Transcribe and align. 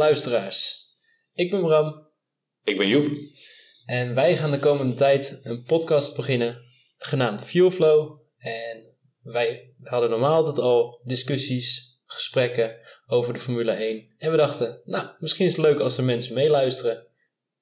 Luisteraars. 0.00 0.78
Ik 1.34 1.50
ben 1.50 1.60
Bram 1.60 2.06
Ik 2.64 2.76
ben 2.76 2.88
Joep. 2.88 3.06
en 3.86 4.14
wij 4.14 4.36
gaan 4.36 4.50
de 4.50 4.58
komende 4.58 4.94
tijd 4.94 5.40
een 5.42 5.64
podcast 5.64 6.16
beginnen 6.16 6.62
genaamd 6.96 7.42
Fuel 7.44 7.70
Flow. 7.70 8.20
En 8.38 8.96
wij 9.22 9.74
hadden 9.82 10.10
normaal 10.10 10.34
altijd 10.34 10.58
al 10.58 11.00
discussies, 11.04 11.98
gesprekken 12.04 12.76
over 13.06 13.32
de 13.32 13.38
Formule 13.38 13.72
1. 13.72 14.14
En 14.18 14.30
we 14.30 14.36
dachten, 14.36 14.80
nou, 14.84 15.08
misschien 15.18 15.46
is 15.46 15.56
het 15.56 15.60
leuk 15.60 15.78
als 15.78 15.98
er 15.98 16.04
mensen 16.04 16.34
meeluisteren. 16.34 17.06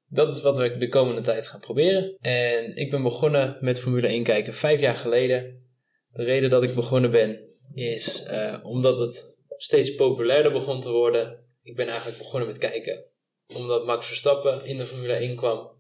Dat 0.09 0.33
is 0.37 0.43
wat 0.43 0.57
we 0.57 0.77
de 0.77 0.89
komende 0.89 1.21
tijd 1.21 1.47
gaan 1.47 1.61
proberen. 1.61 2.17
En 2.21 2.77
ik 2.77 2.91
ben 2.91 3.03
begonnen 3.03 3.59
met 3.61 3.81
Formule 3.81 4.07
1 4.07 4.23
kijken 4.23 4.55
vijf 4.55 4.81
jaar 4.81 4.97
geleden. 4.97 5.67
De 6.13 6.25
reden 6.25 6.51
dat 6.51 6.63
ik 6.63 6.75
begonnen 6.75 7.11
ben 7.11 7.41
is 7.75 8.23
eh, 8.23 8.59
omdat 8.63 8.99
het 8.99 9.37
steeds 9.57 9.95
populairder 9.95 10.53
begon 10.53 10.81
te 10.81 10.91
worden. 10.91 11.47
Ik 11.69 11.77
ben 11.77 11.89
eigenlijk 11.89 12.19
begonnen 12.19 12.49
met 12.49 12.59
kijken 12.59 13.05
omdat 13.47 13.87
Max 13.87 14.07
Verstappen 14.07 14.65
in 14.65 14.79
de 14.79 14.87
Formule 14.87 15.13
1 15.13 15.37
kwam. 15.37 15.71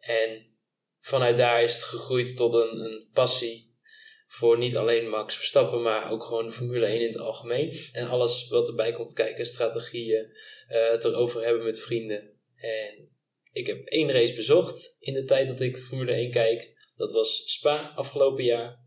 En 0.00 0.58
vanuit 1.00 1.36
daar 1.36 1.62
is 1.62 1.74
het 1.74 1.82
gegroeid 1.82 2.36
tot 2.36 2.52
een, 2.52 2.80
een 2.80 3.08
passie 3.12 3.78
voor 4.26 4.58
niet 4.58 4.76
alleen 4.76 5.08
Max 5.08 5.36
Verstappen, 5.36 5.82
maar 5.82 6.10
ook 6.10 6.24
gewoon 6.24 6.52
Formule 6.52 6.86
1 6.86 7.00
in 7.00 7.06
het 7.06 7.18
algemeen. 7.18 7.76
En 7.92 8.08
alles 8.08 8.48
wat 8.48 8.68
erbij 8.68 8.92
komt 8.92 9.12
kijken, 9.12 9.46
strategieën, 9.46 10.32
eh, 10.66 10.90
het 10.90 11.04
erover 11.04 11.44
hebben 11.44 11.64
met 11.64 11.80
vrienden. 11.80 12.40
En 12.56 13.08
ik 13.52 13.66
heb 13.66 13.86
één 13.86 14.12
race 14.12 14.34
bezocht 14.34 14.96
in 14.98 15.14
de 15.14 15.24
tijd 15.24 15.48
dat 15.48 15.60
ik 15.60 15.76
Formule 15.76 16.12
1 16.12 16.30
kijk. 16.30 16.88
Dat 16.96 17.12
was 17.12 17.52
Spa 17.52 17.92
afgelopen 17.94 18.44
jaar. 18.44 18.78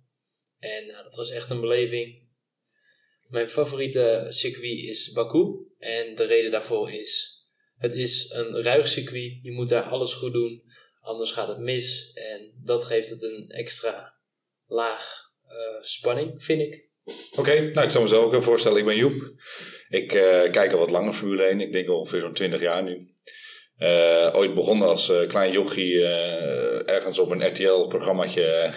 En 0.59 0.87
nou, 0.87 1.03
dat 1.03 1.15
was 1.15 1.29
echt 1.29 1.49
een 1.49 1.61
beleving. 1.61 2.22
Mijn 3.33 3.49
favoriete 3.49 4.25
circuit 4.29 4.79
is 4.79 5.11
Baku. 5.11 5.67
En 5.79 6.15
de 6.15 6.23
reden 6.23 6.51
daarvoor 6.51 6.91
is: 6.91 7.43
het 7.77 7.93
is 7.93 8.29
een 8.29 8.61
ruig 8.61 8.87
circuit. 8.87 9.39
Je 9.41 9.51
moet 9.51 9.69
daar 9.69 9.83
alles 9.83 10.13
goed 10.13 10.33
doen, 10.33 10.63
anders 11.01 11.31
gaat 11.31 11.47
het 11.47 11.57
mis. 11.57 12.11
En 12.13 12.53
dat 12.63 12.85
geeft 12.85 13.09
het 13.09 13.21
een 13.21 13.49
extra 13.49 14.13
laag 14.67 15.31
eh, 15.47 15.81
spanning, 15.81 16.43
vind 16.43 16.61
ik. 16.61 16.89
Oké, 17.35 17.71
nou 17.71 17.85
ik 17.85 17.91
zal 17.91 18.01
mezelf 18.01 18.23
ook 18.23 18.31
even 18.31 18.43
voorstellen. 18.43 18.77
Ik 18.77 18.85
ben 18.85 18.97
Joep. 18.97 19.33
Ik 19.89 20.13
eh, 20.13 20.51
kijk 20.51 20.73
al 20.73 20.79
wat 20.79 20.91
langer 20.91 21.13
Formule 21.13 21.43
1. 21.43 21.59
Ik 21.59 21.71
denk 21.71 21.89
ongeveer 21.89 22.19
zo'n 22.19 22.33
20 22.33 22.61
jaar 22.61 22.83
nu. 22.83 23.11
Eh, 23.77 24.29
ooit 24.33 24.53
begonnen 24.53 24.87
als 24.87 25.11
klein 25.27 25.51
jochie 25.51 26.05
ergens 26.85 27.19
op 27.19 27.31
een 27.31 27.47
RTL-programmaatje 27.47 28.73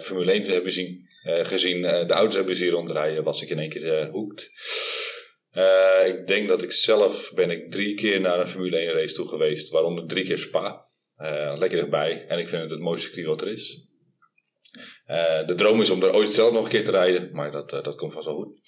Formule 0.00 0.32
1 0.32 0.42
te 0.42 0.52
hebben 0.52 0.72
zien, 0.72 1.05
gezien. 1.26 1.84
eh, 1.84 2.06
de 2.06 2.12
auto's 2.12 2.34
hebben 2.34 2.56
zien 2.56 2.70
rondrijden, 2.70 3.24
was 3.24 3.42
ik 3.42 3.48
in 3.48 3.58
één 3.58 3.68
keer 3.68 3.98
eh, 3.98 4.10
hoekt. 4.10 4.50
Eh, 5.50 6.06
ik 6.06 6.26
denk 6.26 6.48
dat 6.48 6.62
ik 6.62 6.72
zelf 6.72 7.32
ben 7.34 7.50
ik 7.50 7.70
drie 7.70 7.94
keer 7.94 8.20
naar 8.20 8.40
een 8.40 8.48
Formule 8.48 8.76
1 8.78 8.92
race 8.92 9.14
toe 9.14 9.28
geweest, 9.28 9.70
waaronder 9.70 10.06
drie 10.06 10.24
keer 10.24 10.38
Spa. 10.38 10.84
Eh, 11.16 11.54
lekker 11.58 11.78
dichtbij 11.78 12.24
en 12.28 12.38
ik 12.38 12.48
vind 12.48 12.62
het 12.62 12.70
het 12.70 12.80
mooiste 12.80 13.06
circuit 13.06 13.26
wat 13.26 13.40
er 13.40 13.48
is. 13.48 13.84
Eh, 15.06 15.46
de 15.46 15.54
droom 15.54 15.80
is 15.80 15.90
om 15.90 16.02
er 16.02 16.14
ooit 16.14 16.28
zelf 16.28 16.52
nog 16.52 16.64
een 16.64 16.70
keer 16.70 16.84
te 16.84 16.90
rijden, 16.90 17.28
maar 17.32 17.50
dat, 17.50 17.72
eh, 17.72 17.82
dat 17.82 17.94
komt 17.96 18.12
vast 18.12 18.26
wel 18.26 18.34
goed. 18.34 18.58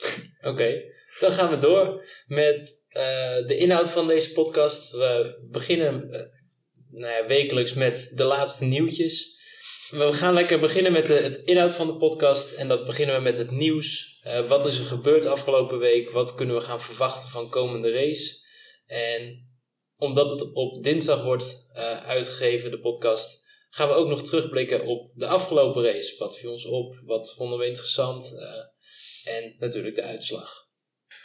Oké, 0.50 0.82
dan 1.20 1.32
gaan 1.32 1.50
we 1.50 1.58
door 1.58 2.06
met 2.26 2.84
eh, 2.88 3.46
de 3.46 3.56
inhoud 3.56 3.88
van 3.88 4.06
deze 4.06 4.32
podcast. 4.32 4.90
We 4.90 5.38
beginnen 5.50 6.10
eh, 6.10 6.20
nou 6.90 7.12
ja, 7.12 7.26
wekelijks 7.26 7.74
met 7.74 8.12
de 8.14 8.24
laatste 8.24 8.64
nieuwtjes. 8.64 9.31
We 9.92 10.12
gaan 10.12 10.34
lekker 10.34 10.60
beginnen 10.60 10.92
met 10.92 11.06
de, 11.06 11.12
het 11.12 11.36
inhoud 11.44 11.74
van 11.74 11.86
de 11.86 11.96
podcast. 11.96 12.52
En 12.52 12.68
dat 12.68 12.84
beginnen 12.84 13.16
we 13.16 13.22
met 13.22 13.36
het 13.36 13.50
nieuws. 13.50 14.18
Eh, 14.22 14.46
wat 14.46 14.64
is 14.64 14.78
er 14.78 14.84
gebeurd 14.84 15.26
afgelopen 15.26 15.78
week? 15.78 16.10
Wat 16.10 16.34
kunnen 16.34 16.56
we 16.56 16.62
gaan 16.62 16.80
verwachten 16.80 17.28
van 17.28 17.48
komende 17.48 17.92
race? 17.92 18.40
En 18.86 19.50
omdat 19.96 20.30
het 20.30 20.52
op 20.52 20.82
dinsdag 20.82 21.22
wordt 21.22 21.68
eh, 21.72 22.06
uitgegeven, 22.06 22.70
de 22.70 22.80
podcast, 22.80 23.44
gaan 23.70 23.88
we 23.88 23.94
ook 23.94 24.08
nog 24.08 24.22
terugblikken 24.22 24.84
op 24.84 25.10
de 25.14 25.26
afgelopen 25.26 25.84
race. 25.84 26.14
Wat 26.18 26.38
viel 26.38 26.52
ons 26.52 26.66
op? 26.66 27.00
Wat 27.04 27.34
vonden 27.34 27.58
we 27.58 27.66
interessant? 27.66 28.38
Eh, 28.38 29.34
en 29.34 29.54
natuurlijk 29.58 29.94
de 29.94 30.02
uitslag. 30.02 30.66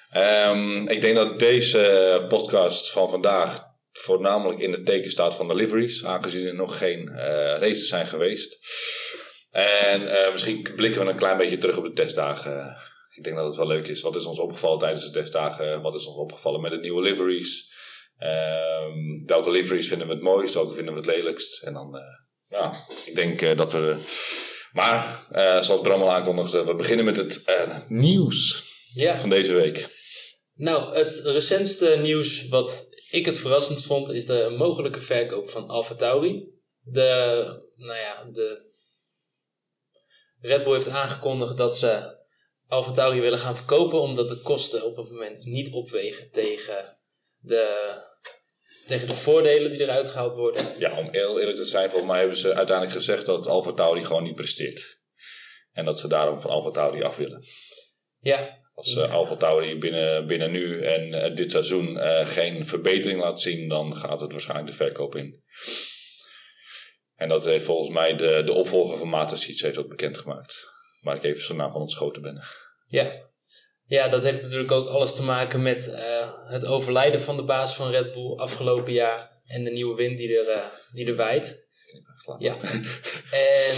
Ehm, 0.10 0.88
ik 0.88 1.02
denk 1.02 1.16
dat 1.16 1.40
deze 1.40 2.26
podcast 2.28 2.92
van 2.92 3.10
vandaag 3.10 3.67
voornamelijk 4.02 4.60
in 4.60 4.72
het 4.72 4.86
teken 4.86 5.12
staat 5.12 5.36
van 5.36 5.48
de 5.48 5.56
liveries, 5.56 6.06
aangezien 6.06 6.48
er 6.48 6.56
nog 6.56 6.78
geen 6.78 7.08
eh, 7.10 7.26
races 7.60 7.88
zijn 7.88 8.08
geweest. 8.08 8.58
En 9.52 10.08
eh, 10.24 10.32
misschien 10.32 10.62
blikken 10.76 11.04
we 11.06 11.10
een 11.12 11.16
klein 11.18 11.38
beetje 11.38 11.58
terug 11.58 11.78
op 11.78 11.86
de 11.86 11.94
testdagen. 11.94 12.76
Ik 13.16 13.24
denk 13.24 13.36
dat 13.36 13.46
het 13.46 13.56
wel 13.56 13.68
leuk 13.68 13.88
is. 13.88 14.02
Wat 14.02 14.16
is 14.16 14.26
ons 14.26 14.40
opgevallen 14.40 14.80
tijdens 14.80 15.06
de 15.06 15.12
testdagen? 15.12 15.82
Wat 15.82 15.96
is 15.96 16.06
ons 16.08 16.18
opgevallen 16.18 16.62
met 16.62 16.72
de 16.72 16.78
nieuwe 16.78 17.02
liveries? 17.02 17.70
Ehm, 18.18 19.26
welke 19.26 19.52
liveries 19.52 19.88
vinden 19.88 20.08
we 20.08 20.14
het 20.14 20.24
mooist? 20.24 20.54
Welke 20.54 20.74
vinden 20.74 20.94
we 20.94 21.00
het 21.00 21.10
lelijkst? 21.10 21.64
En 21.64 21.74
dan, 21.74 21.96
eh, 21.98 22.02
ja, 22.60 22.74
ik 23.06 23.16
denk 23.16 23.58
dat 23.58 23.72
we. 23.72 23.96
Maar, 24.74 25.26
zoals 25.64 25.82
Bram 25.82 26.02
al 26.02 26.12
aankondigde, 26.12 26.64
we 26.66 26.76
beginnen 26.76 27.06
met 27.06 27.16
het 27.18 27.44
nieuws 27.88 28.64
Ja, 28.94 29.18
van 29.18 29.30
deze 29.30 29.54
week. 29.54 29.88
nou, 30.56 30.96
het 30.96 31.22
recentste 31.24 32.00
nieuws 32.02 32.48
wat 32.48 32.88
ik 33.10 33.26
het 33.26 33.38
verrassend 33.38 33.86
vond, 33.86 34.10
is 34.10 34.26
de 34.26 34.56
mogelijke 34.58 35.00
verkoop 35.00 35.50
van 35.50 35.68
Alfa 35.68 35.96
Tauri. 35.96 36.56
De, 36.80 37.02
nou 37.76 38.00
ja, 38.00 38.24
de 38.32 38.66
Red 40.40 40.64
Bull 40.64 40.74
heeft 40.74 40.90
aangekondigd 40.90 41.58
dat 41.58 41.78
ze 41.78 42.16
Alfa 42.68 42.92
Tauri 42.92 43.22
willen 43.22 43.40
gaan 43.40 43.56
verkopen, 43.56 44.00
omdat 44.00 44.28
de 44.28 44.42
kosten 44.42 44.86
op 44.86 44.96
het 44.96 45.10
moment 45.10 45.46
niet 45.46 45.74
opwegen 45.74 46.32
tegen 46.32 46.98
de, 47.38 47.96
tegen 48.86 49.08
de 49.08 49.14
voordelen 49.14 49.72
die 49.72 49.82
eruit 49.82 50.10
gehaald 50.10 50.34
worden. 50.34 50.66
Ja, 50.80 50.98
om 51.00 51.08
heel 51.12 51.40
eerlijk 51.40 51.58
te 51.58 51.66
zijn, 51.66 51.90
volgens 51.90 52.12
mij 52.12 52.20
hebben 52.20 52.38
ze 52.38 52.54
uiteindelijk 52.54 52.98
gezegd 52.98 53.26
dat 53.26 53.48
Alfa 53.48 53.72
Tauri 53.72 54.06
gewoon 54.06 54.24
niet 54.24 54.36
presteert. 54.36 55.00
En 55.72 55.86
dat 55.86 56.00
ze 56.00 56.08
daarom 56.08 56.40
van 56.40 56.52
Alfa 56.52 56.72
Tauri 56.72 57.04
af 57.04 57.18
willen. 57.18 57.44
Ja, 58.20 58.58
Als 58.78 58.96
uh, 58.96 59.14
Alfa 59.14 59.36
Tauri 59.36 59.78
binnen, 59.78 60.28
binnen 60.28 60.52
nu 60.52 60.82
en 60.82 61.08
uh, 61.08 61.36
dit 61.36 61.52
seizoen 61.52 61.90
uh, 61.90 62.26
geen 62.26 62.66
verbetering 62.66 63.22
laat 63.22 63.42
zien, 63.42 63.70
dan 63.70 63.96
gaat 63.96 64.20
het 64.20 64.32
waarschijnlijk 64.32 64.70
de 64.70 64.76
verkoop 64.76 65.16
in. 65.16 65.44
En 67.16 67.30
dat 67.30 67.46
heeft 67.46 67.66
volgens 67.66 67.90
mij 67.90 68.16
de, 68.16 68.42
de 68.46 68.54
opvolger 68.54 68.98
van 68.98 69.10
Mateschitz 69.10 69.62
heeft 69.62 69.76
dat 69.76 69.90
bekendgemaakt. 69.90 70.70
Waar 71.02 71.16
ik 71.16 71.24
even 71.24 71.42
zo 71.42 71.56
na 71.56 71.72
van 71.72 71.82
ontschoten 71.82 72.22
ben. 72.22 72.42
Ja. 72.88 73.12
ja, 73.86 74.08
dat 74.08 74.24
heeft 74.24 74.42
natuurlijk 74.42 74.72
ook 74.72 74.88
alles 74.88 75.16
te 75.16 75.24
maken 75.24 75.62
met 75.62 75.92
het 76.48 76.66
overlijden 76.66 77.22
van 77.22 77.36
de 77.36 77.44
baas 77.44 77.76
van 77.76 77.92
Red 77.92 78.12
Bull 78.12 78.36
afgelopen 78.36 78.94
jaar. 78.94 79.42
En 79.46 79.64
de 79.64 79.72
nieuwe 79.72 79.96
wind 79.96 80.18
die 80.18 80.40
er, 80.40 80.62
die 80.94 81.06
er 81.06 81.16
waait. 81.16 81.68
Ja. 82.38 82.56
en 83.32 83.76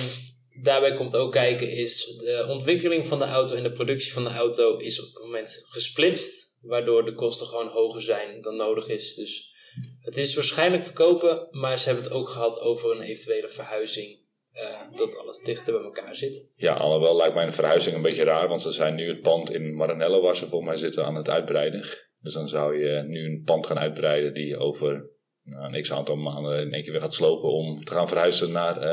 daarbij 0.61 0.93
komt 0.93 1.15
ook 1.15 1.31
kijken 1.31 1.71
is 1.71 2.15
de 2.17 2.45
ontwikkeling 2.49 3.07
van 3.07 3.19
de 3.19 3.25
auto 3.25 3.55
en 3.55 3.63
de 3.63 3.71
productie 3.71 4.13
van 4.13 4.23
de 4.23 4.29
auto 4.29 4.77
is 4.77 4.99
op 4.99 5.13
het 5.13 5.23
moment 5.23 5.61
gesplitst. 5.65 6.57
Waardoor 6.61 7.05
de 7.05 7.13
kosten 7.13 7.47
gewoon 7.47 7.67
hoger 7.67 8.01
zijn 8.01 8.41
dan 8.41 8.55
nodig 8.55 8.87
is. 8.87 9.15
Dus 9.15 9.53
het 10.01 10.17
is 10.17 10.35
waarschijnlijk 10.35 10.83
verkopen, 10.83 11.47
maar 11.51 11.79
ze 11.79 11.85
hebben 11.85 12.03
het 12.03 12.13
ook 12.13 12.29
gehad 12.29 12.59
over 12.59 12.91
een 12.91 13.01
eventuele 13.01 13.47
verhuizing. 13.47 14.19
Uh, 14.53 14.97
dat 14.97 15.17
alles 15.17 15.39
dichter 15.39 15.73
bij 15.73 15.81
elkaar 15.81 16.15
zit. 16.15 16.47
Ja, 16.55 16.73
alhoewel 16.73 17.15
lijkt 17.15 17.35
mij 17.35 17.43
een 17.43 17.53
verhuizing 17.53 17.95
een 17.95 18.01
beetje 18.01 18.23
raar, 18.23 18.47
want 18.47 18.61
ze 18.61 18.71
zijn 18.71 18.95
nu 18.95 19.07
het 19.07 19.21
pand 19.21 19.51
in 19.51 19.75
Maranello, 19.75 20.21
waar 20.21 20.35
ze 20.35 20.47
volgens 20.47 20.69
mij 20.71 20.79
zitten, 20.79 21.05
aan 21.05 21.15
het 21.15 21.29
uitbreiden. 21.29 21.83
Dus 22.21 22.33
dan 22.33 22.47
zou 22.47 22.77
je 22.77 23.03
nu 23.07 23.25
een 23.25 23.41
pand 23.45 23.65
gaan 23.65 23.79
uitbreiden 23.79 24.33
die 24.33 24.57
over 24.57 25.09
nou, 25.49 25.73
een 25.73 25.81
x 25.81 25.91
aantal 25.91 26.15
maanden 26.15 26.59
in 26.59 26.73
één 26.73 26.83
keer 26.83 26.91
weer 26.91 27.01
gaat 27.01 27.13
slopen 27.13 27.49
om 27.49 27.83
te 27.83 27.91
gaan 27.91 28.07
verhuizen 28.07 28.51
naar 28.51 28.83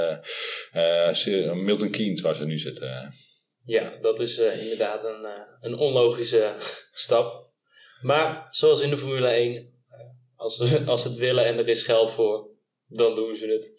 uh, 0.74 1.12
uh, 1.26 1.52
Milton 1.52 1.90
Keynes, 1.90 2.20
waar 2.20 2.36
ze 2.36 2.46
nu 2.46 2.58
zitten. 2.58 3.14
Ja, 3.64 3.98
dat 4.00 4.20
is 4.20 4.38
inderdaad 4.38 5.04
een, 5.04 5.26
een 5.60 5.78
onlogische 5.78 6.54
stap. 6.92 7.54
Maar 8.02 8.46
zoals 8.50 8.80
in 8.80 8.90
de 8.90 8.96
Formule 8.96 9.28
1, 9.28 9.72
als, 10.36 10.86
als 10.86 11.02
ze 11.02 11.08
het 11.08 11.16
willen 11.16 11.44
en 11.44 11.58
er 11.58 11.68
is 11.68 11.82
geld 11.82 12.10
voor, 12.10 12.48
dan 12.86 13.14
doen 13.14 13.36
ze 13.36 13.48
het. 13.48 13.72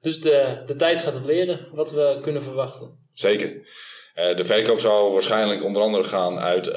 Dus 0.00 0.20
de, 0.20 0.62
de 0.66 0.76
tijd 0.76 1.00
gaat 1.00 1.14
het 1.14 1.24
leren 1.24 1.68
wat 1.72 1.90
we 1.90 2.18
kunnen 2.22 2.42
verwachten. 2.42 3.08
Zeker. 3.12 3.48
Uh, 4.16 4.36
de 4.36 4.44
verkoop 4.44 4.80
zou 4.80 5.12
waarschijnlijk 5.12 5.64
onder 5.64 5.82
andere 5.82 6.04
gaan 6.04 6.38
uit 6.38 6.66
uh, 6.66 6.74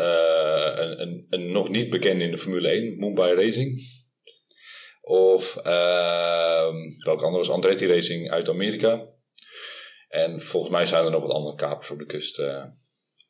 een, 0.75 1.01
een, 1.01 1.27
een, 1.29 1.51
nog 1.51 1.69
niet 1.69 1.89
bekende 1.89 2.23
in 2.23 2.31
de 2.31 2.37
Formule 2.37 2.67
1, 2.67 2.97
Mumbai 2.97 3.35
Racing. 3.35 3.79
Of 5.09 5.57
uh, 5.57 6.73
welke 7.03 7.25
andere 7.25 7.38
was 7.38 7.50
Andretti 7.50 7.88
Racing 7.88 8.31
uit 8.31 8.50
Amerika. 8.50 9.07
En 10.09 10.41
volgens 10.41 10.71
mij 10.71 10.85
zijn 10.85 11.06
er 11.06 11.11
nog 11.11 11.21
wat 11.21 11.31
andere 11.31 11.56
kapers 11.56 11.89
op 11.89 12.00
de 12.00 12.06
kust. 12.06 12.39
Uh, 12.39 12.65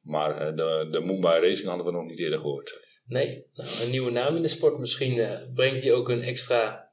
maar 0.02 0.56
de, 0.56 0.88
de 0.92 1.00
Mumbai 1.00 1.48
Racing 1.48 1.68
hadden 1.68 1.86
we 1.86 1.92
nog 1.92 2.06
niet 2.06 2.20
eerder 2.20 2.40
gehoord. 2.40 2.74
Nee, 3.06 3.46
nou, 3.54 3.70
een 3.82 3.90
nieuwe 3.90 4.12
naam 4.12 4.36
in 4.36 4.42
de 4.42 4.48
sport. 4.48 4.78
Misschien 4.78 5.40
brengt 5.54 5.82
hij 5.82 5.94
ook 5.94 6.10
een 6.10 6.22
extra, 6.22 6.92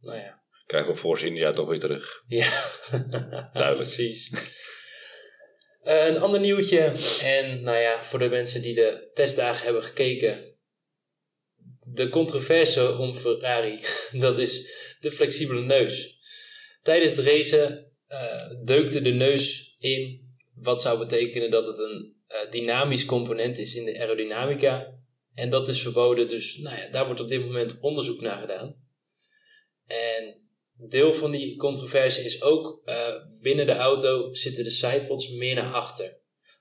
nou 0.00 0.16
ja, 0.18 0.42
krijgen 0.66 0.90
we 0.90 0.96
Force 0.96 1.26
India 1.26 1.50
toch 1.50 1.68
weer 1.68 1.80
terug. 1.80 2.22
Ja, 2.26 2.50
duidelijk. 3.52 3.76
Precies. 3.76 4.30
Uh, 5.84 6.06
een 6.06 6.20
ander 6.20 6.40
nieuwtje. 6.40 6.94
En 7.22 7.62
nou 7.62 7.78
ja, 7.78 8.02
voor 8.02 8.18
de 8.18 8.28
mensen 8.28 8.62
die 8.62 8.74
de 8.74 9.10
testdagen 9.14 9.64
hebben 9.64 9.84
gekeken, 9.84 10.49
de 11.92 12.08
controverse 12.08 12.96
om 12.96 13.14
Ferrari, 13.14 13.80
dat 14.24 14.38
is 14.38 14.70
de 15.00 15.10
flexibele 15.10 15.60
neus. 15.60 16.18
Tijdens 16.82 17.14
de 17.14 17.22
race 17.22 17.88
uh, 18.08 18.64
deukte 18.64 19.02
de 19.02 19.10
neus 19.10 19.74
in, 19.78 20.28
wat 20.54 20.82
zou 20.82 20.98
betekenen 20.98 21.50
dat 21.50 21.66
het 21.66 21.78
een 21.78 22.14
uh, 22.28 22.50
dynamisch 22.50 23.04
component 23.04 23.58
is 23.58 23.74
in 23.74 23.84
de 23.84 23.98
aerodynamica. 23.98 24.98
En 25.34 25.50
dat 25.50 25.68
is 25.68 25.82
verboden, 25.82 26.28
dus 26.28 26.56
nou 26.56 26.76
ja, 26.76 26.88
daar 26.88 27.06
wordt 27.06 27.20
op 27.20 27.28
dit 27.28 27.44
moment 27.44 27.78
onderzoek 27.80 28.20
naar 28.20 28.40
gedaan. 28.40 28.76
En 29.86 30.36
deel 30.76 31.14
van 31.14 31.30
die 31.30 31.56
controverse 31.56 32.24
is 32.24 32.42
ook 32.42 32.82
uh, 32.84 33.14
binnen 33.40 33.66
de 33.66 33.74
auto 33.74 34.34
zitten 34.34 34.64
de 34.64 34.70
sidepods 34.70 35.28
meer 35.28 35.54
naar 35.54 35.72
achter. 35.72 36.18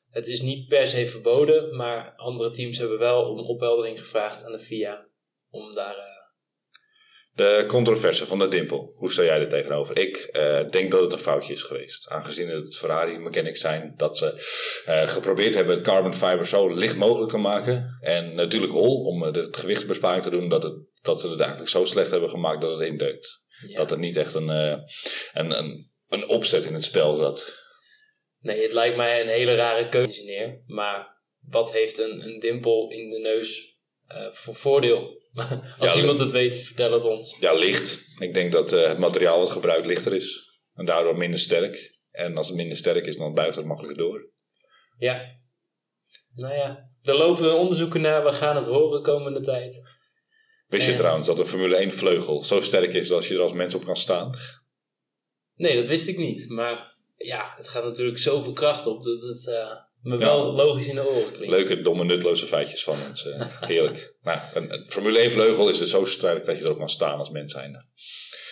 Het 0.10 0.28
is 0.28 0.42
niet 0.42 0.68
per 0.68 0.88
se 0.88 1.08
verboden, 1.08 1.76
maar 1.76 2.14
andere 2.16 2.50
teams 2.50 2.78
hebben 2.78 3.00
wel 3.00 3.24
om 3.24 3.40
opheldering 3.40 4.00
gevraagd 4.00 4.44
aan 4.44 4.52
de 4.52 4.60
FIA 4.60 5.09
om 5.50 5.72
daar. 5.72 5.98
Uh... 5.98 6.18
De 7.34 7.64
controverse 7.68 8.26
van 8.26 8.40
de 8.40 8.48
dimpel, 8.48 8.94
hoe 8.96 9.12
sta 9.12 9.24
jij 9.24 9.40
er 9.40 9.48
tegenover? 9.48 9.98
Ik 9.98 10.30
uh, 10.32 10.70
denk 10.70 10.92
dat 10.92 11.02
het 11.02 11.12
een 11.12 11.20
foutje 11.20 11.54
is 11.54 11.64
geweest. 11.64 12.10
Aangezien 12.10 12.50
het 12.50 12.78
Ferrari 12.78 13.18
mechanics 13.18 13.60
zijn 13.60 13.94
dat 13.96 14.18
ze 14.18 14.34
uh, 14.88 15.08
geprobeerd 15.08 15.56
hebben 15.56 15.76
het 15.76 15.84
carbon 15.84 16.14
fiber 16.14 16.48
zo 16.48 16.74
licht 16.74 16.96
mogelijk 16.96 17.32
te 17.32 17.38
maken. 17.38 17.98
En 18.02 18.36
natuurlijk 18.36 18.72
hol, 18.72 19.06
om 19.06 19.22
het 19.22 19.58
gewichtsbesparing 19.58 20.24
te 20.24 20.30
doen, 20.30 20.50
dat, 20.50 20.64
het, 20.64 20.76
dat 21.02 21.20
ze 21.20 21.30
het 21.30 21.40
eigenlijk 21.40 21.70
zo 21.70 21.86
slecht 21.86 22.12
hebben 22.12 22.30
gemaakt 22.30 22.62
dat 22.62 22.80
het 22.80 22.88
indeukt. 22.88 23.44
Ja. 23.68 23.78
Dat 23.78 23.92
er 23.92 24.00
niet 24.00 24.16
echt 24.16 24.34
een, 24.34 24.48
een, 24.48 24.88
een, 25.34 25.92
een 26.08 26.28
opzet 26.28 26.66
in 26.66 26.74
het 26.74 26.84
spel 26.84 27.14
zat. 27.14 27.54
Nee, 28.40 28.62
het 28.62 28.74
lijkt 28.74 28.98
mij 28.98 29.22
een 29.22 29.28
hele 29.28 29.56
rare 29.56 29.90
keuze, 29.90 30.08
engineer. 30.08 30.62
Maar 30.66 31.22
wat 31.40 31.72
heeft 31.72 31.98
een, 31.98 32.22
een 32.22 32.40
dimpel 32.40 32.90
in 32.92 33.10
de 33.10 33.20
neus 33.20 33.78
voor 34.32 34.56
voordeel? 34.56 35.19
Als 35.80 35.94
ja, 35.94 36.00
iemand 36.00 36.20
het 36.20 36.32
weet, 36.32 36.60
vertel 36.60 36.92
het 36.92 37.04
ons. 37.04 37.38
Ja, 37.40 37.54
licht. 37.54 38.00
Ik 38.20 38.34
denk 38.34 38.52
dat 38.52 38.74
uh, 38.74 38.88
het 38.88 38.98
materiaal 38.98 39.38
wat 39.38 39.50
gebruikt 39.50 39.86
lichter 39.86 40.14
is. 40.14 40.60
En 40.74 40.86
daardoor 40.86 41.18
minder 41.18 41.40
sterk. 41.40 42.00
En 42.12 42.38
als 42.38 42.48
het 42.48 42.56
minder 42.56 42.78
sterk 42.78 43.06
is, 43.06 43.18
dan 43.18 43.34
buigt 43.34 43.56
het 43.56 43.66
makkelijker 43.66 44.04
door. 44.04 44.30
Ja. 44.98 45.38
Nou 46.36 46.54
ja, 46.54 46.90
er 47.02 47.16
lopen 47.16 47.58
onderzoeken 47.58 48.02
naar. 48.02 48.24
We 48.24 48.34
gaan 48.34 48.56
het 48.56 48.66
horen 48.66 49.04
komende 49.04 49.40
tijd. 49.40 49.82
Wist 50.68 50.88
je 50.88 50.96
trouwens 50.96 51.28
dat 51.28 51.40
een 51.40 51.46
Formule 51.46 51.76
1 51.76 51.92
vleugel 51.92 52.44
zo 52.44 52.62
sterk 52.62 52.94
is 52.94 53.08
dat 53.08 53.26
je 53.26 53.34
er 53.34 53.42
als 53.42 53.54
mens 53.54 53.76
op 53.76 53.86
kan 53.86 53.96
staan? 53.96 54.38
Nee, 55.56 55.76
dat 55.76 55.88
wist 55.88 56.08
ik 56.08 56.18
niet. 56.18 56.50
Maar 56.50 56.98
ja, 57.16 57.54
het 57.56 57.68
gaat 57.68 57.84
natuurlijk 57.84 58.18
zoveel 58.18 58.54
kracht 58.54 58.86
op 58.86 59.04
dat 59.04 59.22
het 59.22 59.46
uh, 59.48 59.76
me 60.02 60.18
wel 60.18 60.52
logisch 60.54 60.88
in 60.88 60.96
de 60.96 61.08
oren 61.08 61.32
klinkt. 61.32 61.48
Leuke, 61.48 61.82
domme, 61.82 62.04
nutloze 62.04 62.46
feitjes 62.46 62.84
van 62.84 62.98
ons. 63.10 63.26
Uh, 63.26 63.62
heerlijk. 63.62 64.16
nou, 64.22 64.40
een, 64.54 64.74
een, 64.74 64.92
Formule 64.92 65.20
1 65.20 65.32
vleugel 65.32 65.70
is 65.70 65.78
dus 65.78 65.90
zo 65.90 66.06
sterk 66.06 66.46
dat 66.46 66.58
je 66.58 66.64
erop 66.64 66.78
kan 66.78 66.90
staan 66.90 67.18
als 67.18 67.30
mens 67.30 67.52
zijnde. 67.52 67.86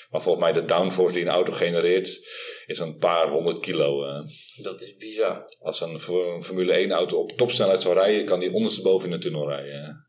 Maar 0.10 0.22
volgens 0.22 0.44
mij 0.46 0.54
de 0.54 0.66
downforce 0.66 1.14
die 1.14 1.24
een 1.24 1.32
auto 1.32 1.54
genereert 1.54 2.20
is 2.66 2.80
een 2.80 2.98
paar 2.98 3.30
honderd 3.30 3.60
kilo. 3.60 4.08
Uh. 4.08 4.20
Dat 4.62 4.82
is 4.82 4.96
bizar. 4.96 5.56
Als 5.60 5.82
een, 5.82 6.00
een 6.34 6.44
Formule 6.44 6.72
1 6.72 6.92
auto 6.92 7.18
op 7.18 7.32
topsnelheid 7.32 7.82
zou 7.82 7.94
rijden, 7.94 8.26
kan 8.26 8.40
die 8.40 8.54
ondersteboven 8.54 9.10
in 9.10 9.16
de 9.16 9.22
tunnel 9.22 9.50
rijden. 9.50 10.08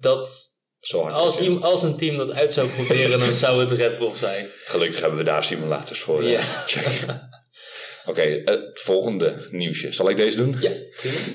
Dat 0.00 0.58
als, 0.90 1.40
iemand, 1.40 1.64
als 1.64 1.82
een 1.82 1.96
team 1.96 2.16
dat 2.16 2.32
uit 2.32 2.52
zou 2.52 2.68
proberen, 2.68 3.18
dan 3.18 3.34
zou 3.34 3.60
het 3.60 3.72
Red 3.72 3.98
Bull 3.98 4.10
zijn. 4.10 4.48
Gelukkig 4.64 5.00
hebben 5.00 5.18
we 5.18 5.24
daar 5.24 5.44
simulators 5.44 6.00
voor. 6.00 6.24
Ja. 6.24 6.64
Oké, 8.06 8.42
het 8.44 8.80
volgende 8.80 9.48
nieuwsje. 9.50 9.92
Zal 9.92 10.10
ik 10.10 10.16
deze 10.16 10.36
doen? 10.36 10.56
Ja, 10.60 10.70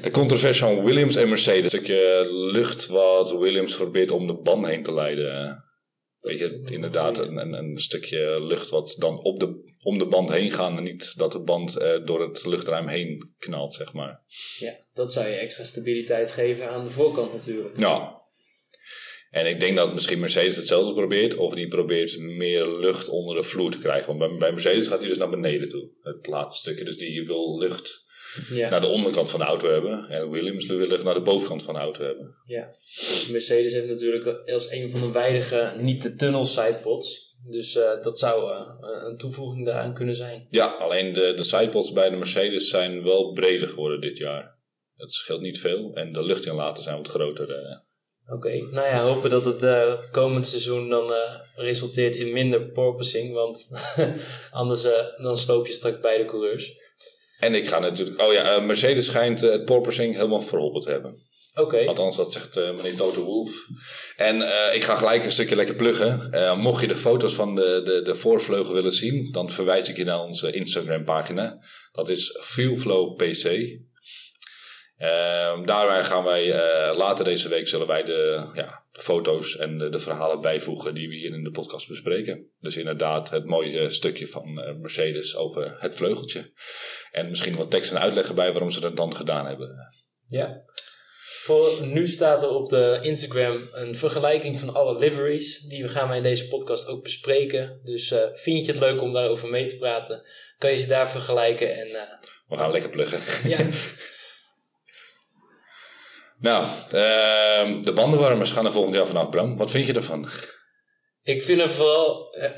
De 0.02 0.10
controverse 0.12 0.60
van 0.60 0.84
Williams 0.84 1.16
en 1.16 1.30
Mercedes. 1.30 1.64
Een 1.64 1.70
stukje 1.70 2.28
lucht 2.52 2.88
wat 2.88 3.38
Williams 3.38 3.76
probeert 3.76 4.12
om 4.12 4.28
de 4.28 4.34
band 4.34 4.68
heen 4.68 4.84
te 4.84 4.94
leiden. 4.94 5.64
Weet 6.18 6.40
je, 6.40 6.62
inderdaad, 6.66 7.18
een, 7.18 7.54
een, 7.54 7.78
stukje 7.78 8.44
lucht 8.44 8.70
wat 8.70 8.96
dan 8.98 9.24
op 9.24 9.40
de, 9.40 9.74
om 9.84 9.98
de 9.98 10.08
band 10.08 10.32
heen 10.32 10.52
gaat 10.52 10.78
en 10.78 10.84
niet 10.84 11.18
dat 11.18 11.32
de 11.32 11.40
band 11.40 11.78
uh, 11.82 12.06
door 12.06 12.22
het 12.22 12.46
luchtruim 12.46 12.88
heen 12.88 13.34
knalt, 13.38 13.74
zeg 13.74 13.94
maar. 13.94 14.24
Ja, 14.60 14.74
dat 14.94 15.12
zou 15.12 15.28
je 15.28 15.36
extra 15.36 15.64
stabiliteit 15.64 16.32
geven 16.32 16.70
aan 16.70 16.84
de 16.84 16.90
voorkant 16.90 17.32
natuurlijk. 17.34 17.80
Ja, 17.80 18.22
en 19.36 19.46
ik 19.46 19.60
denk 19.60 19.76
dat 19.76 19.94
misschien 19.94 20.20
Mercedes 20.20 20.56
hetzelfde 20.56 20.94
probeert, 20.94 21.36
of 21.36 21.54
die 21.54 21.68
probeert 21.68 22.20
meer 22.20 22.68
lucht 22.68 23.10
onder 23.10 23.36
de 23.36 23.44
vloer 23.44 23.72
te 23.72 23.80
krijgen. 23.80 24.18
Want 24.18 24.40
bij, 24.40 24.52
Mercedes 24.52 24.88
gaat 24.88 25.00
hij 25.00 25.08
dus 25.08 25.18
naar 25.18 25.30
beneden 25.30 25.68
toe, 25.68 25.90
het 26.02 26.28
laatste 26.28 26.60
stukje. 26.60 26.86
Dus 26.86 26.98
die 26.98 27.26
wil 27.26 27.58
lucht 27.58 28.04
ja. 28.50 28.70
naar 28.70 28.82
de 28.82 28.88
onderkant 28.88 29.30
van 29.30 29.40
de 29.40 29.46
auto 29.46 29.70
hebben. 29.70 30.10
En 30.10 30.30
Williams 30.30 30.66
wil 30.66 30.88
lucht 30.88 31.04
naar 31.04 31.14
de 31.14 31.22
bovenkant 31.22 31.64
van 31.64 31.74
de 31.74 31.80
auto 31.80 32.04
hebben. 32.04 32.36
Ja, 32.46 32.76
Mercedes 33.32 33.74
heeft 33.74 33.88
natuurlijk 33.88 34.50
als 34.52 34.72
een 34.72 34.90
van 34.90 35.00
de 35.00 35.12
weinige 35.12 35.74
niet 35.80 36.02
de 36.02 36.16
tunnel 36.16 36.46
sidepods. 36.46 37.36
Dus 37.50 37.76
uh, 37.76 38.02
dat 38.02 38.20
zou 38.20 38.52
uh, 38.52 38.68
een 39.10 39.18
toevoeging 39.18 39.66
daaraan 39.66 39.94
kunnen 39.94 40.16
zijn. 40.16 40.48
Ja, 40.50 40.68
alleen 40.68 41.14
de, 41.14 41.34
de 41.36 41.44
sidepods 41.44 41.92
bij 41.92 42.10
de 42.10 42.16
Mercedes 42.16 42.70
zijn 42.70 43.04
wel 43.04 43.32
breder 43.32 43.68
geworden 43.68 44.02
dit 44.02 44.18
jaar. 44.18 44.60
Dat 44.96 45.12
scheelt 45.12 45.42
niet 45.42 45.60
veel. 45.60 45.94
En 45.94 46.14
de 46.14 46.24
luchtinlaten 46.24 46.84
zijn 46.84 46.98
wat 46.98 47.08
groter. 47.08 47.50
Uh, 47.50 47.85
Oké, 48.28 48.50
nou 48.50 48.88
ja, 48.88 49.02
hopen 49.02 49.30
dat 49.30 49.46
het 49.46 49.62
uh, 49.62 49.94
komend 50.12 50.48
seizoen 50.48 50.90
dan 50.90 51.12
uh, 51.12 51.18
resulteert 51.56 52.16
in 52.16 52.32
minder 52.32 52.62
porpoising, 52.62 53.34
want 53.34 53.70
anders 54.52 54.86
uh, 54.86 54.92
dan 55.18 55.38
sloop 55.38 55.68
je 55.68 55.74
straks 55.74 56.00
beide 56.00 56.26
coureurs. 56.26 56.78
En 57.40 57.56
ik 57.56 57.68
ga 57.68 57.80
natuurlijk, 57.80 58.22
oh 58.22 58.34
ja, 58.34 58.60
Mercedes 58.60 59.06
schijnt 59.06 59.42
het 59.42 59.66
porpoising 59.66 60.16
helemaal 60.16 60.42
verholpen 60.42 60.82
te 60.82 60.92
hebben. 60.92 61.24
Oké. 61.56 61.86
Althans, 61.86 62.16
dat 62.16 62.32
zegt 62.32 62.56
meneer 62.56 62.96
Toto 62.96 63.24
Wolf. 63.24 63.52
En 64.18 64.36
ik 64.74 64.84
ga 64.84 64.96
gelijk 64.96 65.24
een 65.24 65.32
stukje 65.32 65.56
lekker 65.56 65.76
pluggen. 65.76 66.30
mocht 66.60 66.82
je 66.82 66.88
de 66.88 66.96
foto's 66.96 67.34
van 67.34 67.56
de, 67.56 67.82
de, 67.84 68.02
de 68.02 68.16
voorvleugel 68.16 68.74
willen 68.74 68.92
zien, 68.92 69.32
dan 69.32 69.50
verwijs 69.50 69.90
ik 69.90 69.98
je 69.98 70.04
naar 70.04 70.22
onze 70.22 70.52
Instagram 70.52 71.04
pagina. 71.04 71.60
Dat 71.92 72.10
is 72.10 72.38
Fuelflow 72.42 73.16
PC. 73.16 73.78
Uh, 75.00 75.66
daarbij 75.66 76.04
gaan 76.04 76.24
wij 76.24 76.46
uh, 76.46 76.98
later 76.98 77.24
deze 77.26 77.50
week 77.50 77.68
zullen 77.68 77.88
wij 77.88 78.04
de, 78.04 78.50
ja, 78.54 78.84
foto's 78.92 79.58
en 79.58 79.78
de, 79.78 79.90
de, 79.90 80.00
verhalen 80.00 80.42
bijvoegen 80.42 80.94
die 80.94 81.10
we 81.10 81.16
hier 81.16 81.34
in 81.34 81.44
de 81.44 81.52
podcast 81.52 81.88
bespreken. 81.88 82.50
Dus 82.60 82.78
inderdaad 82.78 83.30
het 83.30 83.46
mooie 83.46 83.90
stukje 83.90 84.28
van 84.28 84.60
uh, 84.60 84.76
Mercedes 84.76 85.36
over 85.36 85.76
het 85.80 85.96
vleugeltje. 85.96 86.52
En 87.12 87.30
misschien 87.30 87.56
wat 87.56 87.72
tekst 87.72 87.92
en 87.92 88.00
uitleg 88.00 88.28
erbij 88.28 88.52
waarom 88.52 88.72
ze 88.72 88.80
dat 88.80 88.96
dan 88.96 89.16
gedaan 89.16 89.46
hebben. 89.46 89.76
Ja. 90.30 90.64
Voor 91.26 91.86
nu 91.86 92.08
staat 92.08 92.44
er 92.44 92.50
op 92.50 92.70
de 92.70 93.00
Instagram 93.02 93.68
een 93.72 93.96
vergelijking 93.96 94.60
van 94.60 94.74
alle 94.74 95.00
liveries. 95.00 95.60
Die 95.60 95.88
gaan 95.88 96.08
wij 96.08 96.18
in 96.18 96.24
deze 96.24 96.48
podcast 96.48 96.88
ook 96.88 97.04
bespreken. 97.04 97.80
Dus 97.84 98.12
uh, 98.12 98.20
vind 98.32 98.66
je 98.66 98.72
het 98.72 98.82
leuk 98.82 99.02
om 99.02 99.14
daarover 99.14 99.50
mee 99.50 99.66
te 99.66 99.78
praten, 99.78 100.24
kan 100.58 100.72
je 100.72 100.80
ze 100.80 100.88
daar 100.88 101.10
vergelijken. 101.10 101.76
En, 101.76 101.88
we 102.48 102.58
gaan 102.58 102.72
lekker 102.72 102.90
pluggen. 102.90 103.50
Ja. 103.50 103.58
Nou, 106.40 106.66
uh, 106.66 107.82
de 107.82 107.92
bandenwarmers 107.94 108.52
gaan 108.52 108.66
er 108.66 108.72
volgend 108.72 108.96
jaar 108.96 109.08
vanaf, 109.08 109.30
Bram. 109.30 109.58
Wat 109.58 109.72
vind 109.72 109.88
je 109.88 109.94
ervan? 109.94 110.30
Ik 111.24 111.44
vind 111.44 111.62
er 111.62 111.72
vooral, 111.72 112.36
uh, 112.38 112.50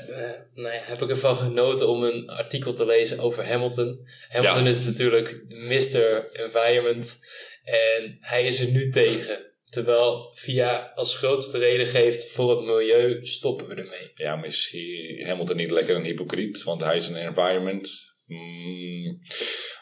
nou 0.54 0.74
ja, 0.74 0.80
heb 0.82 1.02
ik 1.02 1.10
ervan 1.10 1.36
genoten 1.36 1.88
om 1.88 2.02
een 2.02 2.28
artikel 2.30 2.72
te 2.72 2.86
lezen 2.86 3.18
over 3.18 3.46
Hamilton. 3.48 4.00
Hamilton 4.28 4.66
is 4.66 4.84
natuurlijk 4.84 5.44
Mr. 5.48 6.24
Environment 6.32 7.18
en 7.64 8.16
hij 8.20 8.46
is 8.46 8.60
er 8.60 8.70
nu 8.70 8.90
tegen. 8.90 9.46
Terwijl 9.68 10.28
via 10.32 10.92
als 10.94 11.14
grootste 11.14 11.58
reden 11.58 11.86
geeft 11.86 12.30
voor 12.30 12.50
het 12.50 12.66
milieu 12.66 13.26
stoppen 13.26 13.66
we 13.66 13.74
ermee. 13.74 14.10
Ja, 14.14 14.36
maar 14.36 14.46
is 14.46 14.74
Hamilton 15.26 15.56
niet 15.56 15.70
lekker 15.70 15.96
een 15.96 16.04
hypocriet? 16.04 16.62
Want 16.62 16.80
hij 16.80 16.96
is 16.96 17.08
een 17.08 17.16
environment 17.16 18.07
Mm, 18.28 19.20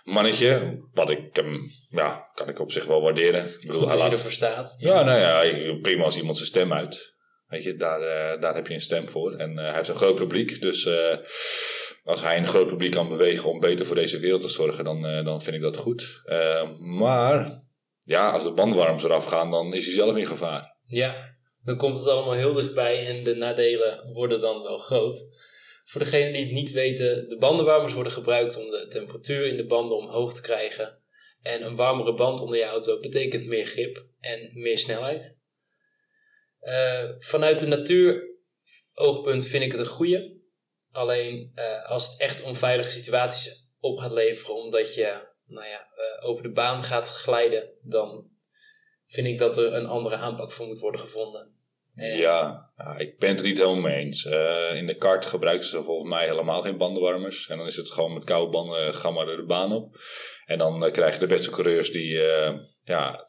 mannetje, 0.04 0.78
wat 0.92 1.10
ik 1.10 1.36
um, 1.36 1.62
ja, 1.90 2.30
kan 2.34 2.48
ik 2.48 2.58
op 2.58 2.72
zich 2.72 2.84
wel 2.84 3.02
waarderen. 3.02 3.44
Ik 3.46 3.60
bedoel, 3.60 3.80
Goed 3.80 3.90
als 3.90 4.02
je 4.02 4.10
ervoor 4.10 4.30
staat. 4.30 4.76
Ja, 4.78 5.02
nou 5.02 5.18
ja, 5.20 5.78
prima 5.80 6.04
als 6.04 6.16
iemand 6.16 6.36
zijn 6.36 6.48
stem 6.48 6.72
uit. 6.72 7.14
Weet 7.46 7.62
je, 7.62 7.76
daar, 7.76 8.00
uh, 8.00 8.40
daar 8.40 8.54
heb 8.54 8.66
je 8.66 8.74
een 8.74 8.80
stem 8.80 9.08
voor. 9.08 9.32
En 9.32 9.50
uh, 9.50 9.64
hij 9.64 9.74
heeft 9.74 9.88
een 9.88 9.94
groot 9.94 10.14
publiek, 10.14 10.60
dus 10.60 10.86
uh, 10.86 11.16
als 12.04 12.22
hij 12.22 12.36
een 12.36 12.46
groot 12.46 12.66
publiek 12.66 12.92
kan 12.92 13.08
bewegen 13.08 13.50
om 13.50 13.60
beter 13.60 13.86
voor 13.86 13.96
deze 13.96 14.18
wereld 14.18 14.40
te 14.40 14.48
zorgen, 14.48 14.84
dan, 14.84 15.24
dan 15.24 15.42
vind 15.42 15.56
ik 15.56 15.62
dat 15.62 15.76
goed. 15.76 16.22
maar 16.78 17.64
ja, 17.98 18.30
als 18.30 18.42
de 18.42 18.52
bandwarms 18.52 19.04
eraf 19.04 19.24
gaan, 19.24 19.50
dan 19.50 19.74
is 19.74 19.84
hij 19.84 19.94
zelf 19.94 20.16
in 20.16 20.26
gevaar. 20.26 20.76
Ja, 20.84 21.36
dan 21.64 21.76
komt 21.76 21.96
het 21.96 22.08
allemaal 22.08 22.34
heel 22.34 22.52
dichtbij 22.52 23.06
en 23.06 23.24
de 23.24 23.34
nadelen 23.34 24.12
worden 24.12 24.40
dan 24.40 24.62
wel 24.62 24.78
groot. 24.78 25.28
Voor 25.86 26.00
degenen 26.00 26.32
die 26.32 26.44
het 26.44 26.52
niet 26.52 26.70
weten, 26.70 27.28
de 27.28 27.38
bandenwarmers 27.38 27.92
worden 27.92 28.12
gebruikt 28.12 28.56
om 28.56 28.70
de 28.70 28.86
temperatuur 28.88 29.46
in 29.46 29.56
de 29.56 29.66
banden 29.66 29.96
omhoog 29.96 30.34
te 30.34 30.40
krijgen. 30.40 31.02
En 31.42 31.62
een 31.62 31.76
warmere 31.76 32.14
band 32.14 32.40
onder 32.40 32.58
je 32.58 32.64
auto 32.64 33.00
betekent 33.00 33.46
meer 33.46 33.66
grip 33.66 34.06
en 34.20 34.50
meer 34.54 34.78
snelheid. 34.78 35.36
Uh, 36.60 37.10
vanuit 37.18 37.60
de 37.60 37.66
natuuroogpunt 37.66 39.46
vind 39.46 39.64
ik 39.64 39.72
het 39.72 39.80
een 39.80 39.86
goede. 39.86 40.40
Alleen 40.90 41.52
uh, 41.54 41.88
als 41.88 42.10
het 42.10 42.20
echt 42.20 42.42
onveilige 42.42 42.90
situaties 42.90 43.68
op 43.80 43.98
gaat 43.98 44.12
leveren, 44.12 44.54
omdat 44.54 44.94
je 44.94 45.28
nou 45.46 45.66
ja, 45.66 45.88
uh, 45.96 46.28
over 46.28 46.42
de 46.42 46.52
baan 46.52 46.82
gaat 46.82 47.08
glijden, 47.08 47.70
dan 47.82 48.30
vind 49.04 49.26
ik 49.26 49.38
dat 49.38 49.56
er 49.56 49.72
een 49.72 49.86
andere 49.86 50.16
aanpak 50.16 50.52
voor 50.52 50.66
moet 50.66 50.78
worden 50.78 51.00
gevonden. 51.00 51.55
Ja, 51.96 52.70
ja, 52.76 52.98
ik 52.98 53.18
ben 53.18 53.28
het 53.28 53.38
er 53.38 53.46
niet 53.46 53.58
helemaal 53.58 53.80
mee 53.80 54.04
eens. 54.04 54.26
Eh, 54.26 54.76
in 54.76 54.86
de 54.86 54.96
kart 54.96 55.26
gebruiken 55.26 55.68
ze 55.68 55.82
volgens 55.82 56.10
mij 56.10 56.26
helemaal 56.26 56.62
geen 56.62 56.76
bandenwarmers. 56.76 57.48
En 57.48 57.56
dan 57.56 57.66
is 57.66 57.76
het 57.76 57.90
gewoon 57.90 58.12
met 58.12 58.24
koude 58.24 58.50
banden, 58.50 58.94
ga 58.94 59.10
maar 59.10 59.26
de 59.26 59.44
baan 59.46 59.72
op. 59.72 59.96
En 60.46 60.58
dan 60.58 60.84
eh, 60.84 60.92
krijg 60.92 61.14
je 61.14 61.20
de 61.20 61.26
beste 61.26 61.50
coureurs 61.50 61.90
die 61.90 62.26
eh, 62.26 62.54
ja, 62.84 63.24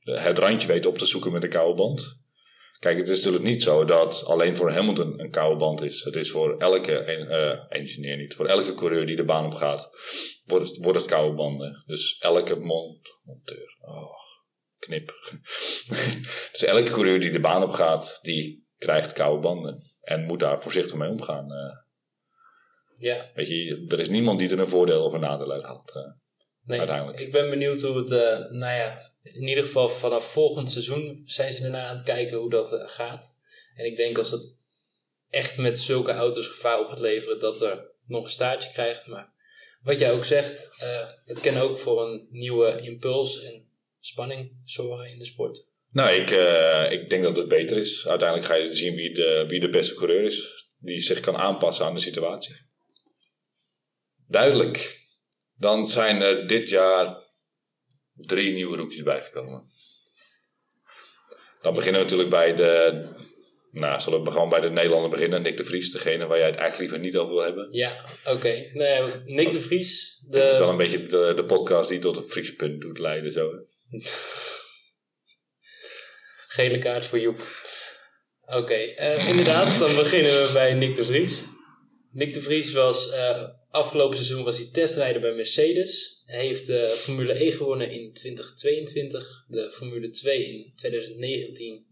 het, 0.00 0.38
randje 0.38 0.68
weten 0.68 0.90
op 0.90 0.98
te 0.98 1.06
zoeken 1.06 1.32
met 1.32 1.42
een 1.42 1.48
koude 1.48 1.74
band. 1.74 2.24
Kijk, 2.78 2.98
het 2.98 3.08
is 3.08 3.16
natuurlijk 3.16 3.44
niet 3.44 3.62
zo 3.62 3.84
dat 3.84 4.24
alleen 4.26 4.56
voor 4.56 4.72
Hamilton 4.72 5.20
een 5.20 5.30
koude 5.30 5.56
band 5.56 5.82
is. 5.82 6.04
Het 6.04 6.16
is 6.16 6.30
voor 6.30 6.56
elke 6.56 6.98
eh, 6.98 7.78
engineer 7.78 8.16
niet. 8.16 8.34
Voor 8.34 8.46
elke 8.46 8.74
coureur 8.74 9.06
die 9.06 9.16
de 9.16 9.24
baan 9.24 9.44
op 9.44 9.54
gaat, 9.54 9.90
wordt 10.44 10.66
het, 10.66 10.76
wordt 10.84 10.98
het 10.98 11.08
koude 11.08 11.34
banden. 11.34 11.84
Dus 11.86 12.18
elke 12.18 12.58
monteur, 12.60 13.76
oh, 13.80 14.25
knip. 14.86 15.08
dus 16.52 16.64
elke 16.64 16.90
coureur 16.90 17.20
die 17.20 17.30
de 17.30 17.40
baan 17.40 17.62
op 17.62 17.70
gaat, 17.70 18.18
die 18.22 18.66
krijgt 18.78 19.12
koude 19.12 19.40
banden. 19.40 19.82
En 20.00 20.24
moet 20.24 20.40
daar 20.40 20.60
voorzichtig 20.60 20.94
mee 20.94 21.08
omgaan. 21.10 21.52
eh. 21.52 21.76
ja, 22.98 23.30
weet 23.34 23.48
je, 23.48 23.86
er 23.88 24.00
is 24.00 24.08
niemand 24.08 24.38
die 24.38 24.50
er 24.50 24.58
een 24.58 24.68
voordeel 24.68 25.04
of 25.04 25.12
een 25.12 25.20
nadeel 25.20 25.52
uit 25.52 25.64
haalt. 25.64 25.90
eh. 25.94 26.02
nee, 26.64 26.78
Uiteindelijk. 26.78 27.20
ik 27.20 27.32
ben 27.32 27.50
benieuwd 27.50 27.80
hoe 27.80 27.96
het, 27.96 28.10
eh, 28.10 28.50
nou 28.50 28.74
ja, 28.74 29.10
in 29.22 29.48
ieder 29.48 29.64
geval 29.64 29.88
vanaf 29.88 30.32
volgend 30.32 30.70
seizoen 30.70 31.22
zijn 31.24 31.52
ze 31.52 31.64
ernaar 31.64 31.86
aan 31.86 31.96
het 31.96 32.04
kijken 32.04 32.36
hoe 32.36 32.50
dat 32.50 32.82
gaat. 32.86 33.34
En 33.74 33.84
ik 33.86 33.96
denk 33.96 34.18
als 34.18 34.30
het 34.30 34.54
echt 35.30 35.58
met 35.58 35.78
zulke 35.78 36.12
auto's 36.12 36.46
gevaar 36.48 36.80
op 36.80 36.88
gaat 36.88 37.00
leveren, 37.00 37.40
dat 37.40 37.60
er 37.60 37.84
nog 38.06 38.24
een 38.24 38.30
staartje 38.30 38.70
krijgt. 38.70 39.06
Maar 39.06 39.32
wat 39.82 39.98
jij 39.98 40.12
ook 40.12 40.24
zegt, 40.24 40.70
het 41.24 41.40
kan 41.40 41.56
ook 41.56 41.78
voor 41.78 42.02
een 42.08 42.26
nieuwe 42.30 42.80
impuls 42.80 43.42
en 43.42 43.65
spanning 44.06 44.52
zorgen 44.64 45.10
in 45.10 45.18
de 45.18 45.24
sport. 45.24 45.66
Nou, 45.90 46.10
ik, 46.10 46.30
eh, 46.30 46.92
ik 46.92 47.08
denk 47.08 47.22
dat 47.22 47.36
het 47.36 47.48
beter 47.48 47.76
is. 47.76 48.08
Uiteindelijk 48.08 48.48
ga 48.48 48.54
je 48.54 48.72
zien 48.72 48.94
wie 48.94 49.14
de, 49.14 49.44
wie 49.48 49.60
de 49.60 49.68
beste 49.68 49.94
coureur 49.94 50.22
is. 50.22 50.68
Die 50.78 51.00
zich 51.00 51.20
kan 51.20 51.36
aanpassen 51.36 51.86
aan 51.86 51.94
de 51.94 52.00
situatie. 52.00 52.56
Duidelijk. 54.28 55.04
Dan 55.58 55.86
zijn 55.86 56.22
er 56.22 56.46
dit 56.46 56.68
jaar 56.68 57.16
drie 58.14 58.52
nieuwe 58.52 58.76
rookies 58.76 59.02
bijgekomen. 59.02 59.64
Dan 61.62 61.74
beginnen 61.74 62.00
we 62.00 62.06
natuurlijk 62.06 62.30
bij 62.30 62.54
de... 62.54 63.24
Nou, 63.70 64.00
zullen 64.00 64.24
we 64.24 64.30
gewoon 64.30 64.48
bij 64.48 64.60
de 64.60 64.70
Nederlander 64.70 65.10
beginnen. 65.10 65.42
Nick 65.42 65.56
de 65.56 65.64
Vries, 65.64 65.90
degene 65.90 66.26
waar 66.26 66.38
jij 66.38 66.46
het 66.46 66.56
eigenlijk 66.56 66.90
liever 66.90 67.08
niet 67.08 67.16
over 67.16 67.34
wil 67.34 67.44
hebben. 67.44 67.68
Ja, 67.70 68.04
oké. 68.24 68.70
Nee, 68.72 69.02
Nick 69.24 69.52
de 69.52 69.60
Vries, 69.60 70.22
de... 70.28 70.38
Het 70.38 70.52
is 70.52 70.58
wel 70.58 70.70
een 70.70 70.76
beetje 70.76 71.02
de, 71.02 71.32
de 71.36 71.44
podcast 71.44 71.88
die 71.88 71.98
tot 71.98 72.16
een 72.16 72.22
Friespunt 72.22 72.80
doet 72.80 72.98
leiden. 72.98 73.32
Zo. 73.32 73.50
Gele 76.48 76.78
kaart 76.78 77.06
voor 77.06 77.20
Joep. 77.20 77.46
Oké, 78.46 78.74
eh, 78.74 79.28
inderdaad, 79.28 79.78
dan 79.78 79.94
beginnen 79.94 80.32
we 80.32 80.50
bij 80.52 80.74
Nick 80.74 80.94
de 80.94 81.04
Vries. 81.04 81.42
Nick 82.12 82.34
de 82.34 82.42
Vries 82.42 82.72
was 82.72 83.10
eh, 83.10 83.48
afgelopen 83.70 84.16
seizoen 84.16 84.44
was 84.44 84.56
hij 84.56 84.68
testrijder 84.72 85.20
bij 85.20 85.34
Mercedes. 85.34 86.22
Hij 86.24 86.46
heeft 86.46 86.66
de 86.66 86.94
Formule 86.96 87.44
E 87.44 87.52
gewonnen 87.52 87.90
in 87.90 88.12
2022, 88.12 89.44
de 89.48 89.72
Formule 89.72 90.10
2 90.10 90.44
in 90.44 90.72
2019. 90.76 91.86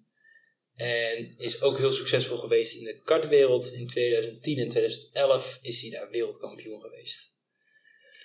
En 0.74 1.34
is 1.38 1.62
ook 1.62 1.78
heel 1.78 1.92
succesvol 1.92 2.36
geweest 2.36 2.74
in 2.74 2.84
de 2.84 3.00
kartwereld. 3.02 3.72
In 3.72 3.86
2010 3.86 4.58
en 4.58 4.68
2011 4.68 5.58
is 5.62 5.80
hij 5.80 5.90
daar 5.90 6.10
wereldkampioen 6.10 6.80
geweest. 6.80 7.33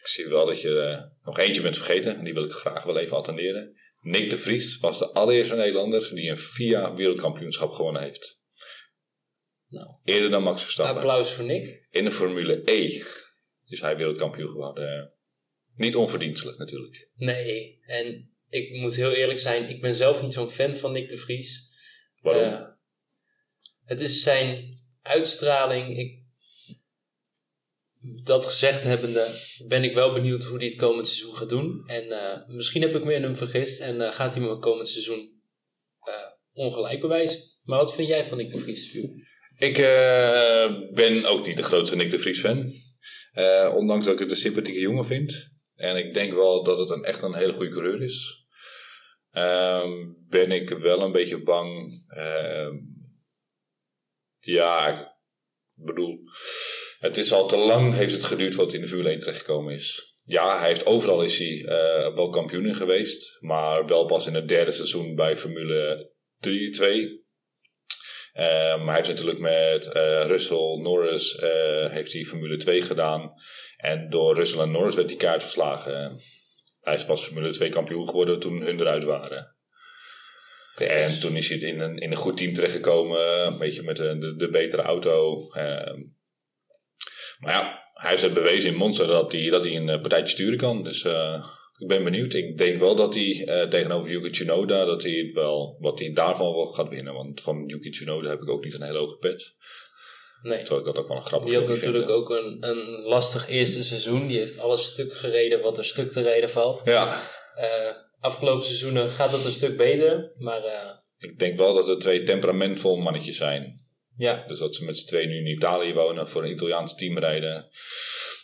Ik 0.09 0.15
zie 0.15 0.27
wel 0.27 0.45
dat 0.45 0.61
je 0.61 0.79
eh, 0.79 1.25
nog 1.25 1.39
eentje 1.39 1.61
bent 1.61 1.77
vergeten. 1.77 2.17
En 2.17 2.23
die 2.23 2.33
wil 2.33 2.43
ik 2.43 2.51
graag 2.51 2.83
wel 2.83 2.97
even 2.97 3.17
attenderen. 3.17 3.77
Nick 4.01 4.29
de 4.29 4.37
Vries 4.37 4.79
was 4.79 4.99
de 4.99 5.11
allereerste 5.11 5.55
Nederlander 5.55 6.15
die 6.15 6.29
een 6.29 6.37
FIA 6.37 6.93
wereldkampioenschap 6.93 7.71
gewonnen 7.71 8.01
heeft. 8.01 8.39
Nou, 9.67 9.87
Eerder 10.03 10.29
dan 10.29 10.43
Max 10.43 10.61
Verstappen. 10.63 10.95
applaus 10.95 11.33
voor 11.33 11.45
Nick. 11.45 11.87
In 11.91 12.03
de 12.03 12.11
Formule 12.11 12.61
E 12.65 13.03
is 13.65 13.81
hij 13.81 13.97
wereldkampioen 13.97 14.49
geworden. 14.49 15.13
Niet 15.75 15.95
onverdienstelijk 15.95 16.57
natuurlijk. 16.57 17.09
Nee, 17.15 17.79
en 17.81 18.33
ik 18.49 18.79
moet 18.79 18.95
heel 18.95 19.13
eerlijk 19.13 19.39
zijn, 19.39 19.69
ik 19.69 19.81
ben 19.81 19.95
zelf 19.95 20.21
niet 20.21 20.33
zo'n 20.33 20.51
fan 20.51 20.75
van 20.75 20.91
Nick 20.91 21.09
de 21.09 21.17
Vries. 21.17 21.67
Waarom? 22.21 22.53
Eh, 22.53 22.67
het 23.85 23.99
is 23.99 24.23
zijn 24.23 24.77
uitstraling. 25.01 25.97
Ik, 25.97 26.18
dat 28.01 28.45
gezegd 28.45 28.83
hebbende, 28.83 29.27
ben 29.67 29.83
ik 29.83 29.93
wel 29.93 30.13
benieuwd 30.13 30.43
hoe 30.43 30.57
hij 30.57 30.67
het 30.67 30.75
komend 30.75 31.07
seizoen 31.07 31.35
gaat 31.35 31.49
doen. 31.49 31.83
En 31.85 32.11
eh, 32.11 32.47
misschien 32.47 32.81
heb 32.81 32.95
ik 32.95 33.03
me 33.03 33.13
in 33.13 33.23
hem 33.23 33.37
vergist 33.37 33.81
en 33.81 34.01
eh, 34.01 34.11
gaat 34.11 34.33
hij 34.33 34.43
me 34.43 34.57
komend 34.57 34.87
seizoen 34.87 35.41
eh, 35.99 36.13
ongelijk 36.53 36.99
bewijzen. 36.99 37.39
Maar 37.63 37.77
wat 37.77 37.93
vind 37.93 38.07
jij 38.07 38.25
van 38.25 38.37
Nick 38.37 38.49
de 38.49 38.57
Vries? 38.57 38.93
Ik 39.57 39.75
ben 40.93 41.25
ook 41.25 41.45
niet 41.45 41.57
de 41.57 41.63
grootste 41.63 41.95
Nick 41.95 42.11
de 42.11 42.19
Vries 42.19 42.39
fan. 42.39 42.71
Ondanks 43.75 44.05
dat 44.05 44.13
ik 44.13 44.19
het 44.19 44.31
een 44.31 44.37
sympathieke 44.37 44.79
jongen 44.79 45.05
vind. 45.05 45.49
En 45.75 45.95
ik 45.95 46.13
denk 46.13 46.33
wel 46.33 46.63
dat 46.63 46.79
het 46.79 46.89
een, 46.89 47.03
echt 47.03 47.21
een 47.21 47.35
hele 47.35 47.53
goede 47.53 47.71
coureur 47.71 48.01
is. 48.01 48.45
Ehm, 49.31 49.91
ben 50.27 50.51
ik 50.51 50.69
wel 50.69 51.01
een 51.01 51.11
beetje 51.11 51.43
bang. 51.43 52.03
ehm, 52.07 52.75
ja, 54.39 54.99
ik 55.77 55.85
bedoel, 55.85 56.19
het 56.99 57.17
is 57.17 57.33
al 57.33 57.47
te 57.47 57.57
lang 57.57 57.93
heeft 57.93 58.13
het 58.13 58.23
geduurd 58.23 58.55
wat 58.55 58.73
in 58.73 58.81
de 58.81 58.87
Formule 58.87 59.09
1 59.09 59.19
terechtgekomen 59.19 59.73
is. 59.73 60.13
Ja, 60.25 60.59
hij 60.59 60.67
heeft 60.67 60.85
overal 60.85 61.23
is 61.23 61.37
hij 61.37 61.65
eh, 61.65 62.15
wel 62.15 62.29
kampioen 62.29 62.75
geweest, 62.75 63.37
maar 63.39 63.85
wel 63.85 64.05
pas 64.05 64.27
in 64.27 64.33
het 64.33 64.47
derde 64.47 64.71
seizoen 64.71 65.15
bij 65.15 65.35
Formule 65.37 66.11
3, 66.39 66.69
2. 66.69 67.27
Eh, 68.39 68.77
maar 68.77 68.85
hij 68.85 68.95
heeft 68.95 69.07
natuurlijk 69.07 69.39
met 69.39 69.91
eh, 69.91 70.25
Russell, 70.25 70.77
Norris, 70.81 71.35
eh, 71.35 71.89
heeft 71.89 72.13
hij 72.13 72.23
Formule 72.23 72.57
2 72.57 72.81
gedaan. 72.81 73.33
En 73.77 74.09
door 74.09 74.35
Russell 74.35 74.61
en 74.61 74.71
Norris 74.71 74.95
werd 74.95 75.07
die 75.07 75.17
kaart 75.17 75.41
verslagen. 75.41 76.19
Hij 76.81 76.95
is 76.95 77.05
pas 77.05 77.23
Formule 77.23 77.51
2 77.51 77.69
kampioen 77.69 78.07
geworden 78.07 78.39
toen 78.39 78.61
hun 78.61 78.79
eruit 78.79 79.03
waren. 79.03 79.55
En 80.75 81.19
toen 81.19 81.35
is 81.35 81.49
hij 81.49 81.57
in 81.57 81.79
een, 81.79 81.97
in 81.97 82.11
een 82.11 82.17
goed 82.17 82.37
team 82.37 82.53
terechtgekomen, 82.53 83.45
een 83.45 83.57
beetje 83.57 83.83
met 83.83 83.95
de, 83.95 84.17
de, 84.17 84.35
de 84.35 84.49
betere 84.49 84.81
auto. 84.81 85.49
Ehm, 85.51 86.01
maar 87.39 87.53
ja, 87.53 87.89
hij 87.93 88.09
heeft 88.09 88.21
het 88.21 88.33
bewezen 88.33 88.69
in 88.69 88.75
Monza 88.75 89.05
dat 89.05 89.31
hij, 89.31 89.49
dat 89.49 89.63
hij 89.63 89.75
een 89.75 89.89
eh, 89.89 90.01
partijtje 90.01 90.33
sturen 90.33 90.57
kan. 90.57 90.83
Dus 90.83 91.03
eh, 91.03 91.45
ik 91.77 91.87
ben 91.87 92.03
benieuwd. 92.03 92.33
Ik 92.33 92.57
denk 92.57 92.79
wel 92.79 92.95
dat 92.95 93.13
hij 93.13 93.45
eh, 93.45 93.67
tegenover 93.67 94.11
Yuki 94.11 94.29
Tsunoda, 94.29 94.85
dat 94.85 95.03
hij, 95.03 95.11
het 95.11 95.33
wel, 95.33 95.77
dat 95.79 95.99
hij 95.99 96.11
daarvan 96.13 96.53
wel 96.53 96.65
gaat 96.65 96.89
winnen. 96.89 97.13
Want 97.13 97.41
van 97.41 97.63
Yuki 97.67 97.89
Tsunoda 97.89 98.29
heb 98.29 98.41
ik 98.41 98.49
ook 98.49 98.63
niet 98.63 98.73
een 98.73 98.83
hele 98.83 98.97
hoge 98.97 99.17
pet. 99.17 99.53
Nee. 100.43 100.57
Terwijl 100.57 100.79
ik 100.79 100.85
dat 100.85 100.97
ook 100.97 101.07
wel 101.07 101.17
een 101.17 101.23
grappig 101.23 101.49
Die 101.49 101.57
had 101.57 101.67
natuurlijk 101.67 102.05
vind, 102.05 102.17
ook 102.17 102.29
een, 102.29 102.57
een 102.59 103.01
lastig 103.03 103.49
eerste 103.49 103.83
seizoen. 103.83 104.27
Die 104.27 104.37
heeft 104.37 104.59
alles 104.59 104.85
stuk 104.85 105.13
gereden 105.13 105.61
wat 105.61 105.77
er 105.77 105.85
stuk 105.85 106.11
te 106.11 106.21
rijden 106.21 106.49
valt. 106.49 106.81
Ja, 106.85 107.21
afgelopen 108.19 108.65
seizoenen 108.65 109.09
gaat 109.09 109.31
het 109.31 109.45
een 109.45 109.51
stuk 109.51 109.77
beter. 109.77 110.31
Maar 110.37 110.61
ik 111.19 111.39
denk 111.39 111.57
wel 111.57 111.73
dat 111.73 111.89
er 111.89 111.99
twee 111.99 112.23
temperamentvol 112.23 112.95
mannetjes 112.95 113.37
zijn. 113.37 113.88
Ja, 114.19 114.43
Dus 114.47 114.59
dat 114.59 114.75
ze 114.75 114.85
met 114.85 114.97
z'n 114.97 115.07
twee 115.07 115.27
nu 115.27 115.37
in 115.37 115.47
Italië 115.47 115.93
wonen, 115.93 116.27
voor 116.27 116.43
een 116.43 116.51
Italiaans 116.51 116.95
team 116.95 117.17
rijden. 117.17 117.69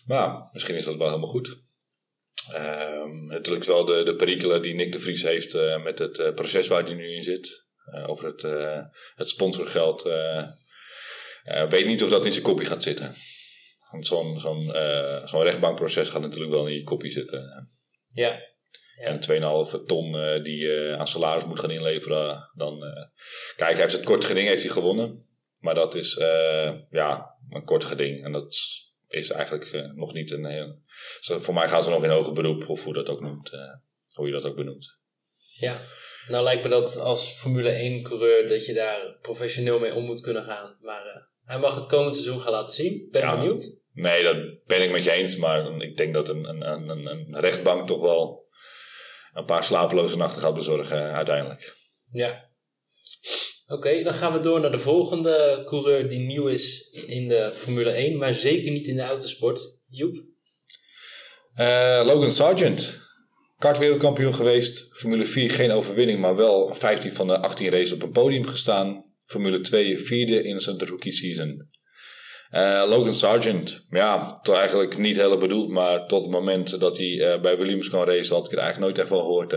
Maar 0.05 0.50
misschien 0.51 0.75
is 0.75 0.86
dat 0.86 0.96
wel 0.96 1.08
helemaal 1.08 1.29
goed. 1.29 1.63
Ehm, 2.53 3.25
natuurlijk 3.25 3.65
wel 3.65 3.86
de, 3.86 4.03
de 4.03 4.15
perikelen 4.15 4.62
die 4.62 4.74
Nick 4.74 4.91
de 4.91 5.00
Vries 5.00 5.24
heeft 5.24 5.53
eh, 5.53 5.84
met 5.84 6.00
het 6.00 6.20
eh, 6.20 6.34
proces 6.34 6.67
waar 6.67 6.84
hij 6.84 6.94
nu 6.94 7.15
in 7.15 7.22
zit. 7.22 7.65
Eh, 7.86 8.10
over 8.10 8.25
het, 8.25 8.41
het 9.15 9.29
sponsorgeld. 9.29 10.01
weet 11.70 11.86
niet 11.86 12.03
of 12.03 12.10
dat 12.10 12.25
in 12.25 12.32
zijn 12.32 12.44
kopje 12.44 12.65
gaat 12.65 12.84
zitten. 12.84 13.15
Want 13.91 14.05
zo'n 14.05 14.39
zo'n 14.39 14.72
zo'n 15.25 15.44
rechtbankproces 15.44 16.10
gaat 16.10 16.22
natuurlijk 16.22 16.51
wel 16.51 16.67
in 16.67 16.74
je 16.74 16.84
kopje 16.84 17.10
zitten. 17.10 17.70
ja, 18.12 18.39
En 18.96 19.20
2,5 19.20 19.86
ton 19.86 20.12
die 20.44 20.58
je 20.58 20.96
aan 20.98 21.08
salaris 21.08 21.46
moet 21.46 21.60
gaan 21.60 21.72
inleveren. 21.72 22.50
Dan, 22.53 22.79
Kijk, 23.55 23.72
hij 23.72 23.82
heeft 23.82 23.96
het 23.96 24.03
kort 24.03 24.25
geding 24.25 24.48
heeft 24.48 24.63
hij 24.63 24.72
gewonnen. 24.72 25.25
Maar 25.65 25.74
dat 25.75 25.95
is 25.95 26.17
eh, 26.17 26.72
ja, 26.89 27.36
een 27.50 27.63
kort 27.63 27.84
geding. 27.84 28.24
En 28.24 28.31
dat 28.31 28.53
is 29.07 29.29
eigenlijk 29.31 29.65
eh, 29.65 29.81
nog 29.93 30.13
niet 30.13 30.31
een 30.31 30.45
heel... 30.45 30.79
Voor 31.19 31.53
mij 31.53 31.67
gaan 31.67 31.84
ze 31.84 31.89
nog 31.89 32.03
in 32.03 32.10
hoger 32.10 32.34
beroep, 32.34 32.69
of 32.69 32.84
hoe, 32.84 32.93
dat 32.93 33.10
ook 33.10 33.22
noemt, 33.22 33.50
eh, 33.51 33.60
hoe 34.15 34.25
je 34.27 34.31
dat 34.34 34.45
ook 34.45 34.55
benoemt. 34.55 34.98
ja. 35.53 35.81
Nou 36.27 36.43
lijkt 36.43 36.63
me 36.63 36.69
dat 36.69 36.98
als 36.98 37.31
Formule 37.31 37.69
1 37.69 38.03
coureur 38.03 38.48
dat 38.48 38.65
je 38.65 38.74
daar 38.74 39.17
professioneel 39.22 39.79
mee 39.79 39.93
om 39.93 40.03
moet 40.03 40.22
kunnen 40.22 40.43
gaan. 40.43 40.77
Maar 40.81 41.27
hij 41.43 41.60
mag 41.60 41.75
het 41.75 41.86
komend 41.86 42.15
seizoen 42.15 42.41
gaan 42.41 42.51
laten 42.51 42.74
zien. 42.74 43.07
Ben 43.12 43.22
Ja. 43.22 43.38
benieuwd. 43.38 43.79
Nee, 43.93 44.24
dat 44.24 44.36
ben 44.65 44.81
ik 44.81 44.91
met 44.91 45.03
je 45.03 45.12
eens. 45.12 45.36
Maar 45.36 45.81
ik 45.81 45.98
denk 45.98 46.13
dat 46.13 46.29
een, 46.29 46.45
een, 46.50 46.62
een, 46.89 47.05
een- 47.05 47.39
rechtbank 47.39 47.88
toch 47.88 48.01
wel 48.01 48.48
een 49.34 49.45
paar 49.45 49.63
slapeloze 49.63 50.17
nachten 50.17 50.41
gaat 50.41 50.53
bezorgen 50.53 50.98
uiteindelijk. 51.13 51.75
Ja. 52.12 52.50
Oké, 53.67 54.03
dan 54.03 54.13
gaan 54.13 54.34
we 54.34 54.39
door 54.39 54.60
naar 54.60 54.72
de 54.72 54.79
volgende 54.79 55.62
coureur 55.65 56.10
die 56.10 56.19
nieuw 56.19 56.48
is 56.48 56.89
in 57.07 57.27
de 57.27 57.51
Formule 57.53 57.89
1. 57.89 58.17
Maar 58.17 58.34
zeker 58.34 58.72
niet 58.72 58.88
in 58.88 58.95
de 58.95 59.01
autosport. 59.01 59.81
Joep? 59.88 60.24
Eh, 61.53 62.01
Logan 62.05 62.31
Sargent. 62.31 63.00
Kartwereldkampioen 63.57 64.34
geweest. 64.34 64.98
Formule 64.98 65.25
4 65.25 65.50
geen 65.50 65.72
overwinning, 65.72 66.19
maar 66.19 66.36
wel 66.36 66.74
15 66.74 67.12
van 67.12 67.27
de 67.27 67.39
18 67.39 67.69
races 67.69 67.91
op 67.91 68.03
een 68.03 68.12
podium 68.12 68.45
gestaan. 68.45 69.05
Formule 69.25 69.60
2 69.60 70.00
vierde 70.00 70.43
in 70.43 70.60
zijn 70.60 70.79
rookie 70.79 71.12
season. 71.12 71.69
Uh, 72.51 72.84
Logan 72.88 73.13
Sargent, 73.13 73.86
ja, 73.89 74.31
toch 74.31 74.55
eigenlijk 74.55 74.98
niet 74.98 75.15
heel 75.15 75.38
bedoeld, 75.38 75.69
maar 75.69 76.07
tot 76.07 76.22
het 76.24 76.31
moment 76.31 76.79
dat 76.79 76.98
hij 76.98 77.07
uh, 77.07 77.41
bij 77.41 77.57
Williams 77.57 77.89
kan 77.89 78.05
racen, 78.05 78.36
had 78.36 78.45
ik 78.45 78.51
er 78.51 78.57
eigenlijk 78.57 78.88
nooit 78.88 78.98
echt 78.98 79.07
van 79.07 79.19
gehoord. 79.19 79.51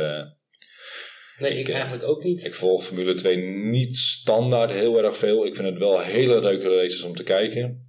Nee, 1.38 1.52
ik, 1.52 1.68
eigenlijk 1.68 2.04
ook 2.04 2.23
niet. 2.23 2.45
Ik 2.45 2.54
volg 2.54 2.85
Formule 2.85 3.14
2 3.14 3.37
niet 3.47 3.97
standaard 3.97 4.71
heel 4.71 5.02
erg 5.02 5.16
veel. 5.16 5.47
Ik 5.47 5.54
vind 5.54 5.68
het 5.68 5.78
wel 5.78 6.00
hele 6.00 6.40
leuke 6.40 6.76
races 6.76 7.02
om 7.02 7.14
te 7.14 7.23
kijken. 7.23 7.87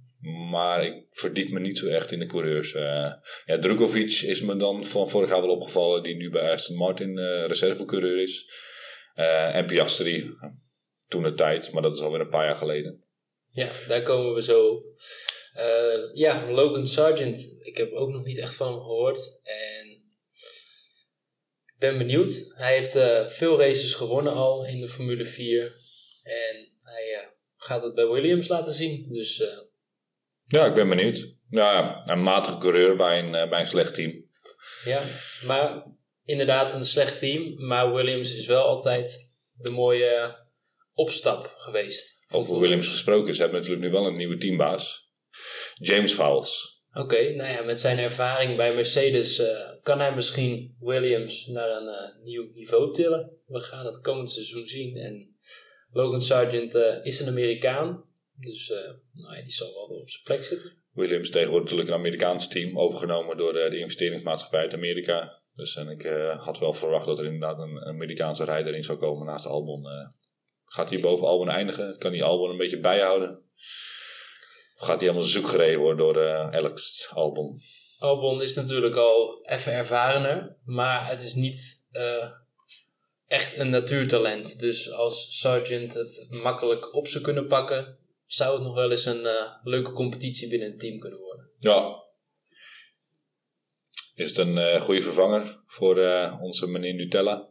Maar 0.50 0.84
ik 0.84 1.04
verdiep 1.10 1.50
me 1.50 1.60
niet 1.60 1.78
zo 1.78 1.86
echt 1.86 2.12
in 2.12 2.18
de 2.18 2.26
coureurs. 2.26 2.74
Uh, 2.74 3.12
ja, 3.44 3.58
Drukovic 3.60 4.10
is 4.10 4.40
me 4.40 4.56
dan 4.56 4.84
van 4.84 5.08
vorig 5.08 5.30
jaar 5.30 5.40
wel 5.40 5.50
opgevallen, 5.54 6.02
die 6.02 6.16
nu 6.16 6.30
bij 6.30 6.52
Aston 6.52 6.76
Martin 6.76 7.18
uh, 7.18 7.46
reservecoureur 7.46 8.22
is. 8.22 8.46
Uh, 9.16 9.56
en 9.56 9.66
Piastri, 9.66 10.34
toen 11.08 11.22
de 11.22 11.32
tijd, 11.32 11.72
maar 11.72 11.82
dat 11.82 11.94
is 11.94 12.00
alweer 12.00 12.20
een 12.20 12.28
paar 12.28 12.44
jaar 12.44 12.54
geleden. 12.54 13.04
Ja, 13.52 13.68
daar 13.86 14.02
komen 14.02 14.34
we 14.34 14.42
zo. 14.42 14.82
ja, 16.12 16.50
Logan 16.50 16.86
Sargent, 16.86 17.56
ik 17.60 17.76
heb 17.76 17.92
ook 17.92 18.10
nog 18.10 18.24
niet 18.24 18.38
echt 18.38 18.54
van 18.54 18.66
hem 18.66 18.80
gehoord. 18.80 19.40
En 19.42 19.99
ben 21.80 21.98
benieuwd. 21.98 22.52
Hij 22.54 22.74
heeft 22.74 22.92
veel 23.32 23.58
races 23.58 23.94
gewonnen 23.94 24.32
al 24.32 24.66
in 24.66 24.80
de 24.80 24.88
Formule 24.88 25.24
4. 25.24 25.64
En 26.22 26.68
hij 26.82 27.32
gaat 27.56 27.82
het 27.82 27.94
bij 27.94 28.06
Williams 28.06 28.48
laten 28.48 28.72
zien. 28.72 29.06
Dus 29.12 29.42
ja, 30.50 30.66
ik 30.66 30.74
ben 30.74 30.88
benieuwd. 30.88 31.34
Ja, 31.50 32.02
een 32.06 32.22
matige 32.22 32.58
coureur 32.58 32.96
bij 32.96 33.18
een, 33.18 33.34
eh, 33.34 33.48
bij 33.48 33.60
een 33.60 33.66
slecht 33.66 33.94
team. 33.94 34.24
Ja, 34.84 35.02
maar 35.46 35.86
inderdaad 36.24 36.72
een 36.72 36.84
slecht 36.84 37.18
team. 37.18 37.66
Maar 37.66 37.92
Williams 37.94 38.34
is 38.34 38.46
wel 38.46 38.64
altijd 38.64 39.28
de 39.56 39.70
mooie 39.70 40.38
opstap 40.94 41.52
geweest. 41.56 42.18
Over 42.28 42.60
Williams 42.60 42.88
gesproken, 42.88 43.34
ze 43.34 43.40
hebben 43.42 43.60
natuurlijk 43.60 43.86
nu 43.86 43.92
wel 43.92 44.06
een 44.06 44.16
nieuwe 44.16 44.36
teambaas. 44.36 45.12
James 45.74 46.12
Fowles. 46.12 46.79
Oké, 46.92 47.34
nou 47.34 47.50
ja, 47.52 47.62
met 47.62 47.80
zijn 47.80 47.98
ervaring 47.98 48.56
bij 48.56 48.74
Mercedes 48.74 49.40
uh, 49.40 49.46
kan 49.82 49.98
hij 49.98 50.14
misschien 50.14 50.76
Williams 50.80 51.46
naar 51.46 51.70
een 51.70 51.86
uh, 51.86 52.24
nieuw 52.24 52.50
niveau 52.54 52.92
tillen. 52.92 53.30
We 53.46 53.60
gaan 53.60 53.86
het 53.86 54.00
komend 54.00 54.30
seizoen 54.30 54.66
zien. 54.66 54.96
En 54.96 55.36
Logan 55.92 56.22
Sargent 56.22 56.74
uh, 56.74 57.04
is 57.04 57.20
een 57.20 57.28
Amerikaan. 57.28 58.04
Dus 58.34 58.68
nou 59.12 59.36
ja, 59.36 59.42
die 59.42 59.52
zal 59.52 59.72
wel 59.74 59.98
op 60.00 60.10
zijn 60.10 60.24
plek 60.24 60.44
zitten. 60.44 60.72
Williams 60.92 61.30
tegenwoordig 61.30 61.70
natuurlijk 61.70 61.88
een 61.88 62.04
Amerikaans 62.04 62.48
team, 62.48 62.78
overgenomen 62.78 63.36
door 63.36 63.52
de, 63.52 63.78
investeringsmaatschappij 63.78 64.60
uit 64.60 64.74
Amerika. 64.74 65.42
Dus 65.52 65.76
en 65.76 65.88
ik 65.88 66.02
had 66.36 66.58
wel 66.58 66.72
verwacht 66.72 67.06
dat 67.06 67.18
er 67.18 67.24
inderdaad 67.24 67.58
een, 67.58 67.84
Amerikaanse 67.84 68.44
rijder 68.44 68.74
in 68.74 68.82
zou 68.82 68.98
komen 68.98 69.26
naast 69.26 69.46
Albon. 69.46 69.86
Gaat 70.64 70.90
hij 70.90 71.00
boven 71.00 71.26
Albon 71.26 71.48
eindigen? 71.48 71.98
Kan 71.98 72.12
hij 72.12 72.22
Albon 72.22 72.50
een 72.50 72.56
beetje 72.56 72.80
bijhouden? 72.80 73.42
Gaat 74.80 75.00
hij 75.00 75.08
helemaal 75.08 75.28
zoek 75.28 75.48
gereden 75.48 75.80
worden 75.80 75.96
door 75.96 76.26
Alex 76.52 77.08
Albon? 77.14 77.60
Albon 77.98 78.42
is 78.42 78.54
natuurlijk 78.54 78.96
al 78.96 79.46
even 79.46 79.72
ervarener, 79.72 80.56
maar 80.64 81.08
het 81.08 81.22
is 81.22 81.34
niet 81.34 81.88
echt 83.26 83.58
een 83.58 83.70
natuurtalent. 83.70 84.58
Dus 84.58 84.92
als 84.92 85.38
Sargent 85.38 85.94
het 85.94 86.26
makkelijk 86.30 86.94
op 86.94 87.08
zou 87.08 87.24
kunnen 87.24 87.46
pakken, 87.46 87.98
zou 88.26 88.54
het 88.54 88.62
nog 88.62 88.74
wel 88.74 88.90
eens 88.90 89.04
een 89.04 89.24
uh, 89.24 89.54
leuke 89.62 89.92
competitie 89.92 90.48
binnen 90.48 90.70
het 90.70 90.80
team 90.80 90.98
kunnen 90.98 91.18
worden. 91.18 91.50
Ja. 91.58 92.02
Is 94.14 94.28
het 94.28 94.36
een 94.36 94.56
uh, 94.56 94.80
goede 94.80 95.02
vervanger 95.02 95.60
voor 95.66 95.98
uh, 95.98 96.38
onze 96.40 96.66
meneer 96.66 96.94
Nutella? 96.94 97.48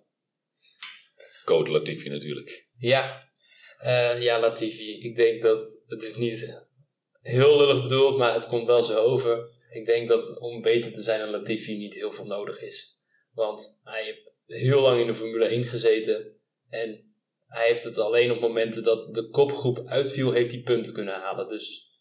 Code 1.46 1.72
Latifi 1.72 2.10
natuurlijk. 2.10 2.70
Ja. 2.78 3.32
ja, 4.20 4.40
Latifi. 4.40 5.00
Ik 5.00 5.16
denk 5.16 5.42
dat 5.42 5.78
het 5.88 6.04
is 6.04 6.16
niet 6.16 6.68
heel 7.30 7.58
lullig 7.58 7.84
bedoeld, 7.84 8.18
maar 8.18 8.34
het 8.34 8.48
komt 8.48 8.68
wel 8.68 8.84
zo 8.84 9.06
over. 9.06 9.50
Ik 9.70 9.86
denk 9.86 10.08
dat 10.08 10.40
om 10.40 10.62
beter 10.62 10.92
te 10.92 11.02
zijn 11.02 11.20
dan 11.20 11.30
Latifi 11.30 11.78
niet 11.78 11.94
heel 11.94 12.12
veel 12.12 12.26
nodig 12.26 12.62
is. 12.62 13.02
Want 13.34 13.80
hij 13.84 14.04
heeft 14.04 14.32
heel 14.46 14.82
lang 14.82 15.00
in 15.00 15.08
de 15.08 15.16
Formule 15.16 15.46
1 15.46 15.66
gezeten. 15.66 16.36
En 16.70 17.14
hij 17.48 17.68
heeft 17.68 17.84
het 17.84 17.98
alleen 17.98 18.32
op 18.32 18.40
momenten 18.40 18.84
dat 18.84 19.14
de 19.14 19.30
kopgroep 19.30 19.84
uitviel, 19.86 20.32
heeft 20.32 20.52
hij 20.52 20.62
punten 20.62 20.94
kunnen 20.94 21.14
halen. 21.14 21.48
Dus 21.48 21.98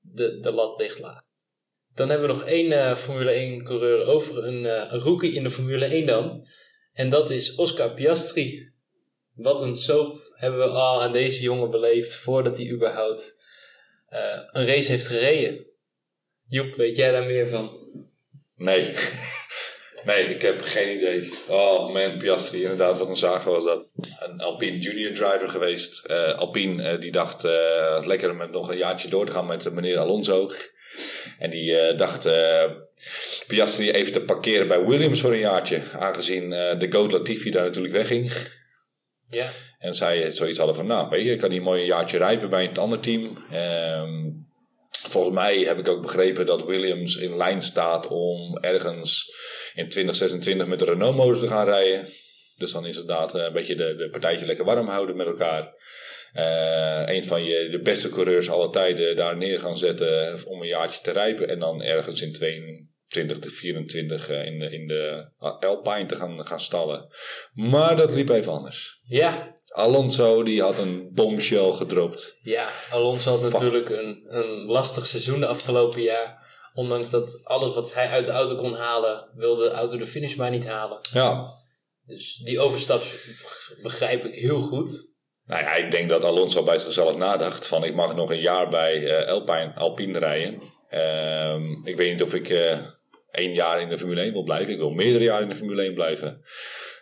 de, 0.00 0.40
de 0.40 0.52
lat 0.52 0.80
ligt 0.80 0.98
laag. 0.98 1.24
Dan 1.94 2.08
hebben 2.08 2.28
we 2.28 2.34
nog 2.34 2.44
één 2.44 2.70
uh, 2.70 2.96
Formule 2.96 3.30
1 3.30 3.64
coureur 3.64 4.06
over, 4.06 4.44
een, 4.44 4.64
uh, 4.64 5.02
rookie 5.02 5.32
in 5.32 5.42
de 5.42 5.50
Formule 5.50 5.84
1 5.84 6.06
dan. 6.06 6.46
En 6.92 7.10
dat 7.10 7.30
is 7.30 7.54
Oscar 7.54 7.94
Piastri. 7.94 8.72
Wat 9.34 9.60
een 9.60 9.74
soap 9.74 10.30
hebben 10.32 10.60
we 10.60 10.66
al 10.66 11.02
aan 11.02 11.12
deze 11.12 11.42
jongen 11.42 11.70
beleefd 11.70 12.14
voordat 12.14 12.56
hij 12.56 12.70
überhaupt 12.70 13.35
een 14.52 14.66
race 14.66 14.90
heeft 14.90 15.06
gereden. 15.06 15.66
Joep, 16.46 16.74
weet 16.74 16.96
jij 16.96 17.10
daar 17.10 17.26
meer 17.26 17.48
van? 17.48 17.78
Nee. 18.56 18.92
Nee, 20.06 20.24
ik 20.24 20.42
heb 20.42 20.62
geen 20.62 20.96
idee. 20.96 21.32
Oh 21.48 21.92
man, 21.92 22.18
Piastri, 22.18 22.62
inderdaad, 22.62 22.98
wat 22.98 23.08
een 23.08 23.16
zagen 23.16 23.50
was 23.50 23.64
dat. 23.64 23.92
Een 24.20 24.40
Alpine 24.40 24.78
junior 24.78 25.14
driver 25.14 25.48
geweest. 25.48 26.02
Uh, 26.10 26.38
Alpine 26.38 26.92
uh, 26.92 27.00
die 27.00 27.12
dacht 27.12 27.44
uh, 27.44 28.02
lekker 28.04 28.34
met 28.34 28.50
nog 28.50 28.70
een 28.70 28.76
jaartje 28.76 29.08
door 29.08 29.26
te 29.26 29.32
gaan 29.32 29.46
met 29.46 29.72
meneer 29.72 29.98
Alonso. 29.98 30.50
En 31.38 31.50
die 31.50 31.94
dacht 31.94 32.28
Piastri 33.46 33.90
even 33.90 34.12
te 34.12 34.20
parkeren 34.20 34.68
bij 34.68 34.84
Williams 34.84 35.20
voor 35.20 35.32
een 35.32 35.38
jaartje. 35.38 35.82
Aangezien 35.98 36.50
de 36.50 36.86
Goat 36.90 37.12
Latifi 37.12 37.50
daar 37.50 37.64
natuurlijk 37.64 37.94
wegging. 37.94 38.32
Ja. 39.30 39.50
En 39.78 39.94
zij 39.94 40.30
zoiets 40.30 40.58
hadden 40.58 40.76
van, 40.76 40.86
nou 40.86 41.18
je, 41.18 41.30
ik 41.30 41.38
kan 41.38 41.50
hier 41.50 41.62
mooi 41.62 41.80
een 41.80 41.86
jaartje 41.86 42.18
rijpen 42.18 42.50
bij 42.50 42.68
een 42.68 42.76
ander 42.76 43.00
team. 43.00 43.44
Ehm, 43.50 44.30
volgens 44.90 45.34
mij 45.34 45.58
heb 45.58 45.78
ik 45.78 45.88
ook 45.88 46.02
begrepen 46.02 46.46
dat 46.46 46.64
Williams 46.64 47.16
in 47.16 47.36
lijn 47.36 47.60
staat 47.60 48.08
om 48.08 48.58
ergens 48.58 49.30
in 49.74 49.88
2026 49.88 50.66
met 50.66 50.78
de 50.78 50.84
Renault 50.84 51.16
motor 51.16 51.40
te 51.40 51.46
gaan 51.46 51.66
rijden. 51.66 52.08
Dus 52.56 52.72
dan 52.72 52.86
is 52.86 52.94
het 52.94 53.04
inderdaad 53.04 53.34
eh, 53.34 53.44
een 53.44 53.52
beetje 53.52 53.74
de, 53.74 53.94
de 53.96 54.08
partijtje 54.08 54.46
lekker 54.46 54.64
warm 54.64 54.88
houden 54.88 55.16
met 55.16 55.26
elkaar. 55.26 55.74
Uh, 56.34 57.14
een 57.14 57.24
van 57.24 57.44
je 57.44 57.68
de 57.70 57.80
beste 57.80 58.08
coureurs 58.08 58.50
alle 58.50 58.70
tijden 58.70 59.16
daar 59.16 59.36
neer 59.36 59.58
gaan 59.58 59.76
zetten 59.76 60.46
om 60.46 60.62
een 60.62 60.68
jaartje 60.68 61.00
te 61.02 61.10
rijpen. 61.10 61.48
En 61.48 61.58
dan 61.58 61.82
ergens 61.82 62.22
in 62.22 62.32
22 63.08 63.38
tot 63.38 63.58
24 63.58 64.28
in 64.28 64.58
de, 64.58 64.70
in 64.70 64.86
de 64.86 65.30
Alpine 65.60 66.06
te 66.06 66.16
gaan, 66.16 66.46
gaan 66.46 66.60
stallen. 66.60 67.08
Maar 67.54 67.96
dat 67.96 68.14
liep 68.14 68.28
even 68.28 68.52
anders. 68.52 69.00
Ja. 69.02 69.52
Alonso 69.66 70.42
die 70.42 70.62
had 70.62 70.78
een 70.78 71.10
bombshell 71.12 71.70
gedropt. 71.70 72.36
Ja, 72.40 72.70
Alonso 72.90 73.30
had 73.30 73.52
natuurlijk 73.52 73.88
een, 73.88 74.20
een 74.24 74.64
lastig 74.64 75.06
seizoen 75.06 75.40
de 75.40 75.46
afgelopen 75.46 76.02
jaar. 76.02 76.44
Ondanks 76.74 77.10
dat 77.10 77.40
alles 77.44 77.74
wat 77.74 77.94
hij 77.94 78.08
uit 78.08 78.24
de 78.24 78.30
auto 78.30 78.56
kon 78.56 78.74
halen, 78.74 79.30
wilde 79.34 79.68
de 79.68 79.74
auto 79.74 79.96
de 79.96 80.06
finish 80.06 80.34
maar 80.34 80.50
niet 80.50 80.66
halen. 80.66 80.98
Ja. 81.12 81.54
Dus 82.06 82.34
die 82.36 82.60
overstap 82.60 83.02
begrijp 83.82 84.24
ik 84.24 84.34
heel 84.34 84.60
goed. 84.60 85.14
Nou 85.46 85.62
ja, 85.62 85.74
ik 85.74 85.90
denk 85.90 86.08
dat 86.08 86.24
Alonso 86.24 86.62
bij 86.62 86.78
zichzelf 86.78 87.16
nadacht 87.16 87.66
van 87.66 87.84
ik 87.84 87.94
mag 87.94 88.14
nog 88.14 88.30
een 88.30 88.40
jaar 88.40 88.68
bij 88.68 89.00
uh, 89.00 89.28
Alpine, 89.28 89.74
Alpine 89.74 90.18
rijden. 90.18 90.62
Uh, 90.90 91.60
ik 91.84 91.96
weet 91.96 92.10
niet 92.10 92.22
of 92.22 92.34
ik 92.34 92.48
uh, 92.48 92.78
één 93.36 93.52
jaar 93.54 93.80
in 93.80 93.88
de 93.88 93.98
Formule 93.98 94.20
1 94.20 94.32
wil 94.32 94.42
blijven. 94.42 94.72
Ik 94.72 94.78
wil 94.78 94.90
meerdere 94.90 95.24
jaren 95.24 95.42
in 95.42 95.48
de 95.48 95.54
Formule 95.54 95.82
1 95.82 95.94
blijven. 95.94 96.42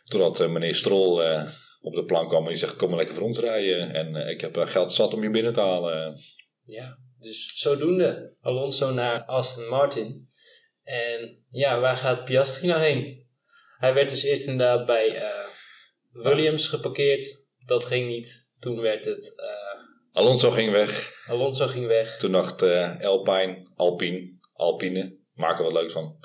Totdat 0.05 0.41
uh, 0.41 0.49
meneer 0.49 0.75
Stroll 0.75 1.45
op 1.81 1.95
de 1.95 2.05
plank 2.05 2.29
kwam 2.29 2.43
en 2.43 2.49
die 2.49 2.59
zegt 2.59 2.77
kom 2.77 2.89
maar 2.89 2.99
lekker 2.99 3.15
voor 3.15 3.27
ons 3.27 3.39
rijden. 3.39 3.95
En 3.95 4.29
ik 4.29 4.41
heb 4.41 4.57
geld 4.57 4.93
zat 4.93 5.15
om 5.15 5.23
je 5.23 5.31
binnen 5.31 5.53
te 5.53 5.61
halen. 5.61 6.17
Ja, 6.65 6.99
dus 7.21 7.59
zodoende 7.59 8.35
Alonso 8.41 8.93
naar 8.93 9.25
Aston 9.25 9.69
Martin. 9.69 10.29
En 10.83 11.45
ja, 11.51 11.81
waar 11.81 11.97
gaat 11.97 12.25
Piastri 12.25 12.69
nou 12.69 12.83
heen? 12.83 13.27
Hij 13.79 13.95
werd 13.95 14.09
dus 14.09 14.23
eerst 14.23 14.47
inderdaad 14.47 14.87
bij 14.87 15.15
uh, 15.15 15.47
Williams 16.13 16.69
geparkeerd. 16.69 17.45
Dat 17.67 17.85
ging 17.85 18.09
niet. 18.09 18.49
Toen 18.59 18.81
werd 18.81 19.05
het... 19.05 19.35
Uh, 19.37 20.23
Alonso 20.23 20.51
ging 20.51 20.73
weg. 20.73 21.13
Alonso 21.27 21.67
ging 21.67 21.87
weg. 21.87 22.17
Toen 22.17 22.33
dacht 22.33 22.63
uh, 22.63 23.01
Alpine, 23.01 23.69
Alpine, 23.77 24.39
Alpine, 24.53 25.17
maak 25.35 25.59
er 25.59 25.65
wat 25.65 25.73
leuk 25.73 25.91
van. 25.91 26.17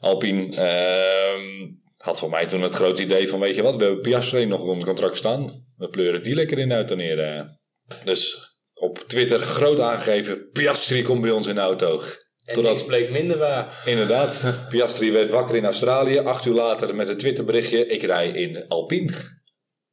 Alpine 0.00 0.56
ehm, 0.56 1.68
had 1.96 2.18
voor 2.18 2.30
mij 2.30 2.46
toen 2.46 2.62
het 2.62 2.74
grote 2.74 3.02
idee 3.02 3.28
van, 3.28 3.40
weet 3.40 3.56
je 3.56 3.62
wat, 3.62 3.76
we 3.76 3.84
hebben 3.84 4.00
Piastri 4.00 4.46
nog 4.46 4.60
onder 4.60 4.86
contract 4.86 5.16
staan. 5.16 5.64
We 5.76 5.88
pleuren 5.88 6.22
die 6.22 6.34
lekker 6.34 6.58
in 6.58 6.72
uit 6.72 6.96
neer. 6.96 7.58
Dus 8.04 8.50
op 8.74 8.98
Twitter 9.06 9.38
groot 9.38 9.80
aangegeven: 9.80 10.50
Piastri 10.52 11.02
komt 11.02 11.20
bij 11.20 11.30
ons 11.30 11.46
in 11.46 11.54
de 11.54 11.60
auto. 11.60 12.00
En 12.44 12.54
Totdat, 12.54 12.72
niks 12.72 12.86
bleek 12.86 13.10
minder 13.10 13.38
waar. 13.38 13.82
Inderdaad. 13.84 14.54
Piastri 14.70 15.12
werd 15.12 15.30
wakker 15.30 15.56
in 15.56 15.64
Australië. 15.64 16.18
Acht 16.18 16.44
uur 16.44 16.54
later 16.54 16.94
met 16.94 17.08
een 17.08 17.16
Twitterberichtje: 17.16 17.86
Ik 17.86 18.02
rij 18.02 18.28
in 18.28 18.68
Alpine. 18.68 19.12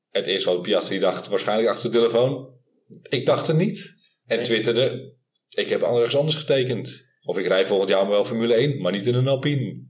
Het 0.10 0.28
eerste 0.28 0.50
wat 0.50 0.62
Piastri 0.62 1.00
dacht, 1.00 1.28
waarschijnlijk 1.28 1.70
achter 1.70 1.92
de 1.92 1.98
telefoon. 1.98 2.50
Ik 3.10 3.26
dacht 3.26 3.48
het 3.48 3.58
niet. 3.58 3.96
En 4.26 4.44
twitterde: 4.44 5.16
Ik 5.50 5.70
heb 5.70 5.82
anders 5.82 6.16
anders 6.16 6.36
getekend. 6.36 7.06
Of 7.26 7.38
ik 7.38 7.48
rij 7.48 7.66
volgend 7.66 7.90
jaar 7.90 8.08
wel 8.08 8.26
Formule 8.26 8.54
1, 8.54 8.82
maar 8.82 8.92
niet 8.92 9.06
in 9.06 9.14
een 9.14 9.28
Alpine. 9.28 9.86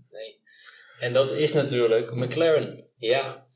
En 0.99 1.13
dat 1.13 1.31
is 1.31 1.53
natuurlijk 1.53 2.15
McLaren. 2.15 2.85
Ja, 2.97 3.47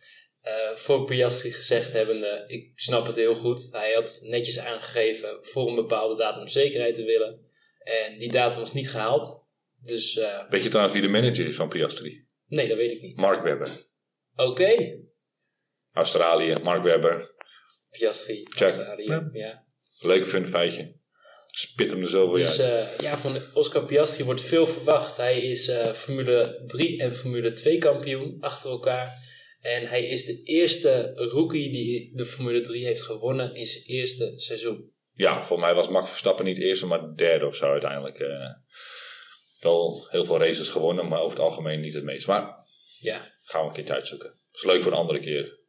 uh, 0.43 0.75
voor 0.75 1.05
Piastri 1.05 1.51
gezegd 1.51 1.93
hebbende, 1.93 2.43
ik 2.47 2.71
snap 2.75 3.05
het 3.05 3.15
heel 3.15 3.35
goed. 3.35 3.67
Hij 3.71 3.93
had 3.93 4.19
netjes 4.23 4.59
aangegeven 4.59 5.37
voor 5.41 5.69
een 5.69 5.75
bepaalde 5.75 6.15
datum 6.15 6.47
zekerheid 6.47 6.95
te 6.95 7.03
willen. 7.03 7.49
En 7.79 8.17
die 8.17 8.31
datum 8.31 8.59
was 8.59 8.73
niet 8.73 8.89
gehaald. 8.89 9.49
Dus, 9.81 10.15
uh, 10.17 10.49
weet 10.49 10.63
je 10.63 10.69
trouwens 10.69 10.93
wie 10.93 11.03
de 11.03 11.11
manager 11.11 11.45
is 11.45 11.55
van 11.55 11.69
Piastri? 11.69 12.25
Nee, 12.47 12.67
dat 12.67 12.77
weet 12.77 12.91
ik 12.91 13.01
niet. 13.01 13.17
Mark 13.17 13.43
Webber. 13.43 13.87
Oké. 14.35 14.99
Australië, 15.89 16.55
Mark 16.63 16.83
Webber. 16.83 17.33
Piastri, 17.89 18.47
Australië, 18.59 19.29
ja. 19.33 19.65
Leuk 19.99 20.27
fun 20.27 20.47
feitje. 20.47 20.99
Spit 21.51 21.91
hem 21.91 22.01
er 22.01 22.07
zoveel 22.07 22.33
dus, 22.35 22.61
uit. 22.61 22.93
Uh, 22.93 22.99
ja, 22.99 23.17
van 23.17 23.41
Oscar 23.53 23.85
Piastri 23.85 24.23
wordt 24.23 24.41
veel 24.41 24.67
verwacht. 24.67 25.17
Hij 25.17 25.41
is 25.41 25.69
uh, 25.69 25.93
Formule 25.93 26.63
3 26.65 27.01
en 27.01 27.13
Formule 27.13 27.53
2 27.53 27.77
kampioen 27.77 28.37
achter 28.39 28.69
elkaar. 28.69 29.29
En 29.61 29.87
hij 29.87 30.05
is 30.05 30.25
de 30.25 30.43
eerste 30.43 31.11
rookie 31.15 31.71
die 31.71 32.11
de 32.15 32.25
Formule 32.25 32.61
3 32.61 32.85
heeft 32.85 33.03
gewonnen 33.03 33.55
in 33.55 33.65
zijn 33.65 33.83
eerste 33.83 34.33
seizoen. 34.35 34.91
Ja, 35.13 35.43
voor 35.43 35.59
mij 35.59 35.73
was 35.73 35.89
Max 35.89 36.09
Verstappen 36.09 36.45
niet 36.45 36.57
eerste, 36.57 36.85
maar 36.85 37.15
derde 37.15 37.45
of 37.45 37.55
zo 37.55 37.65
uiteindelijk. 37.65 38.19
Uh, 38.19 38.29
wel 39.59 40.07
heel 40.09 40.25
veel 40.25 40.39
races 40.39 40.69
gewonnen, 40.69 41.07
maar 41.07 41.19
over 41.19 41.37
het 41.37 41.45
algemeen 41.47 41.79
niet 41.79 41.93
het 41.93 42.03
meest. 42.03 42.27
Maar 42.27 42.53
ja. 42.99 43.31
gaan 43.43 43.61
we 43.61 43.67
een 43.67 43.73
keertje 43.73 43.93
uitzoeken. 43.93 44.27
Dat 44.27 44.61
is 44.61 44.63
leuk 44.63 44.83
voor 44.83 44.91
een 44.91 44.97
andere 44.97 45.19
keer. 45.19 45.59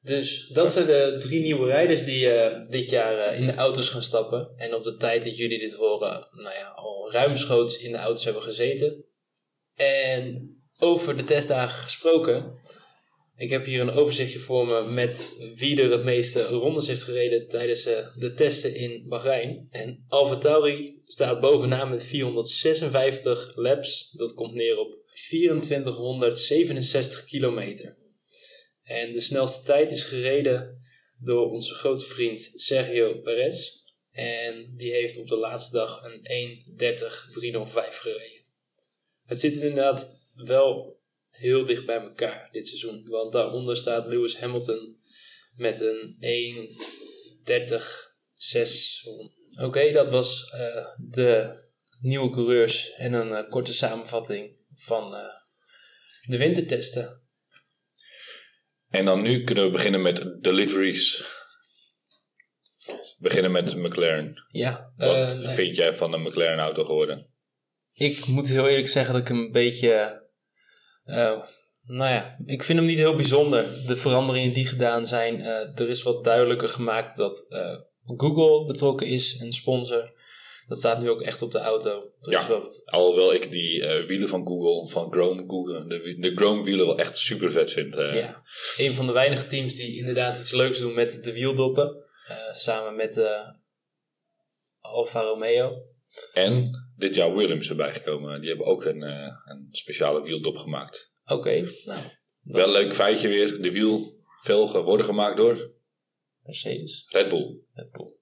Dus 0.00 0.46
dat 0.46 0.72
zijn 0.72 0.86
de 0.86 1.16
drie 1.18 1.40
nieuwe 1.40 1.66
rijders 1.66 2.04
die 2.04 2.26
uh, 2.26 2.70
dit 2.70 2.90
jaar 2.90 3.32
uh, 3.32 3.40
in 3.40 3.46
de 3.46 3.54
auto's 3.54 3.88
gaan 3.88 4.02
stappen. 4.02 4.52
En 4.56 4.74
op 4.74 4.84
de 4.84 4.96
tijd 4.96 5.24
dat 5.24 5.36
jullie 5.36 5.58
dit 5.58 5.74
horen, 5.74 6.28
nou 6.30 6.54
ja, 6.54 6.68
al 6.68 7.12
ruimschoots 7.12 7.78
in 7.78 7.92
de 7.92 7.98
auto's 7.98 8.24
hebben 8.24 8.42
gezeten. 8.42 9.04
En 9.74 10.56
over 10.78 11.16
de 11.16 11.24
testdagen 11.24 11.82
gesproken. 11.82 12.58
Ik 13.36 13.50
heb 13.50 13.64
hier 13.64 13.80
een 13.80 13.90
overzichtje 13.90 14.38
voor 14.38 14.66
me 14.66 14.82
met 14.82 15.36
wie 15.54 15.82
er 15.82 15.90
het 15.90 16.04
meeste 16.04 16.42
rondes 16.42 16.86
heeft 16.86 17.02
gereden 17.02 17.48
tijdens 17.48 17.86
uh, 17.86 18.14
de 18.14 18.32
testen 18.32 18.74
in 18.74 19.08
Bahrein. 19.08 19.66
En 19.70 20.04
Alfa 20.08 20.36
Tauri 20.36 21.00
staat 21.04 21.40
bovenaan 21.40 21.90
met 21.90 22.04
456 22.04 23.52
laps. 23.54 24.10
Dat 24.16 24.34
komt 24.34 24.54
neer 24.54 24.78
op 24.78 24.96
2467 25.12 27.24
kilometer. 27.24 27.97
En 28.88 29.12
de 29.12 29.20
snelste 29.20 29.66
tijd 29.66 29.90
is 29.90 30.04
gereden 30.04 30.82
door 31.18 31.50
onze 31.50 31.74
grote 31.74 32.04
vriend 32.04 32.52
Sergio 32.56 33.20
Perez. 33.20 33.82
En 34.10 34.74
die 34.76 34.92
heeft 34.92 35.18
op 35.18 35.28
de 35.28 35.36
laatste 35.36 35.76
dag 35.76 36.02
een 36.02 36.20
1.30.305 36.68 37.88
gereden. 37.88 38.42
Het 39.24 39.40
zit 39.40 39.54
inderdaad 39.54 40.26
wel 40.34 41.00
heel 41.30 41.64
dicht 41.64 41.86
bij 41.86 42.00
elkaar 42.00 42.48
dit 42.52 42.68
seizoen. 42.68 43.06
Want 43.10 43.32
daaronder 43.32 43.76
staat 43.76 44.06
Lewis 44.06 44.38
Hamilton 44.38 45.00
met 45.56 45.80
een 45.80 46.16
1.30.6. 47.40 47.44
Oké, 49.62 49.92
dat 49.92 50.08
was 50.08 50.52
uh, 50.54 50.86
de 51.10 51.60
nieuwe 52.00 52.30
coureurs 52.30 52.92
en 52.92 53.12
een 53.12 53.28
uh, 53.28 53.48
korte 53.48 53.72
samenvatting 53.72 54.56
van 54.74 55.14
uh, 55.14 55.20
de 56.26 56.36
wintertesten. 56.36 57.17
En 58.90 59.04
dan 59.04 59.22
nu 59.22 59.44
kunnen 59.44 59.64
we 59.64 59.70
beginnen 59.70 60.02
met 60.02 60.42
deliveries. 60.42 61.24
We 62.86 63.16
beginnen 63.18 63.52
met 63.52 63.76
McLaren. 63.76 64.44
Ja. 64.48 64.92
Wat 64.96 65.48
vind 65.48 65.76
jij 65.76 65.92
van 65.92 66.10
de 66.10 66.18
McLaren 66.18 66.58
auto 66.58 66.82
geworden? 66.82 67.26
Ik 67.92 68.26
moet 68.26 68.46
heel 68.46 68.68
eerlijk 68.68 68.88
zeggen 68.88 69.12
dat 69.12 69.22
ik 69.22 69.28
hem 69.28 69.38
een 69.38 69.52
beetje 69.52 70.22
uh, 71.04 71.42
nou 71.88 72.12
ja, 72.12 72.36
ik 72.44 72.62
vind 72.62 72.78
hem 72.78 72.86
niet 72.86 72.98
heel 72.98 73.14
bijzonder. 73.14 73.86
De 73.86 73.96
veranderingen 73.96 74.54
die 74.54 74.66
gedaan 74.66 75.06
zijn. 75.06 75.40
Uh, 75.40 75.78
er 75.78 75.88
is 75.88 76.02
wat 76.02 76.24
duidelijker 76.24 76.68
gemaakt 76.68 77.16
dat 77.16 77.46
Google 78.04 78.66
betrokken 78.66 79.06
is, 79.06 79.40
een 79.40 79.52
sponsor. 79.52 80.12
Dat 80.68 80.78
staat 80.78 81.00
nu 81.00 81.10
ook 81.10 81.22
echt 81.22 81.42
op 81.42 81.52
de 81.52 81.58
auto. 81.58 82.12
Er 82.20 82.30
ja, 82.30 82.62
alhoewel 82.84 83.34
ik 83.34 83.50
die 83.50 83.82
wielen 84.06 84.28
van 84.28 84.46
Google, 84.46 84.88
van 84.88 85.12
Chrome, 85.12 85.44
Google, 85.46 85.86
de, 85.86 86.16
de 86.18 86.34
Chrome 86.34 86.64
wielen 86.64 86.86
wel 86.86 86.98
echt 86.98 87.16
super 87.16 87.50
vet 87.50 87.72
vind. 87.72 87.94
Ja, 87.94 88.42
een 88.76 88.92
van 88.92 89.06
de 89.06 89.12
weinige 89.12 89.46
teams 89.46 89.74
die 89.74 89.98
inderdaad 89.98 90.38
iets 90.38 90.52
leuks 90.52 90.78
doen 90.78 90.94
met 90.94 91.24
de 91.24 91.32
wieldoppen. 91.32 91.96
samen 92.52 92.96
met 92.96 93.20
Alfa 94.80 95.20
Romeo. 95.20 95.82
En 96.32 96.70
dit 96.96 97.14
jaar 97.14 97.34
Williams 97.34 97.68
erbij 97.68 97.92
gekomen. 97.92 98.40
Die 98.40 98.48
hebben 98.48 98.66
ook 98.66 98.84
een, 98.84 99.02
een 99.02 99.68
speciale 99.70 100.22
wieldop 100.22 100.56
gemaakt. 100.56 101.12
Oké, 101.26 101.68
nou. 101.84 102.02
Wel 102.42 102.66
een 102.66 102.72
leuk 102.72 102.94
feitje 102.94 103.28
weer. 103.28 103.62
De 103.62 103.72
wielvelgen 103.72 104.84
worden 104.84 105.06
gemaakt 105.06 105.36
door... 105.36 105.70
Mercedes. 106.42 107.06
Red 107.08 107.28
Bull. 107.28 107.60
Red 107.74 107.90
Bull. 107.90 108.17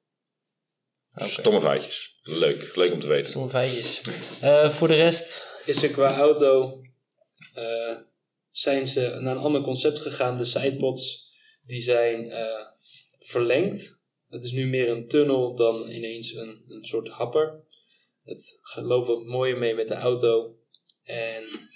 Okay. 1.17 1.29
Stomme 1.29 1.61
feitjes. 1.61 2.19
Leuk. 2.23 2.77
Leuk 2.77 2.93
om 2.93 3.01
te 3.01 3.09
weten. 3.09 3.31
Stomme 3.31 3.51
feitjes. 3.51 4.01
uh, 4.43 4.71
voor 4.71 4.89
de 4.89 4.95
rest 4.95 5.63
is 5.65 5.83
er 5.83 5.91
qua 5.91 6.17
auto... 6.17 6.81
Uh, 7.55 7.99
zijn 8.51 8.87
ze 8.87 9.01
naar 9.01 9.37
een 9.37 9.43
ander 9.43 9.61
concept 9.61 10.01
gegaan. 10.01 10.37
De 10.37 10.45
sidepods 10.45 11.33
die 11.63 11.81
zijn 11.81 12.33
verlengd. 13.19 14.01
Het 14.29 14.45
is 14.45 14.53
nu 14.53 14.67
meer 14.67 14.89
een 14.89 15.09
tunnel 15.09 15.55
dan 15.55 15.89
ineens 15.89 16.35
een, 16.35 16.65
een 16.69 16.85
soort 16.85 17.09
happer. 17.09 17.65
Het 18.25 18.59
loopt 18.75 19.07
wat 19.07 19.25
mooier 19.25 19.59
mee 19.59 19.75
met 19.75 19.89
de 19.89 19.95
auto. 19.95 20.59
En 21.03 21.71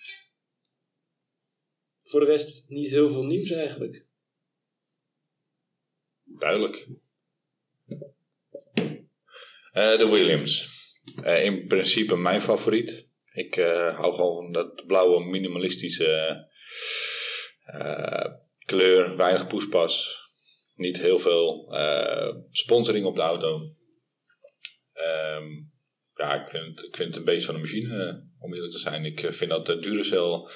voor 2.03 2.21
de 2.21 2.27
rest 2.27 2.69
niet 2.69 2.89
heel 2.89 3.11
veel 3.11 3.25
nieuws 3.25 3.51
eigenlijk. 3.51 4.05
Duidelijk. 6.25 6.87
Uh, 9.75 9.99
de 9.99 10.09
Williams. 10.09 10.69
Uh, 11.25 11.45
in 11.45 11.67
principe 11.67 12.17
mijn 12.17 12.41
favoriet. 12.41 13.09
Ik 13.33 13.57
uh, 13.57 13.99
hou 13.99 14.15
gewoon 14.15 14.37
van 14.43 14.53
dat 14.53 14.87
blauwe 14.87 15.25
minimalistische 15.25 16.37
kleur. 18.65 19.17
Weinig 19.17 19.47
poespas. 19.47 20.19
Niet 20.75 21.01
heel 21.01 21.19
veel 21.19 21.75
sponsoring 22.51 23.07
op 23.07 23.17
de 23.17 23.23
auto. 23.23 23.75
Um, 24.95 25.71
ja, 26.21 26.43
ik 26.43 26.49
vind, 26.49 26.85
ik 26.85 26.97
vind 26.97 27.09
het 27.09 27.17
een 27.17 27.25
beetje 27.25 27.47
van 27.47 27.55
een 27.55 27.61
machine, 27.61 28.05
eh, 28.05 28.15
om 28.39 28.55
eerlijk 28.55 28.73
te 28.73 28.79
zijn. 28.79 29.05
Ik 29.05 29.23
eh, 29.23 29.31
vind 29.31 29.51
dat 29.51 29.67
de 29.67 29.79
Duracell 29.79 30.49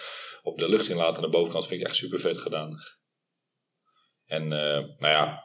op 0.42 0.59
de 0.59 0.68
lucht 0.68 0.88
inlaten 0.88 1.16
aan 1.16 1.31
de 1.31 1.37
bovenkant 1.37 1.66
vind 1.66 1.81
ik 1.81 1.87
echt 1.87 1.96
super 1.96 2.18
vet 2.18 2.38
gedaan. 2.38 2.74
En 4.24 4.48
nou 4.48 4.96
ja, 4.96 5.42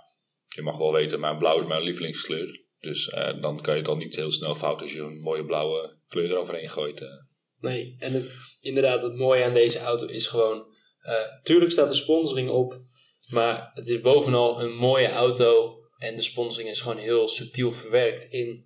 je 0.47 0.61
mag 0.61 0.77
wel 0.77 0.93
weten, 0.93 1.19
mijn 1.19 1.37
blauw 1.37 1.59
is 1.59 1.67
mijn 1.67 1.81
lievelingskleur. 1.81 2.67
Dus 2.79 3.05
dan 3.41 3.61
kan 3.61 3.73
je 3.73 3.79
het 3.79 3.89
al 3.89 3.95
niet 3.95 4.15
heel 4.15 4.31
snel 4.31 4.55
fout 4.55 4.81
als 4.81 4.93
je 4.93 4.99
een 4.99 5.19
mooie 5.19 5.45
blauwe 5.45 5.97
kleur 6.07 6.31
eroverheen 6.31 6.69
gooit. 6.69 7.05
Nee, 7.59 7.95
en 7.99 8.13
het, 8.13 8.31
inderdaad, 8.61 9.01
het 9.01 9.15
mooie 9.15 9.43
aan 9.43 9.53
deze 9.53 9.79
auto 9.79 10.05
is 10.05 10.27
gewoon... 10.27 10.65
tuurlijk 11.43 11.71
staat 11.71 11.89
de 11.89 11.95
sponsoring 11.95 12.49
op, 12.49 12.81
maar 13.27 13.71
het 13.73 13.87
is 13.87 14.01
bovenal 14.01 14.61
een 14.61 14.75
mooie 14.75 15.09
auto... 15.09 15.77
En 15.97 16.15
de 16.15 16.21
sponsoring 16.21 16.69
is 16.69 16.81
gewoon 16.81 16.97
heel 16.97 17.27
subtiel 17.27 17.71
verwerkt 17.71 18.23
in 18.23 18.65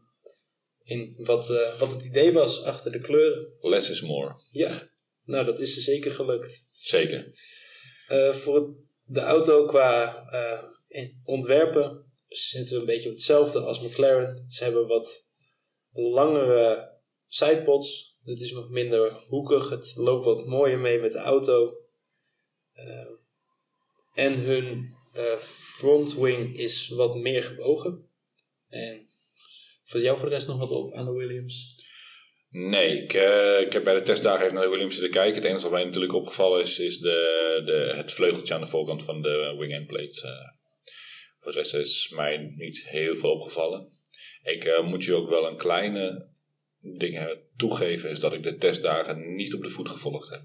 in 0.83 1.13
wat, 1.17 1.49
uh, 1.49 1.79
wat 1.79 1.91
het 1.91 2.03
idee 2.03 2.33
was 2.33 2.63
achter 2.63 2.91
de 2.91 3.01
kleuren. 3.01 3.53
Less 3.59 3.89
is 3.89 4.01
more. 4.01 4.35
Ja, 4.51 4.89
nou 5.23 5.45
dat 5.45 5.59
is 5.59 5.75
er 5.75 5.81
zeker 5.81 6.11
gelukt. 6.11 6.67
Zeker. 6.71 7.31
Uh, 8.07 8.33
voor 8.33 8.75
de 9.05 9.19
auto 9.19 9.65
qua 9.65 10.23
uh, 10.89 11.09
ontwerpen 11.23 12.12
zitten 12.35 12.75
we 12.75 12.81
een 12.81 12.87
beetje 12.87 13.09
op 13.09 13.15
hetzelfde 13.15 13.59
als 13.59 13.81
McLaren. 13.81 14.45
Ze 14.49 14.63
hebben 14.63 14.87
wat 14.87 15.31
langere 15.91 16.91
sidepods. 17.27 18.17
Het 18.23 18.41
is 18.41 18.51
nog 18.51 18.69
minder 18.69 19.23
hoekig. 19.27 19.69
Het 19.69 19.93
loopt 19.95 20.25
wat 20.25 20.45
mooier 20.45 20.79
mee 20.79 20.99
met 20.99 21.11
de 21.11 21.19
auto. 21.19 21.77
en 24.13 24.33
hun 24.33 24.95
front 25.39 26.13
wing 26.13 26.57
is 26.57 26.89
wat 26.89 27.15
meer 27.15 27.43
gebogen. 27.43 28.07
En 28.67 29.07
Valt 29.83 30.03
jou 30.03 30.17
voor 30.17 30.29
de 30.29 30.33
rest 30.33 30.47
nog 30.47 30.57
wat 30.57 30.71
op 30.71 30.93
aan 30.93 31.05
de 31.05 31.11
Williams? 31.11 31.81
Nee, 32.49 33.03
ik, 33.03 33.13
uh, 33.13 33.59
ik 33.59 33.73
heb 33.73 33.83
bij 33.83 33.93
de 33.93 34.01
testdagen 34.01 34.41
even 34.41 34.53
naar 34.53 34.63
de 34.63 34.69
Williams 34.69 34.93
zitten 34.93 35.13
kijken. 35.13 35.35
Het 35.35 35.43
enige 35.43 35.63
wat 35.63 35.71
mij 35.71 35.83
natuurlijk 35.83 36.13
opgevallen 36.13 36.61
is, 36.61 36.79
is 36.79 36.99
de, 36.99 37.61
de, 37.65 37.93
het 37.95 38.11
vleugeltje 38.11 38.53
aan 38.53 38.61
de 38.61 38.67
voorkant 38.67 39.03
van 39.03 39.21
de 39.21 39.55
wing 39.57 39.73
end 39.73 39.87
plates. 39.87 40.23
Uh, 40.23 40.31
voor 41.43 41.51
de 41.51 41.57
rest 41.57 41.73
is 41.73 42.09
mij 42.09 42.53
niet 42.57 42.83
heel 42.87 43.15
veel 43.15 43.31
opgevallen. 43.31 43.91
Ik 44.43 44.65
uh, 44.65 44.83
moet 44.83 45.03
je 45.03 45.13
ook 45.13 45.29
wel 45.29 45.45
een 45.45 45.57
kleine 45.57 46.27
ding 46.79 47.37
toegeven, 47.57 48.09
is 48.09 48.19
dat 48.19 48.33
ik 48.33 48.43
de 48.43 48.55
testdagen 48.55 49.35
niet 49.35 49.53
op 49.53 49.63
de 49.63 49.69
voet 49.69 49.89
gevolgd 49.89 50.29
heb. 50.29 50.41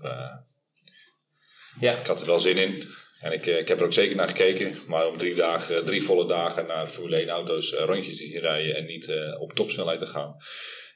ja. 1.80 1.98
Ik 1.98 2.06
had 2.06 2.20
er 2.20 2.26
wel 2.26 2.38
zin 2.38 2.56
in. 2.56 2.82
En 3.20 3.32
ik, 3.32 3.46
eh, 3.46 3.58
ik 3.58 3.68
heb 3.68 3.78
er 3.78 3.84
ook 3.84 3.92
zeker 3.92 4.16
naar 4.16 4.28
gekeken. 4.28 4.76
Maar 4.86 5.06
om 5.06 5.16
drie, 5.16 5.34
dagen, 5.34 5.84
drie 5.84 6.02
volle 6.02 6.26
dagen 6.26 6.66
naar 6.66 6.86
Formule 6.86 7.16
1 7.16 7.28
auto's 7.28 7.72
uh, 7.72 7.78
rondjes 7.78 8.16
te 8.16 8.24
zien 8.24 8.40
rijden 8.40 8.76
en 8.76 8.84
niet 8.84 9.08
uh, 9.08 9.40
op 9.40 9.52
topsnelheid 9.52 9.98
te 9.98 10.06
gaan, 10.06 10.36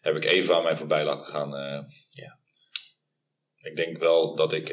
heb 0.01 0.17
ik 0.17 0.25
even 0.25 0.55
aan 0.55 0.63
mij 0.63 0.77
voorbij 0.77 1.05
laten 1.05 1.27
gaan. 1.27 1.51
ja. 2.11 2.39
ik 3.59 3.77
denk 3.77 3.99
wel 3.99 4.37
dat 4.37 4.53
ik 4.53 4.73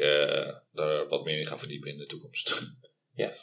daar 0.72 1.08
wat 1.08 1.24
meer 1.24 1.38
in 1.38 1.46
ga 1.46 1.58
verdiepen 1.58 1.90
in 1.90 1.98
de 1.98 2.06
toekomst. 2.06 2.62
Ja. 3.12 3.34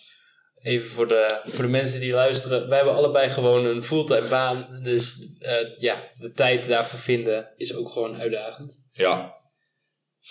Even 0.67 0.89
voor 0.89 1.07
de, 1.07 1.39
voor 1.45 1.63
de 1.63 1.69
mensen 1.69 1.99
die 1.99 2.13
luisteren. 2.13 2.67
Wij 2.67 2.77
hebben 2.77 2.95
allebei 2.95 3.29
gewoon 3.29 3.65
een 3.65 3.83
fulltime 3.83 4.27
baan. 4.27 4.81
Dus 4.83 5.27
uh, 5.39 5.77
ja, 5.77 6.09
de 6.13 6.31
tijd 6.31 6.67
daarvoor 6.67 6.99
vinden 6.99 7.53
is 7.57 7.75
ook 7.75 7.89
gewoon 7.89 8.17
uitdagend. 8.17 8.81
Ja. 8.91 9.35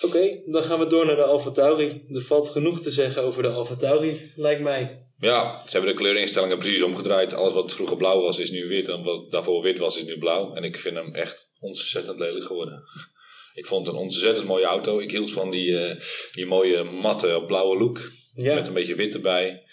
Oké, 0.01 0.41
dan 0.45 0.63
gaan 0.63 0.79
we 0.79 0.87
door 0.87 1.05
naar 1.05 1.15
de 1.15 1.23
Alfa 1.23 1.51
Tauri. 1.51 2.05
Er 2.09 2.21
valt 2.21 2.49
genoeg 2.49 2.79
te 2.79 2.91
zeggen 2.91 3.23
over 3.23 3.43
de 3.43 3.49
Alfa 3.49 3.75
Tauri, 3.75 4.31
lijkt 4.35 4.61
mij. 4.61 5.07
Ja, 5.19 5.59
ze 5.59 5.71
hebben 5.71 5.95
de 5.95 6.01
kleurinstellingen 6.01 6.57
precies 6.57 6.81
omgedraaid. 6.81 7.33
Alles 7.33 7.53
wat 7.53 7.73
vroeger 7.73 7.97
blauw 7.97 8.21
was, 8.21 8.39
is 8.39 8.51
nu 8.51 8.67
wit. 8.67 8.87
En 8.87 9.03
wat 9.03 9.31
daarvoor 9.31 9.61
wit 9.61 9.79
was, 9.79 9.97
is 9.97 10.05
nu 10.05 10.17
blauw. 10.17 10.53
En 10.53 10.63
ik 10.63 10.79
vind 10.79 10.95
hem 10.95 11.15
echt 11.15 11.49
ontzettend 11.59 12.19
lelijk 12.19 12.45
geworden. 12.45 12.83
Ik 13.53 13.65
vond 13.65 13.87
het 13.87 13.95
een 13.95 14.01
ontzettend 14.01 14.47
mooie 14.47 14.65
auto. 14.65 14.99
Ik 14.99 15.11
hield 15.11 15.31
van 15.31 15.49
die, 15.49 15.69
uh, 15.69 15.99
die 16.33 16.45
mooie 16.45 16.83
matte 16.83 17.43
blauwe 17.47 17.77
look. 17.77 18.11
Ja. 18.35 18.55
Met 18.55 18.67
een 18.67 18.73
beetje 18.73 18.95
wit 18.95 19.13
erbij. 19.13 19.66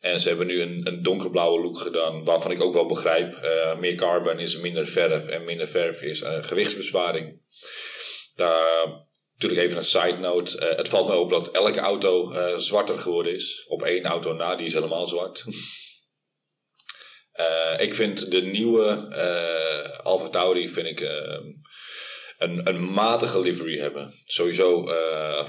En 0.00 0.20
ze 0.20 0.28
hebben 0.28 0.46
nu 0.46 0.60
een, 0.60 0.86
een 0.86 1.02
donkerblauwe 1.02 1.60
look 1.60 1.78
gedaan. 1.78 2.24
Waarvan 2.24 2.50
ik 2.50 2.60
ook 2.60 2.72
wel 2.72 2.86
begrijp. 2.86 3.32
Uh, 3.34 3.78
meer 3.78 3.94
carbon 3.94 4.38
is 4.38 4.56
minder 4.56 4.86
verf. 4.86 5.26
En 5.26 5.44
minder 5.44 5.68
verf 5.68 6.02
is 6.02 6.22
uh, 6.22 6.42
gewichtsbesparing. 6.42 7.40
Daar 8.34 9.08
Natuurlijk 9.32 9.68
even 9.68 9.76
een 9.76 9.84
side 9.84 10.18
note. 10.18 10.70
Uh, 10.70 10.76
het 10.76 10.88
valt 10.88 11.08
me 11.08 11.16
op 11.16 11.30
dat 11.30 11.50
elke 11.50 11.80
auto 11.80 12.32
uh, 12.32 12.56
zwarter 12.56 12.98
geworden 12.98 13.34
is. 13.34 13.64
Op 13.68 13.82
één 13.82 14.04
auto 14.04 14.32
na, 14.32 14.54
die 14.54 14.66
is 14.66 14.72
helemaal 14.72 15.06
zwart. 15.06 15.44
ik 17.86 17.94
vind 17.94 18.30
de 18.30 18.40
nieuwe 18.42 19.14
Alfa 20.02 20.28
Tauri 20.28 20.68
vind 20.68 20.86
ik, 20.86 21.00
een, 22.38 22.68
een 22.68 22.92
matige 22.92 23.40
livery 23.40 23.78
hebben. 23.78 24.12
Sowieso 24.26 24.84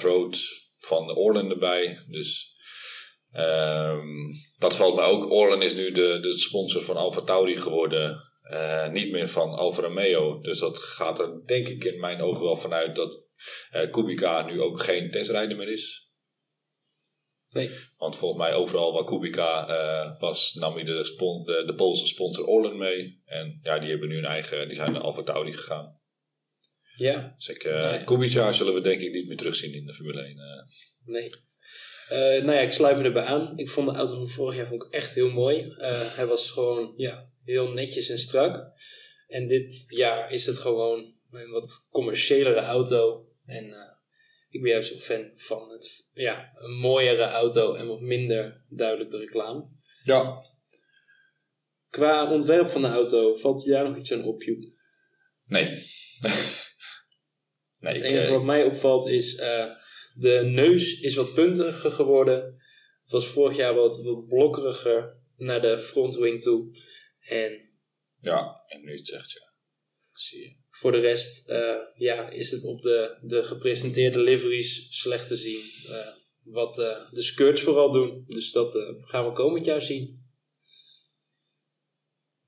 rood 0.01 0.39
van 0.79 1.07
de 1.07 1.15
Orlen 1.15 1.49
erbij. 1.49 2.05
Dus 2.07 2.50
um, 3.33 4.31
dat 4.57 4.75
valt 4.75 4.95
me 4.95 5.01
ook. 5.01 5.31
Orlen 5.31 5.61
is 5.61 5.73
nu 5.73 5.91
de, 5.91 6.19
de 6.21 6.33
sponsor 6.33 6.81
van 6.81 6.95
Alfa 6.95 7.21
Tauri 7.21 7.57
geworden. 7.57 8.19
niet 8.91 9.11
meer 9.11 9.27
van 9.27 9.49
Alfa 9.49 9.81
Romeo. 9.81 10.39
Dus 10.39 10.59
dat 10.59 10.77
gaat 10.79 11.19
er 11.19 11.45
denk 11.45 11.67
ik 11.67 11.83
in 11.83 11.99
mijn 11.99 12.21
ogen 12.21 12.43
wel 12.43 12.57
vanuit 12.57 12.95
dat 12.95 13.23
uh, 13.75 13.91
Kubica 13.91 14.45
nu 14.45 14.61
ook 14.61 14.81
geen 14.81 15.11
testrijder 15.11 15.57
meer 15.57 15.71
is. 15.71 16.11
Nee. 17.49 17.71
Want 17.97 18.15
volgens 18.15 18.41
mij 18.41 18.53
overal 18.53 18.93
waar 18.93 19.03
Kubica 19.03 19.69
uh, 19.69 20.19
was, 20.19 20.53
nam 20.53 20.73
hij 20.73 20.83
de, 20.83 20.93
de, 21.45 21.63
de, 21.65 21.73
Poolse 21.75 22.05
sponsor 22.05 22.45
Orlen 22.45 22.77
mee. 22.77 23.21
En 23.25 23.59
ja, 23.63 23.79
die 23.79 23.89
hebben 23.89 24.09
nu 24.09 24.17
een 24.17 24.25
eigen, 24.25 24.67
die 24.67 24.75
zijn 24.75 24.91
naar 24.91 25.01
Alfa 25.01 25.23
Tauri 25.23 25.53
gegaan. 25.53 25.99
Ja. 26.95 27.33
Dus 27.37 27.49
ik, 27.49 27.63
uh, 27.63 27.89
nee. 27.89 28.03
Kubica 28.03 28.51
zullen 28.51 28.73
we 28.73 28.81
denk 28.81 29.01
ik 29.01 29.11
niet 29.11 29.27
meer 29.27 29.37
terugzien 29.37 29.73
in 29.73 29.85
de 29.85 29.93
Formule 29.93 30.21
1. 30.21 30.37
Nee. 31.05 31.29
Uh, 32.11 32.17
nou 32.17 32.51
ja, 32.51 32.59
ik 32.59 32.71
sluit 32.71 32.97
me 32.97 33.03
erbij 33.03 33.23
aan. 33.23 33.57
Ik 33.57 33.69
vond 33.69 33.87
de 33.87 33.95
auto 33.95 34.15
van 34.15 34.27
vorig 34.27 34.55
jaar 34.55 34.67
vond 34.67 34.83
ik 34.83 34.93
echt 34.93 35.13
heel 35.13 35.31
mooi. 35.31 35.65
Uh, 35.65 36.15
hij 36.15 36.25
was 36.25 36.51
gewoon 36.51 36.93
ja, 36.97 37.29
heel 37.43 37.71
netjes 37.71 38.09
en 38.09 38.19
strak. 38.19 38.71
En 39.27 39.47
dit 39.47 39.85
jaar 39.87 40.31
is 40.31 40.45
het 40.45 40.57
gewoon 40.57 41.13
een 41.31 41.51
wat 41.51 41.87
commerciëlere 41.91 42.59
auto. 42.59 43.27
En 43.45 43.65
uh, 43.65 43.91
ik 44.49 44.61
ben 44.61 44.71
juist 44.71 44.89
zo 44.89 44.97
fan 44.97 45.31
van 45.35 45.69
het, 45.69 46.09
ja, 46.13 46.51
een 46.55 46.71
mooiere 46.71 47.23
auto 47.23 47.73
en 47.73 47.87
wat 47.87 48.01
minder 48.01 48.65
duidelijk 48.69 49.09
de 49.09 49.17
reclame. 49.17 49.67
Ja. 50.03 50.45
Qua 51.89 52.31
ontwerp 52.31 52.67
van 52.67 52.81
de 52.81 52.87
auto, 52.87 53.35
valt 53.35 53.63
je 53.63 53.69
daar 53.69 53.87
nog 53.87 53.97
iets 53.97 54.13
aan 54.13 54.23
op, 54.23 54.43
Joep? 54.43 54.63
Nee. 55.45 55.65
nee 57.79 57.93
het 57.93 58.01
enige 58.01 58.31
wat 58.31 58.43
mij 58.43 58.63
opvalt 58.63 59.07
is, 59.07 59.35
de 60.15 60.41
neus 60.45 60.99
is 60.99 61.15
wat 61.15 61.33
puntiger 61.33 61.91
geworden. 61.91 62.59
Het 63.01 63.11
was 63.11 63.27
vorig 63.27 63.57
jaar 63.57 63.73
wat, 63.73 64.01
wat 64.01 64.27
blokkeriger 64.27 65.17
naar 65.35 65.61
de 65.61 65.79
frontwing 65.79 66.41
toe. 66.41 66.77
En... 67.19 67.69
Ja, 68.19 68.63
en 68.67 68.83
nu 68.83 68.97
het 68.97 69.07
zegt, 69.07 69.31
ja. 69.31 69.53
Zie 70.13 70.39
je. 70.39 70.55
Voor 70.69 70.91
de 70.91 70.99
rest 70.99 71.49
uh, 71.49 71.75
ja, 71.95 72.29
is 72.29 72.51
het 72.51 72.63
op 72.63 72.81
de, 72.81 73.17
de 73.21 73.43
gepresenteerde 73.43 74.19
liveries 74.19 74.87
slecht 74.89 75.27
te 75.27 75.35
zien. 75.35 75.61
Uh, 75.89 76.07
wat 76.43 76.79
uh, 76.79 77.11
de 77.11 77.21
skirts 77.21 77.61
vooral 77.61 77.91
doen. 77.91 78.23
Dus 78.27 78.51
dat 78.51 78.71
gaan 78.97 79.25
we 79.25 79.31
komend 79.31 79.65
jaar 79.65 79.81
zien. 79.81 80.21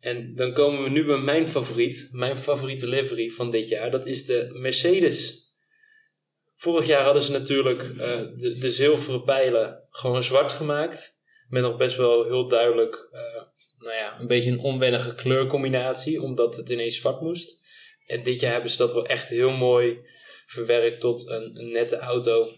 En 0.03 0.35
dan 0.35 0.53
komen 0.53 0.83
we 0.83 0.89
nu 0.89 1.05
bij 1.05 1.17
mijn 1.17 1.47
favoriet. 1.47 2.09
Mijn 2.11 2.37
favoriete 2.37 2.87
livery 2.87 3.29
van 3.29 3.51
dit 3.51 3.67
jaar. 3.67 3.91
Dat 3.91 4.05
is 4.05 4.25
de 4.25 4.49
Mercedes. 4.51 5.42
Vorig 6.63 6.87
jaar 6.87 7.03
hadden 7.03 7.23
ze 7.23 7.31
natuurlijk 7.31 7.79
de, 7.97 8.55
de 8.59 8.71
zilveren 8.71 9.23
pijlen 9.23 9.87
gewoon 9.89 10.23
zwart 10.23 10.51
gemaakt. 10.51 11.21
Met 11.49 11.61
nog 11.61 11.77
best 11.77 11.97
wel 11.97 12.23
heel 12.23 12.47
duidelijk 12.47 13.09
nou 13.83 13.95
ja, 13.95 14.19
een 14.19 14.27
beetje 14.27 14.51
een 14.51 14.59
onwennige 14.59 15.15
kleurcombinatie. 15.15 16.21
Omdat 16.21 16.55
het 16.55 16.69
ineens 16.69 16.95
zwart 16.95 17.21
moest. 17.21 17.59
En 18.05 18.23
dit 18.23 18.39
jaar 18.39 18.51
hebben 18.51 18.69
ze 18.69 18.77
dat 18.77 18.93
wel 18.93 19.05
echt 19.05 19.29
heel 19.29 19.51
mooi 19.51 20.07
verwerkt 20.45 21.01
tot 21.01 21.27
een, 21.27 21.71
nette 21.71 21.97
auto. 21.97 22.57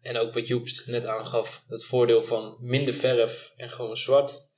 En 0.00 0.16
ook 0.16 0.32
wat 0.32 0.46
Joepst 0.46 0.86
net 0.86 1.06
aangaf, 1.06 1.64
het 1.68 1.84
voordeel 1.84 2.22
van 2.22 2.56
minder 2.60 2.94
verf 2.94 3.52
en 3.56 3.70
gewoon 3.70 3.96
zwart. 3.96 4.48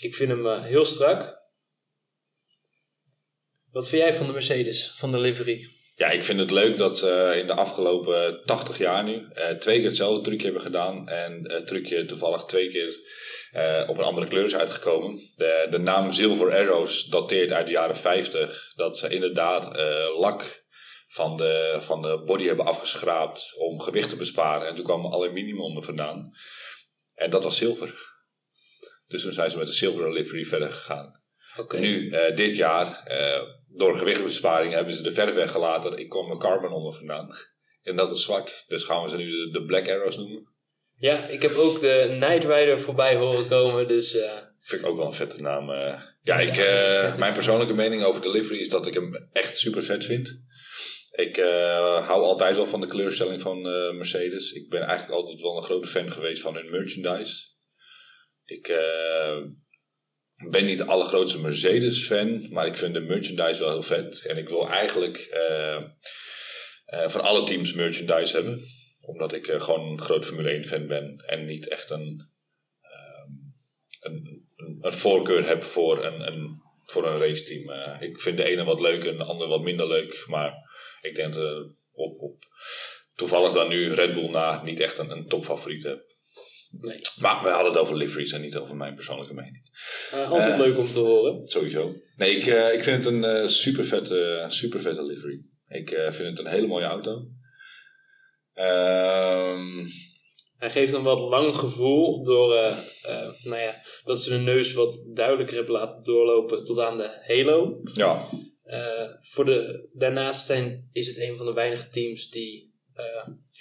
Ik 0.00 0.14
vind 0.14 0.30
hem 0.30 0.46
uh, 0.46 0.64
heel 0.64 0.84
strak. 0.84 1.42
Wat 3.70 3.88
vind 3.88 4.02
jij 4.02 4.14
van 4.14 4.26
de 4.26 4.32
Mercedes, 4.32 4.92
van 4.96 5.12
de 5.12 5.18
livery? 5.18 5.73
Ja, 5.96 6.10
ik 6.10 6.24
vind 6.24 6.40
het 6.40 6.50
leuk 6.50 6.76
dat 6.76 6.98
ze 6.98 7.34
in 7.40 7.46
de 7.46 7.54
afgelopen 7.54 8.42
80 8.44 8.78
jaar 8.78 9.04
nu 9.04 9.12
uh, 9.12 9.48
twee 9.50 9.76
keer 9.76 9.86
hetzelfde 9.86 10.22
trucje 10.22 10.44
hebben 10.44 10.62
gedaan. 10.62 11.08
En 11.08 11.50
het 11.52 11.66
trucje 11.66 12.04
toevallig 12.04 12.44
twee 12.44 12.68
keer 12.68 12.96
uh, 13.52 13.88
op 13.88 13.98
een 13.98 14.04
andere 14.04 14.28
kleur 14.28 14.44
is 14.44 14.56
uitgekomen. 14.56 15.18
De, 15.36 15.66
de 15.70 15.78
naam 15.78 16.12
Silver 16.12 16.52
Arrows 16.52 17.04
dateert 17.04 17.52
uit 17.52 17.66
de 17.66 17.72
jaren 17.72 17.96
50. 17.96 18.72
Dat 18.74 18.98
ze 18.98 19.08
inderdaad 19.08 19.76
uh, 19.76 20.18
lak 20.18 20.64
van 21.06 21.36
de, 21.36 21.76
van 21.78 22.02
de 22.02 22.22
body 22.26 22.44
hebben 22.44 22.66
afgeschraapt 22.66 23.54
om 23.58 23.80
gewicht 23.80 24.08
te 24.08 24.16
besparen. 24.16 24.68
En 24.68 24.74
toen 24.74 24.84
kwam 24.84 25.06
aluminium 25.06 25.76
er 25.76 25.82
vandaan. 25.82 26.32
En 27.14 27.30
dat 27.30 27.44
was 27.44 27.56
zilver. 27.56 27.94
Dus 29.06 29.22
toen 29.22 29.32
zijn 29.32 29.50
ze 29.50 29.58
met 29.58 29.66
de 29.66 29.72
zilveren 29.72 30.12
livery 30.12 30.44
verder 30.44 30.68
gegaan. 30.68 31.22
Okay. 31.56 31.80
Nu, 31.80 32.10
dit 32.34 32.56
jaar 32.56 33.02
door 33.76 33.98
gewichtbesparing 33.98 34.72
hebben 34.72 34.94
ze 34.94 35.02
de 35.02 35.12
verf 35.12 35.34
weggelaten. 35.34 35.98
Ik 35.98 36.08
kom 36.08 36.26
mijn 36.26 36.38
carbon 36.38 36.72
onder 36.72 36.94
vandaan. 36.94 37.28
En 37.82 37.96
dat 37.96 38.10
is 38.10 38.24
zwart. 38.24 38.64
Dus 38.68 38.84
gaan 38.84 39.02
we 39.02 39.08
ze 39.08 39.16
nu 39.16 39.30
de, 39.30 39.50
de 39.52 39.64
Black 39.64 39.88
Arrows 39.88 40.16
noemen. 40.16 40.52
Ja, 40.96 41.26
ik 41.26 41.42
heb 41.42 41.54
ook 41.54 41.80
de 41.80 42.16
Night 42.20 42.44
Rider 42.44 42.80
voorbij 42.80 43.16
horen 43.16 43.48
komen. 43.48 43.88
Dus, 43.88 44.14
uh... 44.14 44.38
Vind 44.60 44.82
ik 44.82 44.88
ook 44.88 44.96
wel 44.96 45.06
een 45.06 45.12
vette 45.12 45.42
naam. 45.42 45.70
Uh. 45.70 46.00
Ja, 46.22 46.36
ik, 46.38 46.56
uh, 46.56 47.16
mijn 47.18 47.32
persoonlijke 47.32 47.74
mening 47.74 48.04
over 48.04 48.22
de 48.22 48.30
livery 48.30 48.60
is 48.60 48.68
dat 48.68 48.86
ik 48.86 48.94
hem 48.94 49.28
echt 49.32 49.56
super 49.56 49.82
vet 49.82 50.04
vind. 50.04 50.42
Ik 51.10 51.36
hou 52.06 52.22
altijd 52.22 52.56
wel 52.56 52.66
van 52.66 52.80
de 52.80 52.86
kleurstelling 52.86 53.40
van 53.40 53.62
Mercedes. 53.96 54.52
Ik 54.52 54.68
ben 54.68 54.82
eigenlijk 54.82 55.20
altijd 55.20 55.40
wel 55.40 55.56
een 55.56 55.62
grote 55.62 55.88
fan 55.88 56.12
geweest 56.12 56.42
van 56.42 56.54
hun 56.54 56.70
merchandise. 56.70 57.44
Ik 58.44 58.66
ben 60.34 60.64
niet 60.64 60.78
de 60.78 60.86
allergrootste 60.86 61.40
Mercedes-fan, 61.40 62.52
maar 62.52 62.66
ik 62.66 62.76
vind 62.76 62.94
de 62.94 63.00
merchandise 63.00 63.60
wel 63.60 63.70
heel 63.70 63.82
vet. 63.82 64.24
En 64.26 64.36
ik 64.36 64.48
wil 64.48 64.68
eigenlijk 64.68 65.30
uh, 65.32 65.82
uh, 66.94 67.08
van 67.08 67.20
alle 67.20 67.44
teams 67.44 67.72
merchandise 67.72 68.36
hebben. 68.36 68.60
Omdat 69.00 69.32
ik 69.32 69.48
uh, 69.48 69.60
gewoon 69.60 69.90
een 69.90 70.00
groot 70.00 70.24
Formule 70.24 70.64
1-fan 70.64 70.86
ben 70.86 71.22
en 71.26 71.44
niet 71.44 71.68
echt 71.68 71.90
een, 71.90 72.28
een, 74.00 74.44
een, 74.56 74.78
een, 74.80 74.92
voorkeur 74.92 75.46
heb 75.46 75.62
voor 75.62 76.04
een, 76.04 76.20
een, 76.26 76.62
voor 76.84 77.06
een 77.06 77.18
raceteam. 77.18 78.00
ik 78.00 78.20
vind 78.20 78.36
de 78.36 78.44
ene 78.44 78.64
wat 78.64 78.80
leuk 78.80 79.04
en 79.04 79.16
de 79.16 79.24
andere 79.24 79.50
wat 79.50 79.62
minder 79.62 79.88
leuk. 79.88 80.24
Maar 80.28 80.54
ik 81.00 81.14
denk 81.14 81.34
dat 81.34 81.66
op, 81.92 82.20
op 82.20 82.44
toevallig 83.14 83.52
dan 83.52 83.68
nu 83.68 83.92
Red 83.92 84.12
Bull 84.12 84.30
na 84.30 84.62
niet 84.62 84.80
echt 84.80 84.98
een, 84.98 85.10
een 85.10 85.28
topfavoriet 85.28 85.82
heb. 85.82 86.13
Nee. 86.80 86.98
Maar 87.20 87.42
we 87.42 87.48
hadden 87.48 87.72
het 87.72 87.80
over 87.80 87.96
liveries 87.96 88.32
en 88.32 88.40
niet 88.40 88.56
over 88.56 88.76
mijn 88.76 88.94
persoonlijke 88.94 89.34
mening. 89.34 89.70
Uh, 90.14 90.30
altijd 90.30 90.52
uh, 90.52 90.58
leuk 90.58 90.78
om 90.78 90.92
te 90.92 90.98
horen. 90.98 91.46
Sowieso. 91.46 91.94
Nee, 92.16 92.36
ik, 92.36 92.46
uh, 92.46 92.72
ik 92.72 92.84
vind 92.84 93.04
het 93.04 93.14
een 93.14 93.48
super, 93.48 93.84
vette, 93.84 94.44
super 94.48 94.80
vette 94.80 95.04
livery. 95.04 95.40
Ik 95.68 95.88
vind 95.88 96.28
het 96.28 96.38
een 96.38 96.52
hele 96.52 96.66
mooie 96.66 96.84
auto. 96.84 97.10
Um, 98.54 99.86
Hij 100.56 100.70
geeft 100.70 100.92
een 100.92 101.02
wat 101.02 101.18
lang 101.18 101.56
gevoel 101.56 102.24
door 102.24 102.54
nou 103.42 103.60
ja, 103.60 103.82
dat 104.04 104.20
ze 104.20 104.30
de 104.30 104.38
neus 104.38 104.72
wat 104.72 105.10
duidelijker 105.14 105.56
hebben 105.56 105.74
laten 105.74 106.02
doorlopen 106.02 106.64
tot 106.64 106.78
aan 106.78 106.96
de 106.96 107.22
halo. 107.26 107.80
Ja. 107.94 108.28
voor 109.20 109.44
de, 109.44 109.88
daarnaast 109.92 110.46
zijn, 110.46 110.88
is 110.92 111.06
het 111.06 111.18
een 111.18 111.36
van 111.36 111.46
de 111.46 111.52
weinige 111.52 111.88
teams 111.88 112.30
die 112.30 112.74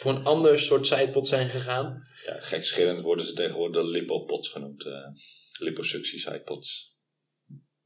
voor 0.04 0.12
een 0.12 0.24
ander 0.24 0.60
soort 0.60 0.88
sidepod 0.88 1.28
zijn 1.28 1.50
gegaan. 1.50 1.98
Ja, 2.26 2.39
gekscherend 2.39 3.02
worden 3.02 3.26
ze 3.26 3.34
tegenwoordig 3.34 3.82
de 3.82 3.88
lipopods 3.88 4.50
genoemd. 4.50 4.86
Uh, 4.86 4.94
liposuctie 5.60 6.20
sidepods. 6.20 6.98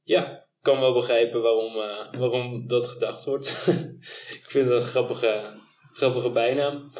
Ja, 0.03 0.31
ik 0.31 0.61
kan 0.61 0.79
wel 0.79 0.93
begrijpen 0.93 1.41
waarom, 1.41 1.75
uh, 1.75 2.19
waarom 2.19 2.67
dat 2.67 2.87
gedacht 2.87 3.25
wordt. 3.25 3.47
ik 4.41 4.45
vind 4.47 4.69
het 4.69 4.81
een 4.81 4.87
grappige, 4.87 5.61
grappige 5.93 6.31
bijnaam. 6.31 6.91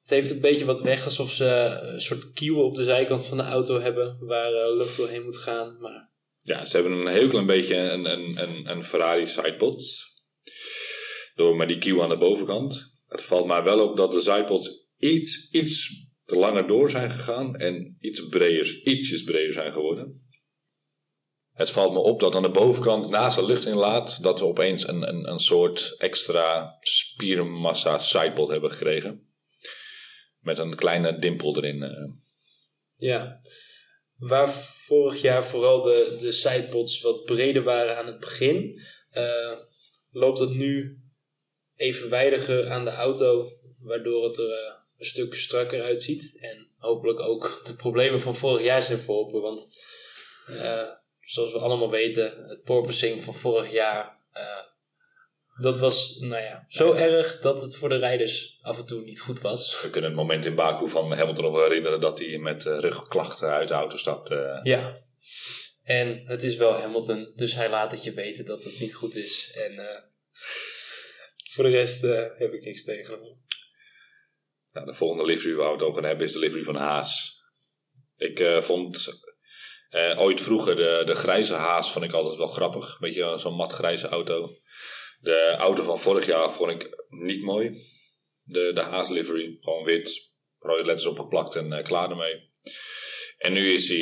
Het 0.00 0.10
heeft 0.10 0.30
een 0.30 0.40
beetje 0.40 0.64
wat 0.64 0.80
weg 0.80 1.04
alsof 1.04 1.30
ze 1.30 1.78
een 1.82 2.00
soort 2.00 2.32
kieuwen 2.32 2.64
op 2.64 2.74
de 2.74 2.84
zijkant 2.84 3.24
van 3.24 3.36
de 3.36 3.42
auto 3.42 3.80
hebben 3.80 4.16
waar 4.20 4.52
uh, 4.52 4.76
lucht 4.76 4.96
doorheen 4.96 5.24
moet 5.24 5.36
gaan. 5.36 5.78
Maar... 5.80 6.12
Ja, 6.40 6.64
ze 6.64 6.76
hebben 6.76 6.92
een 6.98 7.12
heel 7.12 7.28
klein 7.28 7.46
beetje 7.46 7.76
een, 7.76 8.10
een, 8.10 8.42
een, 8.42 8.70
een 8.70 8.82
Ferrari 8.82 9.26
sidepod. 9.26 9.82
Door 11.34 11.56
met 11.56 11.68
die 11.68 11.78
kieuw 11.78 12.02
aan 12.02 12.08
de 12.08 12.16
bovenkant. 12.16 12.93
Het 13.14 13.22
valt 13.22 13.46
mij 13.46 13.62
wel 13.62 13.88
op 13.88 13.96
dat 13.96 14.12
de 14.12 14.20
sidepods 14.20 14.88
iets, 14.96 15.48
iets 15.50 16.04
te 16.22 16.36
langer 16.36 16.66
door 16.66 16.90
zijn 16.90 17.10
gegaan 17.10 17.56
en 17.56 17.96
iets 18.00 18.26
breder, 18.28 18.80
ietsjes 18.84 19.22
breder 19.22 19.52
zijn 19.52 19.72
geworden. 19.72 20.28
Het 21.52 21.70
valt 21.70 21.92
me 21.92 21.98
op 21.98 22.20
dat 22.20 22.34
aan 22.34 22.42
de 22.42 22.48
bovenkant, 22.50 23.10
naast 23.10 23.36
de 23.36 23.46
luchtinlaat, 23.46 24.22
dat 24.22 24.38
we 24.38 24.44
opeens 24.44 24.88
een, 24.88 25.08
een, 25.08 25.28
een 25.30 25.38
soort 25.38 25.94
extra 25.98 26.76
spiermassa 26.80 27.98
sidepod 27.98 28.48
hebben 28.48 28.70
gekregen. 28.70 29.34
Met 30.38 30.58
een 30.58 30.74
kleine 30.76 31.18
dimpel 31.18 31.56
erin. 31.56 31.82
eh. 31.82 32.10
Ja, 32.96 33.40
waar 34.16 34.50
vorig 34.86 35.20
jaar 35.20 35.44
vooral 35.46 35.82
de, 35.82 36.16
de 36.20 36.32
sidepods 36.32 37.00
wat 37.00 37.24
breder 37.24 37.62
waren 37.62 37.96
aan 37.96 38.06
het 38.06 38.20
begin, 38.20 38.80
eh, 39.08 39.58
loopt 40.10 40.38
het 40.38 40.50
nu 40.54 41.03
evenwijdiger 41.76 42.70
aan 42.70 42.84
de 42.84 42.90
auto, 42.90 43.52
waardoor 43.80 44.24
het 44.24 44.38
er 44.38 44.50
eh, 44.50 44.74
een 44.98 45.06
stuk 45.06 45.34
strakker 45.34 45.82
uitziet. 45.82 46.36
En 46.40 46.66
hopelijk 46.78 47.20
ook 47.20 47.60
de 47.66 47.74
problemen 47.74 48.20
van 48.20 48.34
vorig 48.34 48.64
jaar 48.64 48.82
zijn 48.82 48.98
verholpen, 48.98 49.40
want 49.40 49.78
eh, 50.46 50.88
zoals 51.20 51.52
we 51.52 51.58
allemaal 51.58 51.90
weten, 51.90 52.44
het 52.48 52.62
porpoising 52.62 53.22
van 53.24 53.34
vorig 53.34 53.72
jaar, 53.72 54.18
eh, 54.32 54.58
dat 55.60 55.78
was 55.78 56.16
nou 56.18 56.42
ja, 56.42 56.64
zo 56.68 56.92
erg 56.92 57.40
dat 57.40 57.60
het 57.60 57.76
voor 57.76 57.88
de 57.88 57.96
rijders 57.96 58.58
af 58.62 58.78
en 58.78 58.86
toe 58.86 59.00
niet 59.00 59.20
goed 59.20 59.40
was. 59.40 59.82
We 59.82 59.90
kunnen 59.90 60.10
het 60.10 60.18
moment 60.18 60.44
in 60.44 60.54
Baku 60.54 60.88
van 60.88 61.12
Hamilton 61.12 61.44
nog 61.44 61.54
wel 61.54 61.68
herinneren 61.68 62.00
dat 62.00 62.18
hij 62.18 62.38
met 62.38 62.62
rugklachten 62.62 63.48
uit 63.48 63.68
de 63.68 63.74
auto 63.74 63.96
stapte. 63.96 64.60
Ja. 64.62 65.00
En 65.82 66.22
het 66.26 66.42
is 66.42 66.56
wel 66.56 66.72
Hamilton, 66.72 67.32
dus 67.36 67.54
hij 67.54 67.70
laat 67.70 67.90
het 67.90 68.04
je 68.04 68.12
weten 68.12 68.44
dat 68.44 68.64
het 68.64 68.80
niet 68.80 68.94
goed 68.94 69.14
is. 69.14 69.50
En 69.54 70.02
voor 71.54 71.64
de 71.64 71.70
rest 71.70 72.04
eh, 72.04 72.38
heb 72.38 72.52
ik 72.52 72.64
niks 72.64 72.84
tegen 72.84 73.14
hem. 73.14 73.42
Nou, 74.72 74.86
de 74.86 74.94
volgende 74.94 75.24
livery 75.24 75.54
waar 75.54 75.66
we 75.66 75.72
het 75.72 75.82
over 75.82 76.00
gaan 76.00 76.08
hebben 76.08 76.26
is 76.26 76.32
de 76.32 76.38
livery 76.38 76.62
van 76.62 76.76
Haas. 76.76 77.42
Ik 78.16 78.40
eh, 78.40 78.60
vond 78.60 79.22
eh, 79.88 80.20
ooit 80.20 80.40
vroeger 80.40 80.76
de, 80.76 81.02
de 81.04 81.14
grijze 81.14 81.54
Haas 81.54 81.92
vond 81.92 82.04
ik 82.04 82.12
altijd 82.12 82.36
wel 82.36 82.46
grappig. 82.46 82.98
Weet 82.98 83.14
je, 83.14 83.38
zo'n 83.38 83.54
matgrijze 83.54 84.08
auto. 84.08 84.50
De 85.20 85.54
auto 85.58 85.82
van 85.82 85.98
vorig 85.98 86.26
jaar 86.26 86.52
vond 86.52 86.70
ik 86.70 87.06
niet 87.08 87.42
mooi. 87.42 87.70
De, 88.44 88.70
de 88.74 88.82
Haas 88.82 89.08
livery, 89.08 89.56
gewoon 89.60 89.84
wit, 89.84 90.32
rode 90.58 90.84
letters 90.84 91.06
opgeplakt 91.06 91.54
en 91.54 91.82
klaar 91.82 92.10
ermee. 92.10 92.50
En 93.38 93.52
nu 93.52 93.72
is 93.72 93.88
hij, 93.88 93.98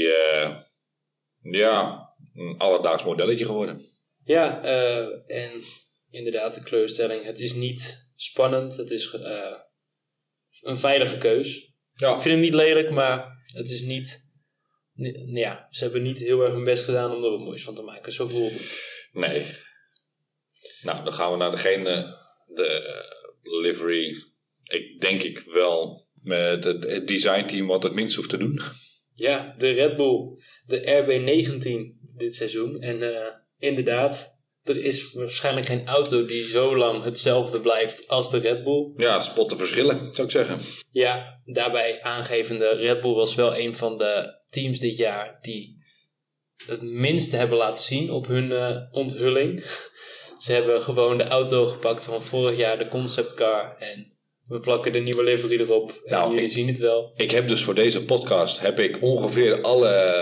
ja, 1.40 2.08
een 2.34 2.58
alledaags 2.58 3.04
modelletje 3.04 3.44
geworden. 3.44 3.86
Ja, 4.24 4.62
en 5.26 5.62
inderdaad, 6.12 6.55
de 6.55 6.62
kleurstelling. 6.62 7.25
Het 7.25 7.38
is 7.38 7.55
niet 7.55 8.09
spannend. 8.16 8.77
Het 8.77 8.90
is 8.90 9.11
eh, 9.12 9.55
een 10.61 10.77
veilige 10.77 11.18
keus. 11.18 11.75
Ja. 11.94 12.14
Ik 12.14 12.20
vind 12.20 12.35
hem 12.35 12.40
niet 12.40 12.55
lelijk, 12.55 12.90
maar 12.90 13.42
het 13.46 13.70
is 13.70 13.83
niet... 13.83 14.31
ni- 14.92 15.40
Ja, 15.40 15.66
ze 15.70 15.83
hebben 15.83 16.03
niet 16.03 16.18
heel 16.18 16.40
erg 16.42 16.53
hun 16.53 16.64
best 16.64 16.85
gedaan 16.85 17.11
om 17.14 17.25
er 17.25 17.31
wat 17.31 17.40
moois 17.40 17.64
van 17.64 17.75
te 17.75 17.83
maken. 17.83 18.12
Zo 18.12 18.27
voelt 18.29 18.53
het. 18.53 19.09
Nee. 19.12 19.42
Nou, 20.83 21.05
dan 21.05 21.12
gaan 21.12 21.31
we 21.31 21.37
naar 21.37 21.51
degene, 21.51 22.16
de 22.46 22.66
eh, 22.66 23.61
livery. 23.62 24.14
Ik 24.62 25.01
denk 25.01 25.22
ik 25.22 25.38
wel 25.40 26.07
met 26.22 26.64
het, 26.64 26.85
het 26.85 27.09
designteam 27.09 27.66
wat 27.66 27.83
het 27.83 27.94
minst 27.94 28.16
hoeft 28.16 28.29
te 28.31 28.37
doen. 28.37 28.61
Ja, 29.14 29.55
de 29.59 29.70
Red 29.70 29.96
Bull, 29.96 30.42
de 30.66 30.81
RB19 30.81 32.01
dit 32.16 32.35
seizoen. 32.35 32.81
En 32.81 33.03
eh, 33.03 33.35
inderdaad, 33.59 34.40
er 34.62 34.85
is 34.85 35.12
waarschijnlijk 35.12 35.66
geen 35.66 35.87
auto 35.87 36.25
die 36.27 36.46
zo 36.46 36.77
lang 36.77 37.03
hetzelfde 37.03 37.61
blijft 37.61 38.09
als 38.09 38.31
de 38.31 38.38
Red 38.38 38.64
Bull. 38.64 38.92
Ja, 38.96 39.20
spot 39.20 39.51
de 39.51 39.57
verschillen, 39.57 40.14
zou 40.14 40.27
ik 40.27 40.33
zeggen. 40.33 40.61
Ja, 40.90 41.40
daarbij 41.44 42.03
aangevende, 42.03 42.68
Red 42.68 43.01
Bull 43.01 43.14
was 43.14 43.35
wel 43.35 43.57
een 43.57 43.75
van 43.75 43.98
de 43.98 44.40
teams 44.46 44.79
dit 44.79 44.96
jaar 44.96 45.38
die 45.40 45.81
het 46.66 46.83
minste 46.83 47.37
hebben 47.37 47.59
laten 47.59 47.83
zien 47.83 48.11
op 48.11 48.27
hun 48.27 48.53
eh, 48.53 48.77
onthulling. 48.90 49.64
Ze 50.44 50.53
hebben 50.53 50.83
gewoon 50.83 51.18
de 51.18 51.25
auto 51.25 51.66
gepakt 51.66 52.05
van 52.05 52.22
vorig 52.22 52.57
jaar, 52.57 52.79
de 52.79 52.88
conceptcar. 52.88 53.77
En 53.77 54.12
we 54.52 54.58
plakken 54.58 54.92
de 54.92 54.98
nieuwe 54.98 55.22
livery 55.24 55.60
erop. 55.60 55.90
En 56.04 56.12
Nou, 56.12 56.36
ik- 56.38 56.50
zien 56.50 56.66
het 56.66 56.78
wel. 56.78 57.12
Ik 57.16 57.30
heb 57.30 57.48
dus 57.48 57.62
voor 57.62 57.74
deze 57.74 58.04
podcast 58.04 58.60
heb 58.60 58.78
ik 58.80 59.02
ongeveer 59.02 59.60
alle 59.60 60.20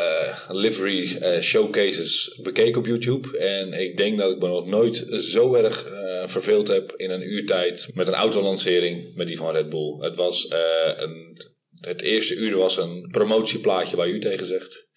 livery 0.49 1.17
eh, 1.17 1.41
showcases 1.41 2.39
bekeken 2.43 2.79
op 2.81 2.87
YouTube. 2.87 3.39
En 3.39 3.73
ik 3.73 3.97
denk 3.97 4.19
dat 4.19 4.31
ik 4.31 4.39
me 4.43 4.49
nog 4.49 4.67
nooit 4.67 5.07
zo 5.19 5.55
erg 5.55 5.85
eh, 5.87 6.27
verveeld 6.27 6.69
heb 6.69 6.93
in 6.97 7.11
een 7.11 7.23
uurtijd 7.33 7.89
met 7.95 8.09
een 8.09 8.15
autolancering 8.15 9.15
met 9.15 9.27
die 9.27 9.37
van 9.37 9.53
Red 9.55 9.69
Bull. 9.69 9.97
Het 10.01 10.17
was 10.17 10.49
eh, 10.49 10.59
een, 10.97 11.37
het 11.81 12.03
eerste 12.03 12.35
uur 12.35 12.57
was 12.57 12.77
een 12.77 13.09
promotieplaatje 13.11 13.97
waar 13.97 14.09
u 14.09 14.19
tegen 14.21 14.47
zegt. 14.47 14.89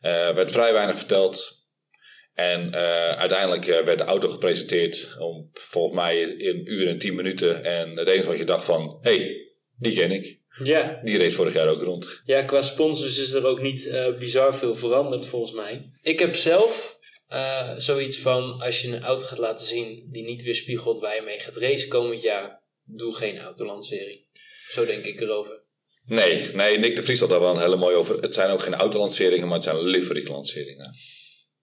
Er 0.00 0.34
werd 0.34 0.52
vrij 0.52 0.72
weinig 0.72 0.96
verteld. 0.98 1.60
En 2.34 2.74
eh, 2.74 3.18
uiteindelijk 3.18 3.66
eh, 3.66 3.84
werd 3.84 3.98
de 3.98 4.04
auto 4.04 4.28
gepresenteerd 4.28 5.16
om 5.18 5.50
volgens 5.52 5.94
mij 5.94 6.20
in 6.20 6.48
een 6.48 6.72
uur 6.72 6.88
en 6.88 6.98
tien 6.98 7.14
minuten. 7.14 7.64
En 7.64 7.96
het 7.96 8.08
enige 8.08 8.28
wat 8.28 8.38
je 8.38 8.44
dacht 8.44 8.64
van, 8.64 8.98
hé, 9.00 9.16
hey, 9.16 9.48
die 9.78 9.94
ken 9.94 10.10
ik. 10.10 10.40
Ja, 10.64 11.00
Die 11.02 11.18
reed 11.18 11.34
vorig 11.34 11.54
jaar 11.54 11.68
ook 11.68 11.82
rond. 11.82 12.20
Ja, 12.24 12.42
qua 12.42 12.62
sponsors 12.62 13.18
is 13.18 13.32
er 13.32 13.46
ook 13.46 13.60
niet 13.60 13.86
eh, 13.86 14.18
bizar 14.18 14.56
veel 14.56 14.74
veranderd 14.74 15.26
volgens 15.26 15.52
mij. 15.52 15.90
Ik 16.02 16.18
heb 16.18 16.34
zelf 16.34 16.98
zoiets 17.76 18.18
van, 18.18 18.60
als 18.60 18.82
je 18.82 18.88
een 18.88 19.02
auto 19.02 19.24
gaat 19.24 19.38
laten 19.38 19.66
zien 19.66 20.08
die 20.10 20.24
niet 20.24 20.42
weerspiegelt 20.42 21.00
waar 21.00 21.14
je 21.14 21.22
mee 21.22 21.38
gaat 21.38 21.56
racen 21.56 21.88
komend 21.88 22.22
jaar, 22.22 22.62
doe 22.84 23.14
geen 23.14 23.38
autolancering. 23.38 24.20
Zo 24.68 24.86
denk 24.86 25.04
ik 25.04 25.20
erover. 25.20 25.60
Nee, 26.06 26.50
nee, 26.52 26.78
Nick 26.78 26.96
de 26.96 27.02
Vries 27.02 27.20
had 27.20 27.28
daar 27.28 27.40
wel 27.40 27.54
een 27.54 27.60
hele 27.60 27.76
mooie 27.76 27.96
over. 27.96 28.20
Het 28.20 28.34
zijn 28.34 28.50
ook 28.50 28.62
geen 28.62 28.74
autolanceringen, 28.74 29.46
maar 29.46 29.54
het 29.54 29.64
zijn 29.64 29.82
livery-lanceringen. 29.82 30.94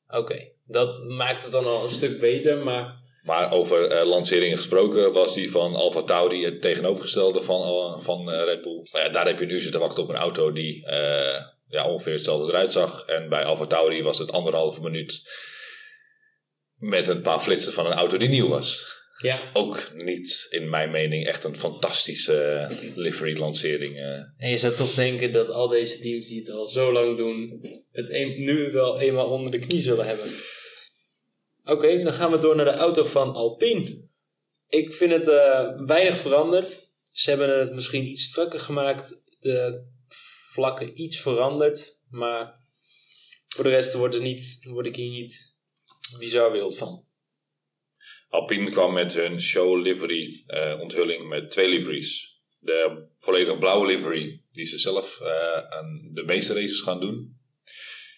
Oké, 0.09 0.47
dat 0.65 1.05
maakt 1.07 1.43
het 1.43 1.51
dan 1.51 1.65
al 1.65 1.83
een 1.83 1.89
stuk 1.89 2.19
beter, 2.19 2.57
maar 2.57 2.97
Maar 3.23 3.51
over 3.51 3.91
eh, 3.91 4.07
lanceringen 4.07 4.57
gesproken 4.57 5.13
was 5.13 5.33
die 5.33 5.51
van 5.51 5.75
Alfa 5.75 6.01
Tauri 6.01 6.45
het 6.45 6.61
tegenovergestelde 6.61 7.41
van, 7.41 7.61
eh, 7.61 7.99
van 7.99 8.31
eh, 8.31 8.43
Red 8.43 8.61
Bull. 8.61 8.85
Nou 8.91 9.05
ja, 9.05 9.09
daar 9.09 9.25
heb 9.25 9.39
je 9.39 9.47
uur 9.47 9.61
zitten 9.61 9.79
wachten 9.79 10.03
op 10.03 10.09
een 10.09 10.15
auto 10.15 10.51
die 10.51 10.85
ja, 11.67 11.89
ongeveer 11.89 12.13
hetzelfde 12.13 12.51
eruit 12.51 12.71
zag. 12.71 13.05
En 13.05 13.29
bij 13.29 13.43
Alfa 13.43 13.65
Tauri 13.65 14.03
was 14.03 14.17
het 14.17 14.31
anderhalve 14.31 14.81
minuut 14.81 15.23
met 16.75 17.07
een 17.07 17.21
paar 17.21 17.39
flitsen 17.39 17.73
van 17.73 17.85
een 17.85 17.97
auto 17.97 18.17
die 18.17 18.29
nieuw 18.29 18.47
was. 18.47 18.98
Ja. 19.23 19.49
Ook 19.53 19.91
niet, 19.95 20.47
in 20.49 20.69
mijn 20.69 20.91
mening, 20.91 21.25
echt 21.27 21.43
een 21.43 21.55
fantastische 21.55 22.67
livery-lancering. 22.95 23.95
eh. 23.97 24.17
En 24.37 24.49
je 24.49 24.57
zou 24.57 24.75
toch 24.75 24.93
denken 24.93 25.31
dat 25.31 25.49
al 25.49 25.67
deze 25.67 25.99
teams 25.99 26.27
die 26.27 26.39
het 26.39 26.49
al 26.49 26.65
zo 26.65 26.91
lang 26.91 27.17
doen, 27.17 27.59
het 27.91 28.09
een- 28.09 28.39
nu 28.43 28.71
wel 28.71 28.99
eenmaal 28.99 29.29
onder 29.29 29.51
de 29.51 29.59
knie 29.59 29.81
zullen 29.81 30.05
hebben. 30.07 30.31
Oké, 31.63 32.03
dan 32.03 32.13
gaan 32.13 32.31
we 32.31 32.37
door 32.37 32.55
naar 32.55 32.65
de 32.65 32.71
auto 32.71 33.03
van 33.03 33.33
Alpine. 33.33 34.07
Ik 34.67 34.93
vind 34.93 35.11
het 35.11 35.27
eh, 35.27 35.81
weinig 35.85 36.17
veranderd. 36.17 36.87
Ze 37.11 37.29
hebben 37.29 37.59
het 37.59 37.73
misschien 37.73 38.07
iets 38.07 38.23
strakker 38.23 38.59
gemaakt, 38.59 39.21
de 39.39 39.83
vlakken 40.51 41.01
iets 41.01 41.19
veranderd, 41.19 41.99
maar 42.09 42.59
voor 43.47 43.63
de 43.63 43.69
rest 43.69 43.93
wordt, 43.93 44.15
er 44.15 44.21
niet, 44.21 44.59
word 44.63 44.85
ik 44.85 44.95
hier 44.95 45.09
niet 45.09 45.53
bizar 46.19 46.51
wild 46.51 46.77
van. 46.77 47.05
Alpine 48.29 48.69
kwam 48.69 48.93
met 48.93 49.13
hun 49.13 49.41
show 49.41 49.81
livery 49.81 50.41
eh, 50.45 50.79
onthulling 50.79 51.27
met 51.27 51.51
twee 51.51 51.67
liveries. 51.69 52.37
De 52.59 53.07
volledig 53.17 53.57
blauwe 53.57 53.87
livery, 53.87 54.41
die 54.51 54.65
ze 54.65 54.77
zelf 54.77 55.21
eh, 55.21 55.57
aan 55.69 56.09
de 56.13 56.23
meeste 56.23 56.53
races 56.53 56.81
gaan 56.81 56.99
doen. 56.99 57.37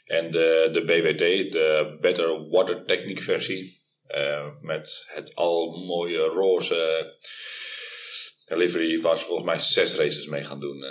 En 0.05 0.31
de, 0.31 0.69
de 0.71 0.83
BWT, 0.83 1.51
de 1.51 1.97
Better 1.99 2.47
Water 2.49 2.85
Technique 2.85 3.21
versie. 3.23 3.79
eh, 4.07 4.47
met 4.61 5.05
het 5.07 5.35
al 5.35 5.71
mooie 5.85 6.17
roze 6.17 7.13
livery 8.47 9.01
waar 9.01 9.17
ze 9.17 9.25
volgens 9.25 9.47
mij 9.47 9.59
zes 9.59 9.95
races 9.95 10.25
mee 10.25 10.43
gaan 10.43 10.59
doen. 10.59 10.83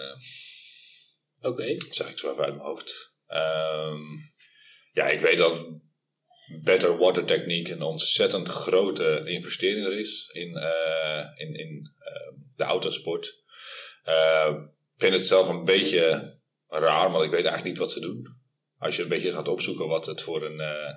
Oké, 1.41 1.75
Dat 1.77 1.95
zeg 1.97 2.11
ik 2.11 2.19
zo 2.19 2.31
even 2.31 2.45
uit 2.45 2.55
mijn 2.55 2.67
hoofd. 2.67 3.13
Ehm, 3.27 4.01
ja, 4.93 5.07
ik 5.09 5.21
weet 5.21 5.39
dat 5.39 5.67
Better 6.63 6.97
Water 6.97 7.25
Technique 7.25 7.73
een 7.73 7.83
ontzettend 7.83 8.49
grote 8.49 9.23
investering 9.27 9.87
er 9.87 9.99
is 9.99 10.31
in, 10.33 10.57
eh, 10.57 11.27
in, 11.37 11.55
in 11.55 11.93
eh, 11.99 12.33
de 12.57 12.65
autosport. 12.65 13.39
Eh, 14.03 14.55
Ik 14.95 15.07
vind 15.07 15.13
het 15.19 15.27
zelf 15.27 15.49
een 15.49 15.65
beetje 15.65 16.39
raar, 16.67 17.11
maar 17.11 17.25
ik 17.25 17.31
weet 17.31 17.45
eigenlijk 17.45 17.65
niet 17.65 17.79
wat 17.79 17.93
ze 17.93 18.01
doen. 18.01 18.27
Als 18.79 18.97
je 18.97 19.03
een 19.03 19.09
beetje 19.09 19.33
gaat 19.33 19.49
opzoeken 19.49 19.89
wat 19.89 20.07
het 20.07 20.21
voor 20.23 20.45
een, 20.45 20.61
eh, 20.61 20.95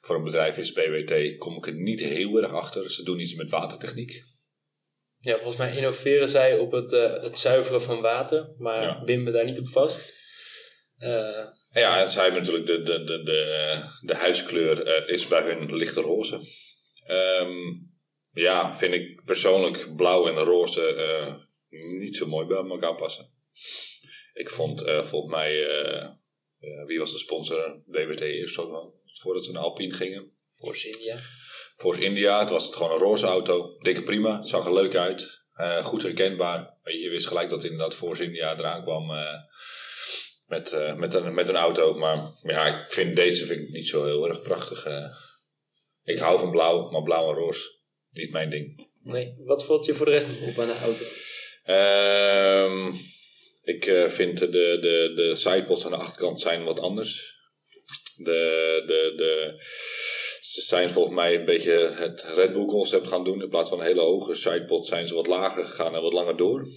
voor 0.00 0.16
een 0.16 0.24
bedrijf 0.24 0.58
is, 0.58 0.72
BWT, 0.72 1.38
kom 1.38 1.56
ik 1.56 1.66
er 1.66 1.74
niet 1.74 2.00
heel 2.00 2.42
erg 2.42 2.52
achter. 2.52 2.90
Ze 2.90 3.02
doen 3.02 3.18
iets 3.20 3.34
met 3.34 3.50
watertechniek. 3.50 4.22
Ja, 5.20 5.34
volgens 5.34 5.56
mij 5.56 5.76
innoveren 5.76 6.28
zij 6.28 6.58
op 6.58 6.72
het, 6.72 6.92
eh, 6.92 7.22
het 7.22 7.38
zuiveren 7.38 7.82
van 7.82 8.00
water, 8.00 8.54
maar 8.58 8.82
Ja. 8.82 9.04
binden 9.04 9.24
we 9.24 9.32
daar 9.32 9.44
niet 9.44 9.58
op 9.58 9.68
vast. 9.68 10.12
Eh, 11.78 11.84
Ja, 11.84 12.00
en 12.00 12.08
zij 12.08 12.22
hebben 12.22 12.40
natuurlijk 12.40 12.66
de, 12.66 12.82
de, 12.82 13.02
de, 13.02 13.22
de, 13.22 13.82
de 14.00 14.14
huiskleur 14.14 14.86
eh, 14.86 15.12
is 15.12 15.28
bij 15.28 15.42
hun 15.42 15.76
lichte 15.76 16.00
roze. 16.00 16.40
Ehm, 17.06 17.56
ja, 18.32 18.76
vind 18.76 18.94
ik 18.94 19.24
persoonlijk 19.24 19.96
blauw 19.96 20.26
en 20.28 20.34
roze 20.34 20.86
eh, 20.94 21.34
niet 21.98 22.16
zo 22.16 22.26
mooi 22.26 22.46
bij 22.46 22.56
elkaar 22.56 22.94
passen. 22.94 23.30
Ik 24.32 24.48
vond 24.48 24.82
eh, 24.82 25.02
volgens 25.02 25.34
mij, 25.34 25.66
eh, 25.66 26.02
eh, 26.58 26.86
wie 26.86 26.98
was 26.98 27.12
de 27.12 27.18
sponsor? 27.18 27.82
WWT 27.86 28.20
eerst 28.20 28.58
ook 28.58 28.70
wel, 28.70 29.00
voordat 29.04 29.44
ze 29.44 29.52
naar 29.52 29.62
Alpine 29.62 29.94
gingen. 29.94 30.32
Force 30.50 30.88
India. 30.88 31.20
Force 31.76 32.02
India, 32.04 32.40
het 32.40 32.50
was 32.50 32.66
het 32.66 32.76
gewoon 32.76 32.92
een 32.92 32.98
roze 32.98 33.26
auto. 33.26 33.76
Dikke 33.78 34.02
prima, 34.02 34.44
zag 34.44 34.66
er 34.66 34.74
leuk 34.74 34.94
uit. 34.96 35.42
Eh, 35.54 35.84
goed 35.84 36.02
herkenbaar. 36.02 36.76
Je, 36.84 37.08
wist 37.10 37.26
gelijk 37.26 37.48
dat 37.48 37.64
inderdaad 37.64 37.94
Force 37.94 38.24
India 38.24 38.56
eraan 38.58 38.82
kwam 38.82 39.10
eh, 39.10 39.34
met, 40.48 40.72
eh, 40.72 40.94
met, 40.94 41.14
een, 41.14 41.34
met 41.34 41.48
een 41.48 41.56
auto. 41.56 41.94
Maar 41.94 42.22
ja, 42.42 42.66
ik 42.66 42.92
vind 42.92 43.16
deze 43.16 43.46
vind 43.46 43.60
ik 43.60 43.68
niet 43.68 43.88
zo 43.88 44.04
heel 44.04 44.28
erg 44.28 44.42
prachtig. 44.42 44.84
eh. 44.84 45.10
ik 46.04 46.18
hou 46.18 46.38
van 46.38 46.50
blauw, 46.50 46.90
maar 46.90 47.02
blauw 47.02 47.28
en 47.28 47.34
roze, 47.34 47.70
niet 48.10 48.30
mijn 48.32 48.50
ding. 48.50 48.86
Nee, 49.02 49.34
wat 49.44 49.64
valt 49.64 49.84
je 49.86 49.94
voor 49.94 50.06
de 50.06 50.12
rest 50.12 50.28
op 50.28 50.58
aan 50.58 50.66
de 50.66 50.78
auto? 50.82 51.04
Ehm, 51.64 52.92
ik 53.62 53.86
eh, 53.86 54.08
vind 54.08 54.38
de, 54.38 54.48
de, 54.80 55.12
de 55.14 55.34
sidepods 55.34 55.84
aan 55.84 55.90
de 55.90 55.96
achterkant 55.96 56.40
zijn 56.40 56.64
wat 56.64 56.80
anders. 56.80 57.36
De, 58.16 58.82
de, 58.86 59.12
de, 59.16 59.52
ze 60.40 60.60
zijn 60.60 60.90
volgens 60.90 61.14
mij 61.14 61.34
een 61.34 61.44
beetje 61.44 61.92
het 61.94 62.22
Red 62.34 62.52
Bull 62.52 62.64
concept 62.64 63.08
gaan 63.08 63.24
doen. 63.24 63.42
In 63.42 63.48
plaats 63.48 63.68
van 63.68 63.80
een 63.80 63.86
hele 63.86 64.00
hoge 64.00 64.34
sidepod 64.34 64.86
zijn 64.86 65.06
ze 65.06 65.14
wat 65.14 65.26
lager 65.26 65.64
gegaan 65.64 65.94
en 65.94 66.02
wat 66.02 66.12
langer 66.12 66.36
door. 66.36 66.68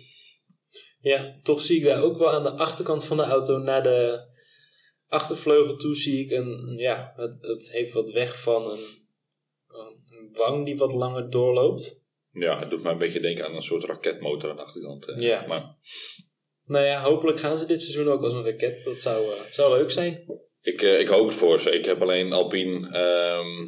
Ja, 1.01 1.35
toch 1.43 1.61
zie 1.61 1.77
ik 1.77 1.83
daar 1.83 2.01
ook 2.01 2.17
wel 2.17 2.31
aan 2.31 2.43
de 2.43 2.51
achterkant 2.51 3.05
van 3.05 3.17
de 3.17 3.23
auto 3.23 3.57
naar 3.57 3.83
de 3.83 4.29
achtervleugel 5.07 5.75
toe 5.77 5.95
zie 5.95 6.25
ik 6.25 6.31
een, 6.31 6.75
ja, 6.77 7.13
het, 7.15 7.37
het 7.41 7.71
heeft 7.71 7.93
wat 7.93 8.09
weg 8.11 8.41
van 8.41 8.71
een, 8.71 8.79
een 9.67 10.29
wang 10.31 10.65
die 10.65 10.77
wat 10.77 10.91
langer 10.91 11.29
doorloopt. 11.29 12.03
Ja, 12.31 12.59
het 12.59 12.69
doet 12.69 12.83
mij 12.83 12.91
een 12.91 12.97
beetje 12.97 13.19
denken 13.19 13.45
aan 13.45 13.55
een 13.55 13.61
soort 13.61 13.83
raketmotor 13.83 14.49
aan 14.49 14.55
de 14.55 14.61
achterkant. 14.61 15.07
eh. 15.07 15.21
Ja. 15.21 15.45
Maar 15.47 15.75
Nou 16.65 16.85
ja, 16.85 17.01
hopelijk 17.01 17.39
gaan 17.39 17.57
ze 17.57 17.65
dit 17.65 17.81
seizoen 17.81 18.07
ook 18.13 18.23
als 18.23 18.33
een 18.33 18.43
raket. 18.45 18.83
Dat 18.83 18.97
zou, 18.99 19.33
eh, 19.33 19.41
zou 19.41 19.77
leuk 19.77 19.91
zijn. 19.91 20.25
ik, 20.61 20.81
eh, 20.81 20.99
ik 20.99 21.07
hoop 21.07 21.25
het 21.25 21.35
voor 21.35 21.59
ze. 21.59 21.71
Ik 21.71 21.85
heb 21.85 22.01
alleen 22.01 22.33
Alpine. 22.33 22.89
ehm, 22.91 23.67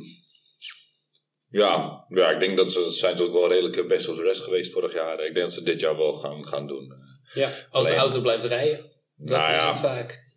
ja, 1.50 2.06
ja, 2.10 2.30
ik 2.32 2.40
denk 2.40 2.58
dat 2.58 2.72
ze 2.72 2.84
ze 2.84 2.90
zijn 2.90 3.16
toch 3.16 3.34
wel 3.34 3.48
redelijk 3.48 3.88
best 3.88 4.08
op 4.08 4.16
de 4.16 4.22
rest 4.22 4.42
geweest 4.42 4.72
vorig 4.72 4.94
jaar. 4.94 5.14
Ik 5.14 5.34
denk 5.34 5.46
dat 5.46 5.54
ze 5.54 5.64
dit 5.64 5.80
jaar 5.80 5.98
wel 5.98 6.14
gaan, 6.14 6.46
gaan 6.48 6.68
doen. 6.68 6.94
Ja, 7.34 7.52
als 7.70 7.88
de 7.88 7.96
auto 7.96 8.22
blijft 8.22 8.44
rijden. 8.44 8.92
Dat 9.16 9.30
Nou 9.40 9.56
is 9.56 9.62
ja. 9.64 9.70
het 9.70 9.80
vaak. 9.80 10.32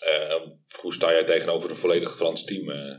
Eh, 0.00 0.40
hoe 0.80 0.92
sta 0.92 1.10
jij 1.12 1.24
tegenover 1.24 1.70
een 1.70 1.76
volledig 1.76 2.16
Frans 2.16 2.44
team? 2.44 2.70
eh? 2.70 2.96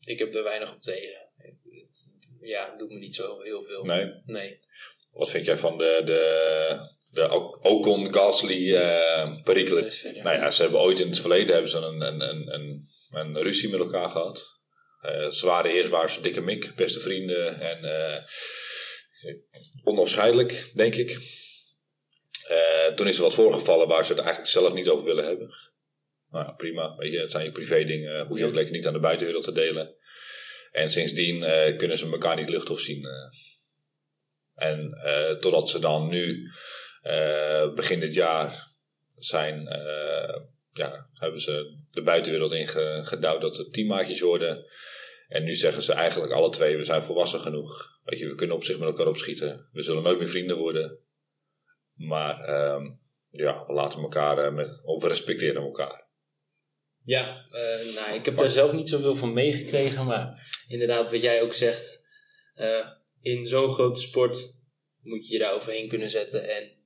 Ik 0.00 0.18
heb 0.18 0.34
er 0.34 0.42
weinig 0.42 0.74
op 0.74 0.82
tegen. 0.82 1.30
Het, 1.36 2.14
ja, 2.40 2.70
het 2.70 2.78
doet 2.78 2.90
me 2.90 2.98
niet 2.98 3.14
zo 3.14 3.40
heel 3.40 3.62
veel. 3.62 3.84
nee. 3.84 4.22
Nee. 4.24 4.64
Wat 5.10 5.30
vind 5.30 5.46
jij 5.46 5.56
van 5.56 5.78
de, 5.78 6.00
de, 6.04 6.78
de 7.10 7.30
Ocon, 7.62 8.14
Gasly, 8.14 8.74
eh 8.74 9.42
Perikle? 9.42 9.82
Dus 9.82 9.98
verder. 9.98 10.22
Nou 10.22 10.36
ja, 10.36 10.50
ze 10.50 10.62
hebben 10.62 10.80
ooit 10.80 10.98
in 10.98 11.08
het 11.08 11.18
verleden 11.20 11.52
hebben 11.52 11.70
ze 11.70 11.78
een, 11.78 12.00
een, 12.00 12.20
een, 12.20 12.52
een, 12.54 12.88
een 13.10 13.42
ruzie 13.42 13.68
met 13.68 13.80
elkaar 13.80 14.08
gehad. 14.08 14.54
Eh 15.00 15.28
ze 15.30 15.46
waren 15.46 15.70
eerst 15.70 15.90
waren 15.90 16.10
ze 16.10 16.20
dikke 16.20 16.40
mik, 16.40 16.74
beste 16.74 17.00
vrienden 17.00 17.60
en 17.60 17.84
eh 17.84 18.22
onafscheidelijk, 19.84 20.70
denk 20.74 20.94
ik. 20.94 21.10
Eh, 22.48 22.94
toen 22.94 23.06
is 23.06 23.16
er 23.16 23.22
wat 23.22 23.34
voorgevallen 23.34 23.88
waar 23.88 24.04
ze 24.04 24.12
het 24.12 24.20
eigenlijk 24.20 24.50
zelf 24.50 24.72
niet 24.72 24.88
over 24.88 25.04
willen 25.04 25.24
hebben. 25.24 25.50
Nou 26.30 26.44
ja, 26.46 26.52
prima, 26.52 26.96
weet 26.96 27.12
je, 27.12 27.20
het 27.20 27.30
zijn 27.30 27.44
je 27.44 27.52
privé 27.52 27.84
dingen, 27.84 28.26
hoef 28.26 28.38
je 28.38 28.46
ook 28.46 28.54
lekker 28.54 28.74
niet 28.74 28.86
aan 28.86 28.92
de 28.92 28.98
buitenwereld 28.98 29.44
te 29.44 29.52
delen. 29.52 29.94
En 30.72 30.90
sindsdien 30.90 31.42
eh, 31.42 31.76
kunnen 31.76 31.96
ze 31.96 32.10
elkaar 32.10 32.36
niet 32.36 32.48
luchthof 32.48 32.80
zien. 32.80 33.04
eh. 33.04 33.30
En 34.54 34.92
eh, 34.92 35.30
totdat 35.36 35.70
ze 35.70 35.78
dan 35.78 36.08
nu, 36.08 36.50
eh, 37.02 37.72
begin 37.74 38.00
dit 38.00 38.14
jaar, 38.14 38.74
zijn, 39.16 39.68
eh, 39.68 40.40
ja, 40.72 41.08
hebben 41.12 41.40
ze 41.40 41.78
de 41.90 42.02
buitenwereld 42.02 42.52
ingedouwd 42.52 43.40
dat 43.40 43.54
ze 43.56 43.70
teammaatjes 43.70 44.20
worden. 44.20 44.64
En 45.28 45.44
nu 45.44 45.54
zeggen 45.54 45.82
ze 45.82 45.92
eigenlijk 45.92 46.32
alle 46.32 46.50
twee, 46.50 46.76
we 46.76 46.84
zijn 46.84 47.02
volwassen 47.02 47.40
genoeg. 47.40 48.00
Weet 48.04 48.18
je, 48.18 48.28
we 48.28 48.34
kunnen 48.34 48.56
op 48.56 48.64
zich 48.64 48.78
met 48.78 48.88
elkaar 48.88 49.06
opschieten. 49.06 49.68
We 49.72 49.82
zullen 49.82 50.02
nooit 50.02 50.18
meer 50.18 50.28
vrienden 50.28 50.56
worden. 50.56 50.98
Maar 51.94 52.40
ehm, 52.40 52.90
ja, 53.30 53.64
we 53.64 53.72
laten 53.72 54.00
elkaar, 54.00 54.38
eh, 54.38 54.52
met, 54.52 54.80
of 54.84 55.02
we 55.02 55.08
respecteren 55.08 55.62
elkaar. 55.62 56.06
Ja, 57.04 57.46
eh, 57.50 57.94
nou, 57.94 58.14
ik 58.14 58.24
heb 58.24 58.36
daar 58.36 58.50
zelf 58.50 58.72
niet 58.72 58.88
zoveel 58.88 59.14
van 59.14 59.32
meegekregen, 59.32 60.04
maar 60.04 60.54
inderdaad, 60.68 61.10
wat 61.10 61.22
jij 61.22 61.42
ook 61.42 61.52
zegt, 61.54 62.04
eh, 62.54 62.88
in 63.20 63.46
zo'n 63.46 63.70
grote 63.70 64.00
sport 64.00 64.62
moet 65.02 65.26
je 65.26 65.32
je 65.32 65.38
daar 65.38 65.54
overheen 65.54 65.88
kunnen 65.88 66.10
zetten. 66.10 66.48
En 66.48 66.76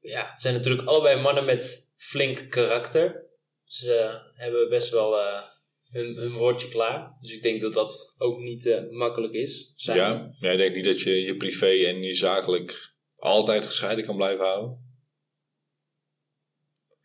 ja, 0.00 0.30
het 0.30 0.40
zijn 0.40 0.54
natuurlijk 0.54 0.88
allebei 0.88 1.20
mannen 1.20 1.44
met 1.44 1.90
flink 1.96 2.50
karakter. 2.50 3.24
Ze 3.64 4.20
hebben 4.34 4.68
best 4.68 4.90
wel 4.90 5.18
eh, 5.20 5.42
hun, 5.90 6.16
hun 6.16 6.32
woordje 6.32 6.68
klaar. 6.68 7.16
Dus 7.20 7.32
ik 7.34 7.42
denk 7.42 7.60
dat 7.60 7.72
dat 7.72 8.14
ook 8.18 8.38
niet 8.38 8.66
eh, 8.66 8.90
makkelijk 8.90 9.32
is. 9.32 9.72
samen. 9.76 10.02
Ja, 10.02 10.34
ja, 10.40 10.50
ik 10.50 10.58
denk 10.58 10.74
niet 10.74 10.84
dat 10.84 11.00
je 11.00 11.22
je 11.22 11.36
privé 11.36 11.66
en 11.86 12.02
je 12.02 12.14
zakelijk 12.14 12.92
altijd 13.16 13.66
gescheiden 13.66 14.04
kan 14.04 14.16
blijven 14.16 14.44
houden. 14.44 14.88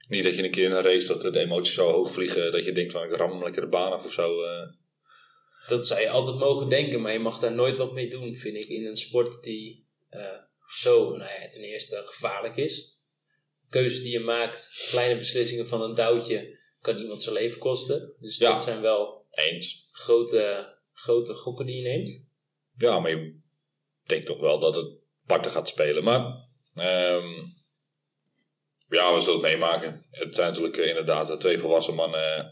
Niet 0.08 0.24
dat 0.24 0.36
je 0.36 0.44
een 0.44 0.52
keer 0.52 0.66
in 0.66 0.72
een 0.72 0.84
race 0.84 1.08
dat 1.08 1.34
de 1.34 1.40
emoties 1.40 1.74
zo 1.74 1.92
hoog 1.92 2.12
vliegen 2.12 2.52
dat 2.52 2.66
je 2.66 2.72
denkt 2.72 2.92
van 2.92 3.04
ik 3.04 3.12
ram 3.12 3.44
lekker 3.44 3.62
de 3.62 3.68
baan 3.68 3.92
af 3.92 4.06
of 4.06 4.12
zo. 4.12 4.44
eh. 4.44 4.68
Dat 5.68 5.88
zou 5.88 6.02
je 6.02 6.10
altijd 6.10 6.38
mogen 6.38 6.70
denken, 6.70 7.02
maar 7.02 7.14
je 7.14 7.20
mag 7.20 7.40
daar 7.40 7.54
nooit 7.54 7.78
wat 7.78 7.94
mee 7.94 8.10
doen, 8.10 8.36
vind 8.36 8.58
ik, 8.58 8.68
in 8.68 8.86
een 8.86 8.98
sport 8.98 9.44
die 9.44 9.88
eh, 10.10 10.38
zo, 10.68 11.16
nou 11.16 11.32
ja, 11.42 11.48
ten 11.48 11.62
eerste 11.62 12.02
gevaarlijk 12.06 12.56
is. 12.56 12.94
Keuzes 13.70 14.02
die 14.02 14.12
je 14.12 14.20
maakt, 14.20 14.88
kleine 14.90 15.18
beslissingen 15.18 15.68
van 15.68 15.82
een 15.82 15.96
duwtje, 15.96 16.60
kan 16.86 16.98
iemand 16.98 17.22
zijn 17.22 17.36
leven 17.36 17.60
kosten. 17.60 18.14
Dus 18.20 18.38
Ja. 18.38 18.50
dat 18.52 18.62
zijn 18.64 18.82
wel 18.82 19.26
Eens. 19.32 19.88
grote, 19.92 20.74
grote 20.94 21.34
gokken 21.34 21.66
die 21.66 21.76
je 21.76 21.82
neemt. 21.82 22.24
Ja, 22.78 23.00
maar 23.00 23.12
je 23.12 23.40
denkt 24.04 24.26
toch 24.26 24.40
wel 24.40 24.60
dat 24.60 24.76
het 24.76 24.90
parten 25.26 25.52
gaat 25.52 25.68
spelen. 25.68 26.04
Maar 26.04 26.22
ehm, 26.74 27.34
ja, 28.90 29.14
we 29.14 29.20
zullen 29.20 29.42
het 29.42 29.52
meemaken. 29.52 30.06
Het 30.12 30.36
zijn 30.36 30.48
natuurlijk 30.48 30.78
eh, 30.78 30.88
inderdaad 30.88 31.40
twee 31.40 31.58
volwassen 31.58 31.96
mannen 31.96 32.38
eh, 32.38 32.46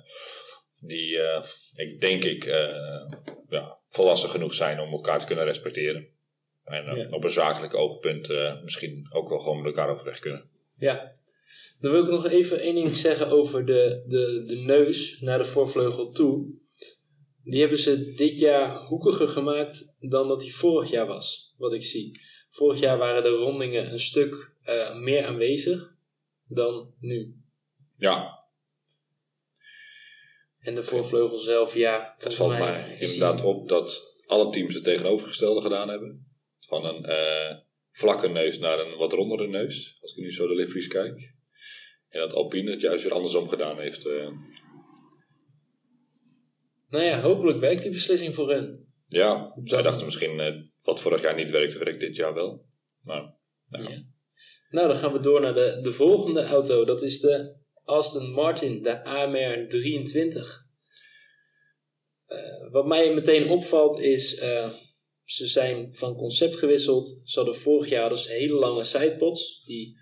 die, 0.79 1.19
eh, 1.19 1.43
ik 1.73 1.99
denk 2.01 2.23
ik, 2.23 2.45
eh, 2.45 3.11
ja, 3.49 3.77
volwassen 3.87 4.29
genoeg 4.29 4.53
zijn 4.53 4.79
om 4.79 4.91
elkaar 4.91 5.19
te 5.19 5.25
kunnen 5.25 5.45
respecteren. 5.45 6.07
En 6.63 6.85
eh, 6.87 6.97
Ja. 6.97 7.05
op 7.15 7.23
een 7.23 7.29
zakelijk 7.29 7.75
oogpunt 7.75 8.29
eh, 8.29 8.61
misschien 8.61 9.07
ook 9.11 9.29
wel 9.29 9.39
gewoon 9.39 9.57
met 9.61 9.65
elkaar 9.77 9.93
overweg 9.93 10.19
kunnen. 10.19 10.49
Ja. 10.77 11.15
Dan 11.79 11.91
wil 11.91 12.03
ik 12.03 12.09
nog 12.09 12.27
even 12.29 12.59
één 12.59 12.75
ding 12.75 12.97
zeggen 12.97 13.27
over 13.29 13.65
de, 13.65 14.03
de, 14.07 14.43
de 14.47 14.55
neus 14.55 15.19
naar 15.19 15.37
de 15.37 15.45
voorvleugel 15.45 16.11
toe. 16.11 16.61
Die 17.43 17.59
hebben 17.59 17.79
ze 17.79 18.13
dit 18.13 18.39
jaar 18.39 18.77
hoekiger 18.85 19.27
gemaakt 19.27 19.97
dan 19.99 20.27
dat 20.27 20.39
die 20.39 20.55
vorig 20.55 20.89
jaar 20.89 21.07
was, 21.07 21.53
wat 21.57 21.73
ik 21.73 21.83
zie. 21.83 22.21
Vorig 22.49 22.79
jaar 22.79 22.97
waren 22.97 23.23
de 23.23 23.29
rondingen 23.29 23.91
een 23.91 23.99
stuk 23.99 24.53
eh, 24.61 24.95
meer 24.99 25.25
aanwezig 25.25 25.95
dan 26.47 26.93
nu. 26.99 27.35
Ja, 27.97 28.41
En 30.59 30.75
de 30.75 30.83
voorvleugel 30.83 31.39
zelf, 31.39 31.75
ja, 31.75 32.13
het 32.17 32.33
valt 32.33 32.51
mij 32.51 32.97
inderdaad 32.99 33.37
die- 33.37 33.47
op 33.47 33.69
dat 33.69 34.15
alle 34.25 34.49
teams 34.51 34.73
het 34.73 34.83
tegenovergestelde 34.83 35.61
gedaan 35.61 35.89
hebben. 35.89 36.23
Van 36.59 36.85
een 36.85 37.05
eh, 37.05 37.57
vlakke 37.91 38.27
neus 38.27 38.59
naar 38.59 38.79
een 38.79 38.97
wat 38.97 39.13
rondere 39.13 39.47
neus. 39.47 39.97
Als 40.01 40.11
ik 40.15 40.23
nu 40.23 40.31
zo 40.31 40.47
de 40.47 40.55
liveries 40.55 40.87
kijk. 40.87 41.33
En 42.13 42.19
dat 42.19 42.33
Alpine 42.33 42.71
het 42.71 42.81
juist 42.81 43.03
weer 43.03 43.13
andersom 43.13 43.47
gedaan 43.47 43.79
heeft. 43.79 44.05
eh. 44.05 44.27
Nou 46.89 47.03
ja, 47.03 47.21
hopelijk 47.21 47.59
werkt 47.59 47.81
die 47.81 47.91
beslissing 47.91 48.35
voor 48.35 48.49
hun. 48.51 48.87
ja, 49.07 49.53
zij 49.63 49.81
dachten 49.81 50.05
misschien 50.05 50.39
eh, 50.39 50.61
wat 50.83 51.01
vorig 51.01 51.21
jaar 51.21 51.35
niet 51.35 51.51
werkte, 51.51 51.79
werkt 51.79 51.99
dit 51.99 52.15
jaar 52.15 52.33
wel. 52.33 52.65
Maar 53.01 53.35
nou, 53.69 53.83
Ja. 53.89 54.03
Nou, 54.69 54.87
dan 54.87 54.97
gaan 54.97 55.13
we 55.13 55.19
door 55.19 55.41
naar 55.41 55.53
de, 55.53 55.79
de 55.81 55.91
volgende 55.91 56.43
auto. 56.45 56.85
Dat 56.85 57.01
is 57.01 57.19
de 57.19 57.55
Aston 57.83 58.31
Martin, 58.31 58.81
de 58.81 59.03
AMR 59.03 59.67
23. 59.67 60.65
Eh, 62.25 62.71
wat 62.71 62.85
mij 62.85 63.13
meteen 63.13 63.49
opvalt 63.49 63.99
is, 63.99 64.35
ze 65.23 65.47
zijn 65.47 65.93
van 65.93 66.15
concept 66.15 66.55
gewisseld. 66.55 67.19
Ze 67.23 67.39
hadden 67.39 67.55
vorig 67.55 67.89
jaar 67.89 68.17
ze 68.17 68.31
hele 68.31 68.53
lange 68.53 68.83
sidepods, 68.83 69.63
die 69.65 69.97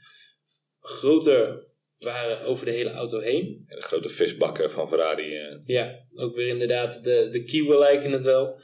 groter 0.79 1.69
waren 2.03 2.45
over 2.45 2.65
de 2.65 2.71
hele 2.71 2.91
auto 2.91 3.19
heen. 3.19 3.63
en 3.67 3.75
de 3.75 3.81
grote 3.81 4.09
visbakken 4.09 4.71
van 4.71 4.87
Ferrari. 4.87 5.37
eh. 5.37 5.57
Ja, 5.63 6.05
ook 6.15 6.35
weer 6.35 6.47
inderdaad, 6.47 7.03
de, 7.03 7.27
de 7.31 7.43
kieuwen 7.43 7.77
lijken 7.77 8.11
het 8.11 8.21
wel. 8.21 8.61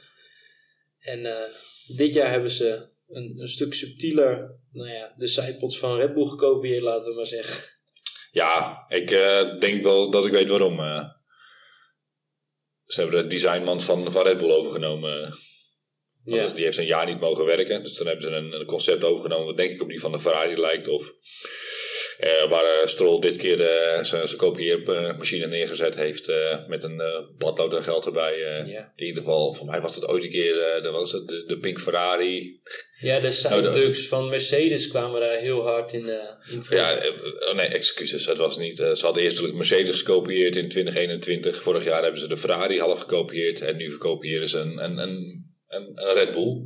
En 1.00 1.26
eh, 1.26 1.50
dit 1.96 2.12
jaar 2.12 2.30
hebben 2.30 2.50
ze 2.50 2.88
een, 3.08 3.34
een 3.38 3.48
stuk 3.48 3.74
subtieler, 3.74 4.58
nou 4.72 4.90
ja, 4.90 5.14
de 5.16 5.26
sidepods 5.26 5.78
van 5.78 5.96
Red 5.96 6.14
Bull 6.14 6.26
gekopieerd, 6.26 6.82
laten 6.82 7.08
we 7.08 7.14
maar 7.14 7.26
zeggen. 7.26 7.76
Ja, 8.32 8.84
ik 8.88 9.10
eh, 9.10 9.58
denk 9.58 9.82
wel 9.82 10.10
dat 10.10 10.24
ik 10.26 10.32
weet 10.32 10.48
waarom. 10.48 10.78
ze 12.86 13.00
hebben 13.00 13.22
de 13.22 13.26
designman 13.26 13.80
van, 13.80 14.12
van 14.12 14.22
Red 14.22 14.38
Bull 14.38 14.50
overgenomen. 14.52 15.34
Ja. 16.24 16.42
Dus 16.42 16.54
die 16.54 16.64
heeft 16.64 16.78
een 16.78 16.86
jaar 16.86 17.06
niet 17.06 17.20
mogen 17.20 17.44
werken. 17.44 17.82
Dus 17.82 17.96
dan 17.96 18.06
hebben 18.06 18.24
ze 18.24 18.30
een, 18.30 18.52
een 18.52 18.66
concept 18.66 19.04
overgenomen 19.04 19.46
wat 19.46 19.56
denk 19.56 19.70
ik 19.70 19.82
op 19.82 19.88
die 19.88 20.00
van 20.00 20.12
de 20.12 20.18
Ferrari 20.18 20.60
lijkt. 20.60 20.88
Of 20.88 21.12
eh, 22.18 22.48
waar 22.50 22.64
eh, 22.64 22.86
Stroll 22.86 23.20
dit 23.20 23.36
keer 23.36 23.60
eh, 23.60 24.02
zijn 24.02 24.36
kopieermachine 24.36 25.46
neergezet 25.46 25.94
heeft. 25.94 26.32
met 26.68 26.82
een 26.84 27.02
badlood 27.38 27.74
aan 27.74 27.82
geld 27.82 28.06
erbij. 28.06 28.34
In 28.96 29.06
ieder 29.06 29.22
geval, 29.22 29.52
voor 29.54 29.66
mij 29.66 29.80
was 29.80 29.94
het 29.94 30.08
ooit 30.08 30.24
een 30.24 30.30
keer 30.30 30.80
dat 30.82 30.92
was 30.92 31.12
het, 31.12 31.28
de, 31.28 31.44
de 31.46 31.58
Pink 31.58 31.80
Ferrari. 31.80 32.60
Ja, 33.00 33.20
de 33.20 33.30
side 33.30 33.60
dat- 33.60 33.72
ducts 33.72 34.08
van 34.08 34.28
Mercedes 34.28 34.88
kwamen 34.88 35.20
daar 35.20 35.36
heel 35.36 35.62
hard 35.62 35.92
in, 35.92 36.08
in 36.50 36.60
terug. 36.60 36.68
Ja, 36.70 37.12
oh 37.50 37.54
nee, 37.54 37.66
excuses. 37.66 38.26
Het 38.26 38.38
was 38.38 38.56
niet. 38.56 38.76
ze 38.76 38.98
hadden 39.00 39.22
eerst 39.22 39.40
natuurlijk 39.40 39.68
Mercedes 39.68 39.98
gekopieerd 39.98 40.56
in 40.56 40.68
2021. 40.68 41.56
Vorig 41.56 41.84
jaar 41.84 42.02
hebben 42.02 42.20
ze 42.20 42.28
de 42.28 42.36
Ferrari 42.36 42.78
half 42.80 43.00
gekopieerd. 43.00 43.60
En 43.60 43.76
nu 43.76 43.90
verkopiëren 43.90 44.48
ze 44.48 44.58
een, 44.58 44.84
een, 44.84 44.98
een, 44.98 45.46
een, 45.78 46.12
Red 46.14 46.32
Bull. 46.32 46.62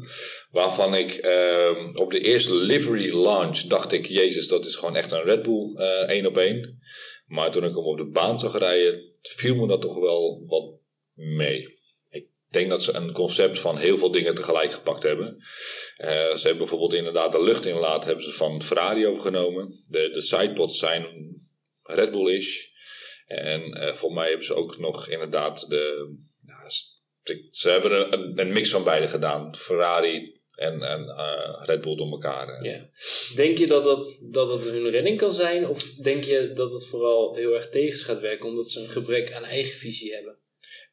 Waarvan 0.50 0.94
ik 0.94 1.10
eh, 1.10 1.90
op 1.94 2.10
de 2.10 2.20
eerste 2.20 2.54
livery 2.54 3.14
launch 3.14 3.58
dacht 3.60 3.92
ik... 3.92 4.06
Jezus, 4.06 4.48
dat 4.48 4.64
is 4.66 4.76
gewoon 4.76 4.96
echt 4.96 5.10
een 5.10 5.22
Red 5.22 5.42
Bull 5.42 5.74
eh, 5.76 6.08
één 6.08 6.26
op 6.26 6.36
één. 6.36 6.80
Maar 7.26 7.50
toen 7.50 7.64
ik 7.64 7.74
hem 7.74 7.84
op 7.84 7.96
de 7.96 8.04
baan 8.10 8.38
zag 8.38 8.58
rijden... 8.58 9.04
viel 9.22 9.54
me 9.56 9.66
dat 9.66 9.80
toch 9.80 9.98
wel 9.98 10.44
wat 10.46 10.72
mee. 11.14 11.80
Ik 12.08 12.26
denk 12.48 12.70
dat 12.70 12.82
ze 12.82 12.92
een 12.92 13.12
concept 13.12 13.58
van 13.58 13.78
heel 13.78 13.98
veel 13.98 14.10
dingen 14.10 14.34
tegelijk 14.34 14.72
gepakt 14.72 15.02
hebben. 15.02 15.36
Eh, 15.96 16.34
ze 16.34 16.40
hebben 16.42 16.56
bijvoorbeeld 16.56 16.92
inderdaad 16.92 17.32
de 17.32 17.42
luchtinlaat 17.42 18.04
hebben 18.04 18.24
ze 18.24 18.32
van 18.32 18.62
Ferrari 18.62 19.06
overgenomen. 19.06 19.78
De, 19.90 20.10
de 20.12 20.20
sidepods 20.20 20.78
zijn 20.78 21.06
Red 21.82 22.10
Bull-ish. 22.10 22.66
En 23.26 23.72
eh 23.72 23.92
volgens 23.92 24.20
mij 24.20 24.28
hebben 24.28 24.46
ze 24.46 24.54
ook 24.54 24.78
nog 24.78 25.08
inderdaad 25.08 25.68
de... 25.68 26.14
ik- 26.40 26.91
ze 27.51 27.70
hebben 27.70 28.12
een, 28.12 28.39
een 28.39 28.53
mix 28.53 28.70
van 28.70 28.85
beide 28.85 29.09
gedaan. 29.09 29.57
Ferrari 29.57 30.41
en, 30.55 30.83
en 30.83 31.09
eh, 31.09 31.62
Red 31.64 31.81
Bull 31.81 31.97
door 31.97 32.11
elkaar. 32.11 32.49
eh. 32.49 32.73
Ja. 32.73 32.89
Denk 33.35 33.59
je 33.59 33.66
dat 33.66 33.85
dat, 33.85 34.29
dat 34.31 34.49
dat 34.49 34.64
hun 34.64 34.91
redding 34.91 35.18
kan 35.18 35.33
zijn? 35.33 35.68
Of 35.68 35.95
denk 35.95 36.25
je 36.25 36.53
dat 36.55 36.73
het 36.73 36.87
vooral 36.87 37.35
heel 37.35 37.55
erg 37.55 37.68
tegen 37.68 37.99
ze 37.99 38.05
gaat 38.05 38.20
werken 38.20 38.49
omdat 38.49 38.70
ze 38.70 38.81
een 38.81 38.89
gebrek 38.89 39.33
aan 39.33 39.45
eigen 39.45 39.75
visie 39.75 40.14
hebben? 40.14 40.37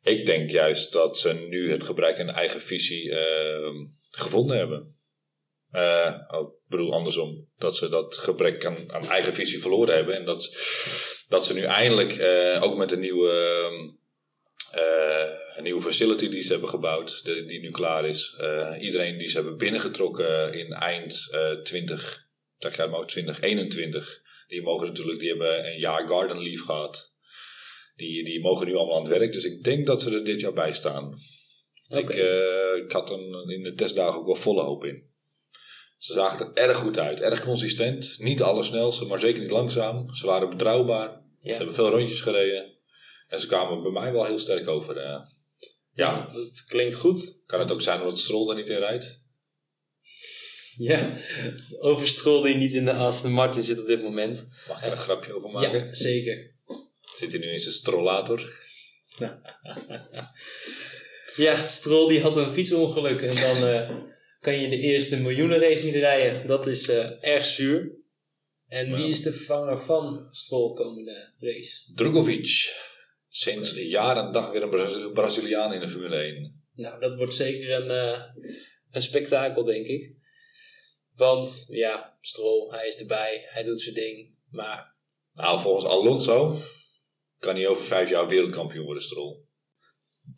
Ik 0.03 0.25
denk 0.25 0.49
juist 0.51 0.91
dat 0.91 1.17
ze 1.17 1.33
nu 1.33 1.71
het 1.71 1.83
gebrek 1.83 2.19
aan 2.19 2.29
eigen 2.29 2.61
visie 2.61 3.11
eh, 3.11 3.69
gevonden 4.11 4.57
hebben. 4.57 4.95
Eh, 5.69 6.15
ik 6.29 6.47
bedoel 6.67 6.93
andersom. 6.93 7.47
Dat 7.57 7.75
ze 7.75 7.89
dat 7.89 8.17
gebrek 8.17 8.65
aan, 8.65 8.91
aan 8.91 9.07
eigen 9.07 9.33
visie 9.33 9.61
verloren 9.61 9.95
hebben. 9.95 10.15
En 10.15 10.25
dat, 10.25 10.41
dat 11.27 11.45
ze 11.45 11.53
nu 11.53 11.61
eindelijk 11.63 12.11
ook 12.63 12.77
met 12.77 12.91
een 12.91 12.99
nieuwe, 12.99 13.31
eh, 13.31 13.93
een 15.55 15.63
nieuwe 15.63 15.81
facility 15.81 16.29
die 16.29 16.41
ze 16.43 16.51
hebben 16.51 16.69
gebouwd. 16.69 17.25
De, 17.25 17.45
die 17.45 17.59
nu 17.59 17.71
klaar 17.71 18.05
is. 18.07 18.35
eh, 18.39 18.75
iedereen 18.79 19.17
die 19.17 19.27
ze 19.27 19.35
hebben 19.35 19.57
binnengetrokken 19.57 20.53
in 20.53 20.71
eind 20.71 21.27
eh 21.31 21.51
20, 21.51 22.27
zeg 22.57 22.73
ik 22.73 22.79
uit 22.79 22.89
mijn 22.89 23.01
hoofd, 23.01 23.11
2021. 23.11 24.21
Die 24.47 24.61
mogen 24.61 24.87
natuurlijk, 24.87 25.19
die 25.19 25.29
hebben 25.29 25.65
een 25.67 25.79
jaar 25.79 26.07
garden 26.07 26.41
leave 26.41 26.63
gehad. 26.63 27.13
Die, 27.95 28.23
die 28.23 28.41
mogen 28.41 28.67
nu 28.67 28.75
allemaal 28.75 28.95
aan 28.95 29.03
het 29.09 29.17
werk. 29.17 29.31
Dus 29.33 29.43
ik 29.45 29.63
denk 29.63 29.85
dat 29.85 30.01
ze 30.01 30.13
er 30.13 30.23
dit 30.23 30.39
jaar 30.39 30.53
bij 30.53 30.73
staan. 30.73 31.13
Ik, 31.87 32.09
eh, 32.09 32.75
ik 32.83 32.91
had 32.91 33.09
er 33.09 33.51
in 33.51 33.63
de 33.63 33.73
testdagen 33.75 34.19
ook 34.19 34.25
wel 34.25 34.35
volle 34.35 34.61
hoop 34.61 34.85
in. 34.85 35.03
Ze 35.97 36.13
zagen 36.13 36.51
er 36.53 36.69
erg 36.69 36.77
goed 36.77 36.99
uit. 36.99 37.21
Erg 37.21 37.41
consistent. 37.43 38.15
Niet 38.19 38.41
allersnelste, 38.41 39.05
maar 39.05 39.19
zeker 39.19 39.41
niet 39.41 39.51
langzaam. 39.51 40.13
Ze 40.13 40.25
waren 40.25 40.49
betrouwbaar. 40.49 41.09
Ja. 41.39 41.51
Ze 41.51 41.57
hebben 41.57 41.75
veel 41.75 41.89
rondjes 41.89 42.21
gereden. 42.21 42.77
En 43.29 43.39
ze 43.39 43.47
kwamen 43.47 43.81
bij 43.83 43.91
mij 43.91 44.11
wel 44.11 44.25
heel 44.25 44.39
sterk 44.39 44.67
over. 44.67 44.97
eh. 44.97 45.21
ja, 45.93 46.27
Dat 46.33 46.63
klinkt 46.67 46.95
goed. 46.95 47.37
kan 47.45 47.59
het 47.59 47.71
ook 47.71 47.81
zijn 47.81 47.99
omdat 48.01 48.19
Stroll 48.19 48.49
er 48.49 48.55
niet 48.55 48.67
in 48.67 48.77
rijdt? 48.77 49.19
Ja, 50.77 51.17
over 51.79 52.07
Stroll 52.07 52.43
die 52.43 52.55
niet 52.55 52.73
in 52.73 52.85
de 52.85 52.93
Aston 52.93 53.31
Martin 53.31 53.63
zit 53.63 53.79
op 53.79 53.85
dit 53.85 54.01
moment. 54.01 54.47
Mag 54.67 54.79
ik 54.79 54.85
er 54.85 54.91
een 54.91 54.97
grapje 54.97 55.33
over 55.33 55.49
maken? 55.49 55.85
Ja, 55.85 55.93
zeker. 55.93 56.53
Zit 57.13 57.31
hij 57.31 57.41
nu 57.41 57.51
in 57.51 57.59
zijn 57.59 57.73
strollator? 57.73 58.57
Ja, 61.35 61.65
Stroll 61.67 62.07
die 62.09 62.21
had 62.21 62.35
een 62.35 62.53
fietsongeluk 62.53 63.21
en 63.21 63.35
dan 63.35 63.67
eh, 63.67 63.89
kan 64.39 64.61
je 64.61 64.69
de 64.69 64.77
eerste 64.77 65.17
miljoenenrace 65.19 65.83
niet 65.83 65.95
rijden. 65.95 66.47
Dat 66.47 66.67
is 66.67 66.89
eh, 66.89 67.23
erg 67.23 67.45
zuur. 67.45 67.91
En 68.67 68.95
wie 68.95 69.09
is 69.09 69.21
de 69.21 69.33
vervanger 69.33 69.77
van 69.79 70.27
Stroll 70.31 70.73
komende 70.73 71.33
race? 71.39 71.91
Drugovic. 71.95 72.73
Sinds 73.29 73.71
jaar 73.79 74.17
en 74.17 74.31
dag 74.31 74.51
weer 74.51 74.63
een 74.63 74.69
Brazil- 74.69 75.11
Braziliaan 75.11 75.73
in 75.73 75.79
de 75.79 75.87
Formule 75.87 76.15
1. 76.15 76.63
Nou, 76.73 76.99
dat 76.99 77.15
wordt 77.15 77.33
zeker 77.33 77.71
een, 77.81 77.89
eh, 77.89 78.23
een 78.91 79.01
spektakel, 79.01 79.63
denk 79.63 79.85
ik. 79.85 80.15
Want 81.15 81.65
ja, 81.67 82.17
Stroll, 82.21 82.69
hij 82.71 82.87
is 82.87 82.99
erbij, 82.99 83.45
hij 83.49 83.63
doet 83.63 83.81
zijn 83.81 83.95
ding. 83.95 84.35
Maar 84.49 84.97
Nou, 85.33 85.59
volgens 85.59 85.85
Alonso 85.85 86.61
kan 87.37 87.55
hij 87.55 87.67
over 87.67 87.83
vijf 87.83 88.09
jaar 88.09 88.27
wereldkampioen 88.27 88.85
worden, 88.85 89.03
Stroll. 89.03 89.37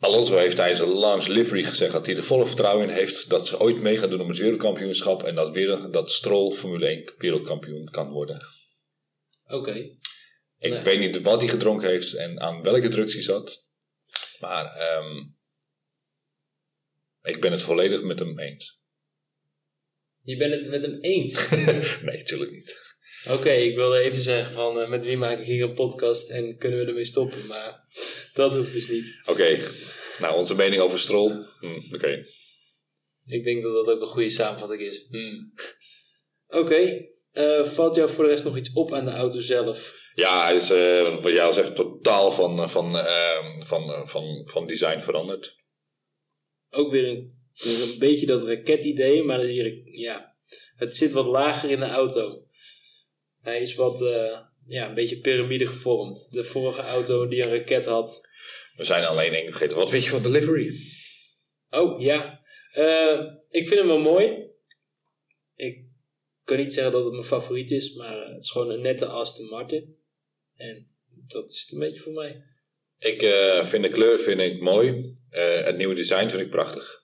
Alonso 0.00 0.36
heeft 0.36 0.56
tijdens 0.56 0.78
de 0.80 0.94
launch 0.94 1.26
livery 1.26 1.62
gezegd 1.64 1.92
dat 1.92 2.06
hij 2.06 2.16
er 2.16 2.22
volle 2.22 2.46
vertrouwen 2.46 2.88
in 2.88 2.94
heeft 2.94 3.30
dat 3.30 3.46
ze 3.46 3.60
ooit 3.60 3.80
mee 3.80 3.98
gaan 3.98 4.10
doen 4.10 4.20
om 4.20 4.28
het 4.28 4.38
wereldkampioenschap 4.38 5.22
en 5.22 5.34
dat, 5.34 5.54
weer, 5.54 5.90
dat 5.90 6.10
Stroll 6.10 6.52
Formule 6.52 6.86
1 6.86 7.12
wereldkampioen 7.18 7.84
kan 7.84 8.10
worden. 8.10 8.36
oké, 9.46 9.96
Ik 10.62 10.70
Nee. 10.70 10.82
weet 10.82 10.98
niet 10.98 11.20
wat 11.20 11.40
hij 11.40 11.50
gedronken 11.50 11.88
heeft 11.88 12.14
en 12.14 12.40
aan 12.40 12.62
welke 12.62 12.88
drugs 12.88 13.12
hij 13.14 13.22
zat, 13.22 13.62
maar 14.40 14.64
ehm, 14.76 15.16
ik 17.22 17.40
ben 17.40 17.52
het 17.52 17.62
volledig 17.62 18.02
met 18.02 18.18
hem 18.18 18.38
eens. 18.38 18.80
je 20.22 20.36
bent 20.36 20.54
het 20.54 20.70
met 20.70 20.82
hem 20.82 20.98
eens. 21.00 21.50
nee, 22.02 22.16
natuurlijk 22.16 22.50
niet. 22.50 22.76
Oké, 23.28 23.50
ik 23.50 23.74
wilde 23.76 23.98
even 23.98 24.22
zeggen 24.22 24.52
van 24.52 24.80
eh, 24.80 24.88
met 24.88 25.04
wie 25.04 25.16
maak 25.16 25.38
ik 25.38 25.46
hier 25.46 25.62
een 25.64 25.74
podcast 25.74 26.30
en 26.30 26.56
kunnen 26.56 26.78
we 26.80 26.86
ermee 26.86 27.04
stoppen, 27.04 27.46
maar 27.46 27.84
dat 28.32 28.54
hoeft 28.54 28.72
dus 28.72 28.88
niet. 28.88 29.20
Oké, 29.26 29.58
nou 30.18 30.34
onze 30.36 30.54
mening 30.54 30.82
over 30.82 30.98
Stroll. 30.98 31.46
Hm, 31.60 31.94
Oké, 31.94 32.24
Ik 33.26 33.44
denk 33.44 33.62
dat 33.62 33.72
dat 33.74 33.94
ook 33.94 34.00
een 34.00 34.06
goede 34.06 34.30
samenvatting 34.30 34.80
is. 34.80 35.06
Hmm. 35.08 35.52
Oké, 36.62 37.06
eh, 37.30 37.64
valt 37.64 37.94
jou 37.94 38.10
voor 38.10 38.24
de 38.24 38.30
rest 38.30 38.44
nog 38.44 38.56
iets 38.56 38.72
op 38.72 38.92
aan 38.92 39.04
de 39.04 39.10
auto 39.10 39.38
zelf? 39.38 40.00
Ja, 40.14 40.44
hij 40.44 40.54
is, 40.54 40.70
eh, 40.70 41.22
wat 41.22 41.32
jij 41.32 41.42
al 41.42 41.52
zegt, 41.52 41.76
totaal 41.76 42.30
van, 42.30 42.60
eh, 42.60 42.68
van, 42.68 42.98
eh, 42.98 43.64
van, 43.64 43.92
eh, 43.92 44.04
van, 44.04 44.48
van 44.48 44.66
design 44.66 44.98
veranderd. 44.98 45.56
Ook 46.70 46.90
weer 46.90 47.08
een, 47.08 47.34
een 47.62 47.98
beetje 47.98 48.26
dat 48.26 48.46
raketidee, 48.46 49.22
maar 49.22 49.40
die, 49.40 49.82
ja, 49.98 50.36
het 50.76 50.96
zit 50.96 51.12
wat 51.12 51.26
lager 51.26 51.70
in 51.70 51.78
de 51.78 51.86
auto. 51.86 52.46
Hij 53.40 53.60
is 53.60 53.74
wat, 53.74 53.98
ja, 54.66 54.88
een 54.88 54.94
beetje 54.94 55.18
piramide 55.18 55.66
gevormd. 55.66 56.28
De 56.30 56.44
vorige 56.44 56.82
auto 56.82 57.26
die 57.28 57.42
een 57.42 57.58
raket 57.58 57.86
had, 57.86 58.20
We 58.76 58.84
zijn 58.84 59.04
alleen 59.04 59.34
één 59.34 59.50
vergeten. 59.50 59.76
Wat 59.76 59.90
weet 59.90 60.04
je 60.04 60.10
van 60.10 60.22
delivery? 60.22 60.72
Oh 61.70 62.00
ja, 62.00 62.40
ik 63.50 63.68
vind 63.68 63.80
hem 63.80 63.86
wel 63.86 63.98
mooi. 63.98 64.50
Ik 65.56 65.84
kan 66.44 66.56
niet 66.56 66.72
zeggen 66.72 66.92
dat 66.92 67.04
het 67.04 67.12
mijn 67.12 67.24
favoriet 67.24 67.70
is, 67.70 67.94
maar 67.94 68.28
het 68.28 68.42
is 68.42 68.50
gewoon 68.50 68.70
een 68.70 68.80
nette 68.80 69.06
Aston 69.06 69.46
Martin. 69.46 70.01
En 70.62 70.88
dat 71.26 71.50
is 71.50 71.60
het 71.60 71.72
een 71.72 71.78
beetje 71.78 72.00
voor 72.00 72.12
mij. 72.12 72.42
Ik 72.98 73.22
eh, 73.22 73.64
vind 73.64 73.82
de 73.82 73.88
kleur 73.88 74.18
vind 74.18 74.40
ik 74.40 74.60
mooi. 74.60 75.12
Eh, 75.30 75.64
het 75.64 75.76
nieuwe 75.76 75.94
design 75.94 76.28
vind 76.28 76.42
ik 76.42 76.50
prachtig. 76.50 77.00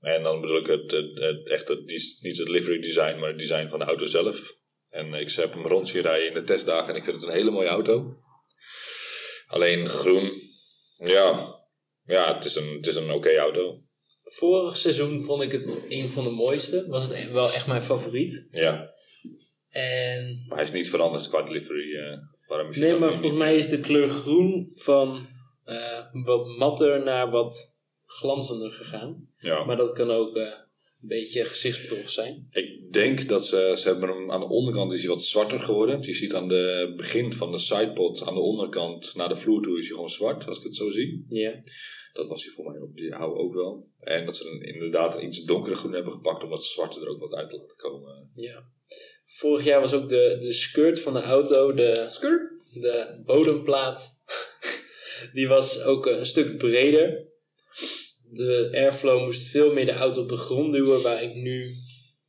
En 0.00 0.22
dan 0.22 0.40
bedoel 0.40 0.58
ik 0.58 0.66
het, 0.66 0.90
het, 0.90 1.18
het 1.18 1.48
echt 1.48 1.68
het, 1.68 1.86
niet 2.20 2.38
het 2.38 2.48
livery 2.48 2.78
design, 2.80 3.18
maar 3.18 3.28
het 3.28 3.38
design 3.38 3.66
van 3.66 3.78
de 3.78 3.84
auto 3.84 4.06
zelf. 4.06 4.56
En 4.90 5.14
ik 5.14 5.32
heb 5.32 5.52
hem 5.52 5.66
rond 5.66 5.88
zien 5.88 6.02
rijden 6.02 6.28
in 6.28 6.34
de 6.34 6.42
testdagen 6.42 6.88
en 6.88 6.96
ik 6.96 7.04
vind 7.04 7.20
het 7.20 7.28
een 7.28 7.36
hele 7.36 7.50
mooie 7.50 7.68
auto. 7.68 8.16
Alleen 9.46 9.86
groen, 9.86 10.40
ja, 10.98 11.54
ja 12.04 12.34
het 12.34 12.44
is 12.44 12.54
een, 12.54 12.76
het 12.76 12.86
is 12.86 12.96
een 12.96 13.10
oké 13.10 13.36
auto. 13.36 13.82
Vorig 14.22 14.76
seizoen 14.76 15.22
vond 15.22 15.42
ik 15.42 15.52
het 15.52 15.66
een 15.88 16.10
van 16.10 16.24
de 16.24 16.30
mooiste. 16.30 16.86
Was 16.88 17.08
het 17.08 17.32
wel 17.32 17.52
echt 17.52 17.66
mijn 17.66 17.82
favoriet. 17.82 18.46
Ja, 18.50 18.93
En 19.74 20.44
maar 20.48 20.56
hij 20.58 20.66
is 20.66 20.72
niet 20.72 20.90
veranderd 20.90 21.28
qua 21.28 21.42
delivery. 21.42 21.94
eh 21.96 22.18
waarom 22.48 22.68
is 22.68 22.76
nee, 22.76 22.98
maar 22.98 23.08
volgens 23.10 23.30
niet- 23.30 23.38
mij 23.38 23.56
is 23.56 23.68
de 23.68 23.80
kleur 23.80 24.08
groen 24.08 24.70
van 24.74 25.26
eh, 25.64 25.98
wat 26.12 26.46
matter 26.46 27.02
naar 27.04 27.30
wat 27.30 27.78
glanzender 28.06 28.70
gegaan. 28.70 29.28
Ja. 29.38 29.64
Maar 29.64 29.76
dat 29.76 29.92
kan 29.92 30.10
ook 30.10 30.36
eh, 30.36 30.42
een 30.42 31.08
beetje 31.08 31.44
gezichtsbedrog 31.44 32.10
zijn. 32.10 32.48
Ik 32.50 32.92
denk 32.92 33.28
dat 33.28 33.44
ze, 33.46 33.72
ze 33.76 33.88
hebben 33.88 34.08
hem 34.08 34.30
aan 34.32 34.40
de 34.40 34.48
onderkant 34.48 34.92
is 34.92 35.00
hij 35.00 35.08
wat 35.08 35.22
zwarter 35.22 35.60
geworden. 35.60 36.02
Je 36.02 36.12
ziet 36.12 36.34
aan 36.34 36.48
de 36.48 36.92
begin 36.96 37.32
van 37.32 37.50
de 37.52 37.58
sidepod 37.58 38.26
aan 38.26 38.34
de 38.34 38.40
onderkant 38.40 39.14
naar 39.14 39.28
de 39.28 39.36
vloer 39.36 39.62
toe 39.62 39.78
is 39.78 39.84
hij 39.86 39.94
gewoon 39.94 40.10
zwart, 40.10 40.46
als 40.46 40.58
ik 40.58 40.62
het 40.64 40.76
zo 40.76 40.90
zie. 40.90 41.26
Ja. 41.28 41.62
Dat 42.12 42.28
was 42.28 42.44
hij 42.44 42.52
voor 42.52 42.70
mij 42.72 42.80
ook, 42.80 42.96
die 42.96 43.12
hou 43.12 43.36
ook 43.38 43.54
wel. 43.54 43.88
En 44.04 44.24
dat 44.24 44.36
ze 44.36 44.48
een, 44.48 44.62
inderdaad 44.62 45.14
een 45.14 45.24
iets 45.24 45.42
donkere 45.42 45.74
groen 45.74 45.92
hebben 45.92 46.12
gepakt 46.12 46.44
om 46.44 46.50
dat 46.50 46.64
zwarte 46.64 47.00
er 47.00 47.08
ook 47.08 47.18
wat 47.18 47.34
uit 47.34 47.48
te 47.48 47.56
laten 47.56 47.76
komen. 47.76 48.30
ja. 48.34 48.72
Vorig 49.24 49.64
jaar 49.64 49.80
was 49.80 49.92
ook 49.92 50.08
de, 50.08 50.36
de 50.40 50.52
skirt 50.52 51.00
van 51.00 51.12
de 51.12 51.22
auto, 51.22 51.74
de, 51.74 52.06
Skirt! 52.06 52.52
de 52.72 53.22
bodemplaat, 53.24 54.20
die 55.32 55.48
was 55.48 55.82
ook 55.82 56.06
een 56.06 56.26
stuk 56.26 56.56
breder. 56.56 57.32
De 58.30 58.70
airflow 58.72 59.24
moest 59.24 59.46
veel 59.46 59.72
meer 59.72 59.86
de 59.86 59.92
auto 59.92 60.22
op 60.22 60.28
de 60.28 60.36
grond 60.36 60.72
duwen, 60.72 61.02
waar 61.02 61.22
ik 61.22 61.34
nu 61.34 61.68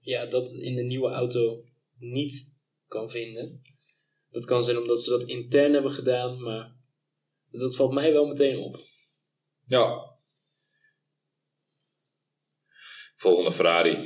ja, 0.02 0.26
dat 0.26 0.52
in 0.52 0.76
de 0.76 0.84
nieuwe 0.84 1.10
auto 1.10 1.64
niet 2.00 2.54
kan 2.88 3.10
vinden. 3.10 3.62
Dat 4.32 4.46
kan 4.46 4.64
zijn 4.64 4.78
omdat 4.78 5.02
ze 5.02 5.10
dat 5.10 5.24
intern 5.24 5.74
hebben 5.74 5.92
gedaan, 5.92 6.42
maar 6.42 6.76
dat 7.52 7.76
valt 7.76 7.94
mij 7.94 8.14
wel 8.14 8.26
meteen 8.26 8.58
op. 8.58 8.76
Ja. 9.68 10.05
Volgende 13.26 13.52
Ferrari. 13.52 13.98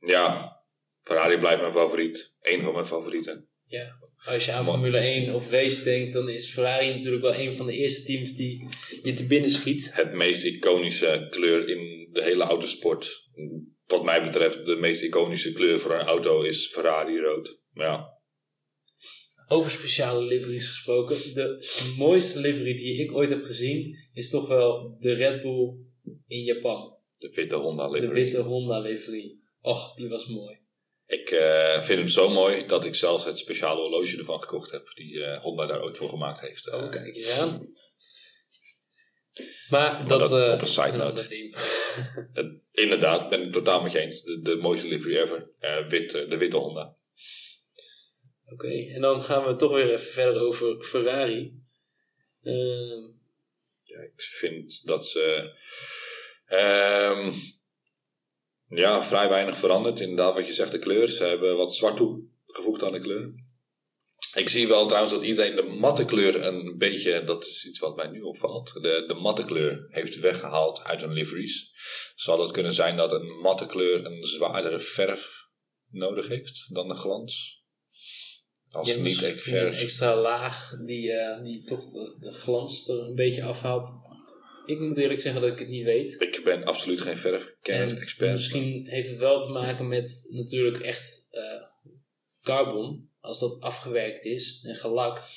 Ja, 0.00 0.56
Ferrari 1.00 1.38
blijft 1.38 1.60
mijn 1.60 1.72
favoriet. 1.72 2.32
Eén 2.40 2.62
van 2.62 2.72
mijn 2.72 2.84
favorieten. 2.84 3.48
Ja, 3.64 3.98
als 4.24 4.44
je 4.44 4.52
aan. 4.52 4.64
Formule 4.64 4.98
1 4.98 5.34
of 5.34 5.50
race 5.50 5.82
denkt, 5.82 6.12
dan 6.12 6.28
is 6.28 6.52
Ferrari 6.52 6.88
natuurlijk 6.92 7.22
wel 7.22 7.34
een 7.34 7.54
van 7.54 7.66
de 7.66 7.72
eerste 7.72 8.02
teams 8.02 8.32
die 8.32 8.68
je 9.02 9.14
te 9.14 9.26
binnen 9.26 9.50
schiet. 9.50 9.90
Het 9.92 10.12
meest 10.12 10.44
iconische 10.44 11.26
kleur 11.30 11.68
in 11.68 12.08
de 12.12 12.22
hele 12.22 12.42
autosport. 12.42 13.28
Wat 13.86 14.04
mij 14.04 14.22
betreft, 14.22 14.66
de 14.66 14.76
meest 14.76 15.02
iconische 15.02 15.52
kleur 15.52 15.78
voor 15.78 15.94
een 15.94 16.06
auto 16.06 16.42
is 16.42 16.68
Ferrari 16.72 17.20
rood. 17.20 17.60
Ja, 17.74 18.18
Over 19.48 19.70
speciale 19.70 20.24
liveries 20.24 20.66
gesproken. 20.66 21.16
De 21.34 21.58
mooiste 21.96 22.40
livery 22.40 22.74
die 22.74 23.02
ik 23.02 23.14
ooit 23.14 23.30
heb 23.30 23.42
gezien 23.42 23.96
is 24.12 24.30
toch 24.30 24.48
wel 24.48 24.96
de 24.98 25.12
Red 25.12 25.42
Bull 25.42 25.74
in 26.26 26.42
Japan. 26.42 27.00
De 27.22 27.32
witte 27.34 27.56
Honda 27.56 27.86
De 27.86 27.92
livery. 27.92 28.12
witte 28.22 28.40
Honda 28.40 28.78
livery. 28.80 29.36
Och, 29.60 29.94
die 29.96 30.08
was 30.08 30.26
mooi. 30.26 30.60
Ik 31.06 31.30
eh, 31.30 31.80
vind 31.80 31.98
hem 31.98 32.08
zo 32.08 32.28
mooi 32.28 32.66
dat 32.66 32.84
ik 32.84 32.94
zelfs 32.94 33.24
het 33.24 33.38
speciale 33.38 33.80
horloge 33.80 34.16
ervan 34.18 34.40
gekocht 34.42 34.70
heb. 34.70 34.90
Die 34.94 35.24
eh, 35.24 35.40
Honda 35.42 35.66
daar 35.66 35.82
ooit 35.82 35.96
voor 35.96 36.08
gemaakt 36.08 36.40
heeft. 36.40 36.66
Eh, 36.68 36.74
Oh, 36.74 36.90
kijk 36.90 37.16
eens 37.16 37.30
aan. 37.38 37.74
Maar 39.68 40.06
dat, 40.06 40.18
dat 40.20 40.32
eh, 40.32 40.52
op 40.52 40.60
een 40.60 40.66
side 40.66 40.96
note. 41.04 41.50
inderdaad, 42.84 43.28
ben 43.28 43.42
ik 43.42 43.52
totaal 43.52 43.82
met 43.82 43.92
je 43.92 43.98
eens. 44.00 44.22
De, 44.22 44.40
de 44.40 44.56
mooiste 44.56 44.88
livery 44.88 45.16
ever. 45.16 45.50
Eh, 45.58 45.86
wit, 45.86 46.14
eh, 46.14 46.28
de 46.28 46.38
witte 46.38 46.56
Honda. 46.56 46.96
Oké, 48.52 48.68
en 48.94 49.00
dan 49.00 49.22
gaan 49.22 49.44
we 49.46 49.56
toch 49.56 49.72
weer 49.72 49.92
even 49.92 50.12
verder 50.12 50.42
over 50.42 50.84
Ferrari. 50.84 51.60
Ehm, 52.42 53.10
Ja, 53.84 54.00
ik 54.00 54.12
vind 54.22 54.86
dat 54.86 55.06
ze. 55.06 55.50
Ehm, 56.58 57.32
ja, 58.66 59.02
vrij 59.02 59.28
weinig 59.28 59.56
veranderd. 59.56 60.00
Inderdaad, 60.00 60.34
wat 60.34 60.46
je 60.46 60.52
zegt, 60.52 60.72
de 60.72 60.78
kleur. 60.78 61.08
Ze 61.08 61.24
hebben 61.24 61.56
wat 61.56 61.74
zwart 61.74 61.96
toegevoegd 61.96 62.82
aan 62.82 62.92
de 62.92 63.00
kleur. 63.00 63.34
Ik 64.34 64.48
zie 64.48 64.68
wel 64.68 64.86
trouwens 64.86 65.12
dat 65.12 65.22
iedereen 65.22 65.56
de 65.56 65.62
matte 65.62 66.04
kleur 66.04 66.44
een 66.46 66.78
beetje, 66.78 67.24
dat 67.24 67.46
is 67.46 67.64
iets 67.66 67.78
wat 67.78 67.96
mij 67.96 68.08
nu 68.08 68.20
opvalt, 68.20 68.72
de, 68.72 69.04
de 69.06 69.14
matte 69.14 69.44
kleur 69.44 69.86
heeft 69.88 70.18
weggehaald 70.18 70.84
uit 70.84 71.00
hun 71.00 71.12
liveries. 71.12 71.72
Zou 72.14 72.42
het 72.42 72.50
kunnen 72.50 72.72
zijn 72.72 72.96
dat 72.96 73.12
een 73.12 73.26
matte 73.26 73.66
kleur 73.66 74.04
een 74.04 74.24
zwaardere 74.24 74.78
verf 74.78 75.48
nodig 75.90 76.28
heeft 76.28 76.74
dan 76.74 76.88
de 76.88 76.94
glans? 76.94 77.62
Als 78.70 78.88
je 78.88 78.94
niet 78.94 79.02
misschien 79.02 79.30
een 79.30 79.38
verf. 79.38 79.82
extra 79.82 80.16
laag 80.16 80.78
die, 80.84 81.12
eh, 81.12 81.42
die 81.42 81.64
toch 81.64 81.90
de, 81.90 82.16
de 82.18 82.32
glans 82.32 82.88
er 82.88 82.98
een 82.98 83.14
beetje 83.14 83.44
afhaalt. 83.44 84.00
Ik 84.66 84.80
moet 84.80 84.96
eerlijk 84.96 85.20
zeggen 85.20 85.40
dat 85.40 85.50
ik 85.50 85.58
het 85.58 85.68
niet 85.68 85.84
weet. 85.84 86.16
Ik 86.20 86.40
ben 86.44 86.64
absoluut 86.64 87.00
geen 87.00 87.12
En 87.12 87.18
verfkenner-expert. 87.18 88.30
misschien 88.30 88.86
heeft 88.86 89.08
het 89.08 89.18
wel 89.18 89.40
te 89.40 89.50
maken 89.50 89.88
met 89.88 90.26
natuurlijk 90.28 90.78
echt 90.78 91.26
eh, 91.30 91.62
carbon. 92.42 93.10
Als 93.20 93.40
dat 93.40 93.60
afgewerkt 93.60 94.24
is 94.24 94.60
en 94.62 94.74
gelakt, 94.74 95.30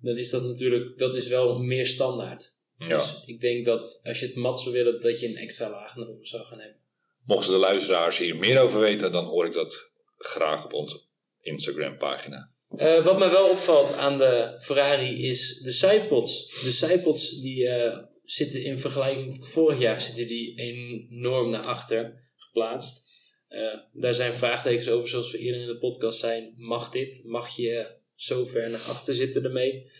dan 0.00 0.16
is 0.16 0.30
dat 0.30 0.42
natuurlijk, 0.42 0.98
dat 0.98 1.14
is 1.14 1.28
wel 1.28 1.58
meer 1.58 1.86
standaard. 1.86 2.54
Ja. 2.78 2.86
Dus 2.88 3.22
ik 3.26 3.40
denk 3.40 3.64
dat 3.64 4.00
als 4.02 4.20
je 4.20 4.26
het 4.26 4.34
mat 4.34 4.60
zou 4.60 4.74
willen, 4.74 5.00
dat 5.00 5.20
je 5.20 5.28
een 5.28 5.36
extra 5.36 5.70
laag 5.70 5.96
nodig 5.96 6.26
zou 6.26 6.44
gaan 6.44 6.58
hebben. 6.58 6.80
Mochten 7.24 7.50
de 7.50 7.58
luisteraars 7.58 8.18
hier 8.18 8.36
meer 8.36 8.60
over 8.60 8.80
weten, 8.80 9.12
dan 9.12 9.24
hoor 9.24 9.46
ik 9.46 9.52
dat 9.52 9.90
graag 10.18 10.64
op 10.64 10.72
onze 10.72 11.00
Instagram-pagina. 11.40 12.48
Eh, 12.76 13.04
wat 13.04 13.18
mij 13.18 13.30
wel 13.30 13.50
opvalt 13.50 13.92
aan 13.92 14.18
de 14.18 14.58
Ferrari 14.60 15.28
is 15.28 15.58
de 15.58 15.72
sidepods. 15.72 16.62
De 16.62 16.70
sidepods 16.70 17.40
die 17.40 17.68
eh, 17.68 17.98
zitten 18.26 18.64
in 18.64 18.78
vergelijking 18.78 19.34
tot 19.34 19.48
vorig 19.48 19.78
jaar 19.78 20.00
zitten 20.00 20.26
die 20.26 20.54
enorm 20.58 21.50
naar 21.50 21.64
achter 21.64 22.30
geplaatst. 22.36 23.04
Eh, 23.48 23.80
daar 23.92 24.14
zijn 24.14 24.34
vraagtekens 24.34 24.88
over, 24.88 25.08
zoals 25.08 25.32
we 25.32 25.38
eerder 25.38 25.60
in 25.60 25.66
de 25.66 25.78
podcast 25.78 26.18
zijn. 26.18 26.54
Mag 26.56 26.90
dit? 26.90 27.22
Mag 27.24 27.56
je 27.56 27.96
zo 28.14 28.44
ver 28.44 28.70
naar 28.70 28.80
achter 28.80 29.14
zitten 29.14 29.44
ermee? 29.44 29.90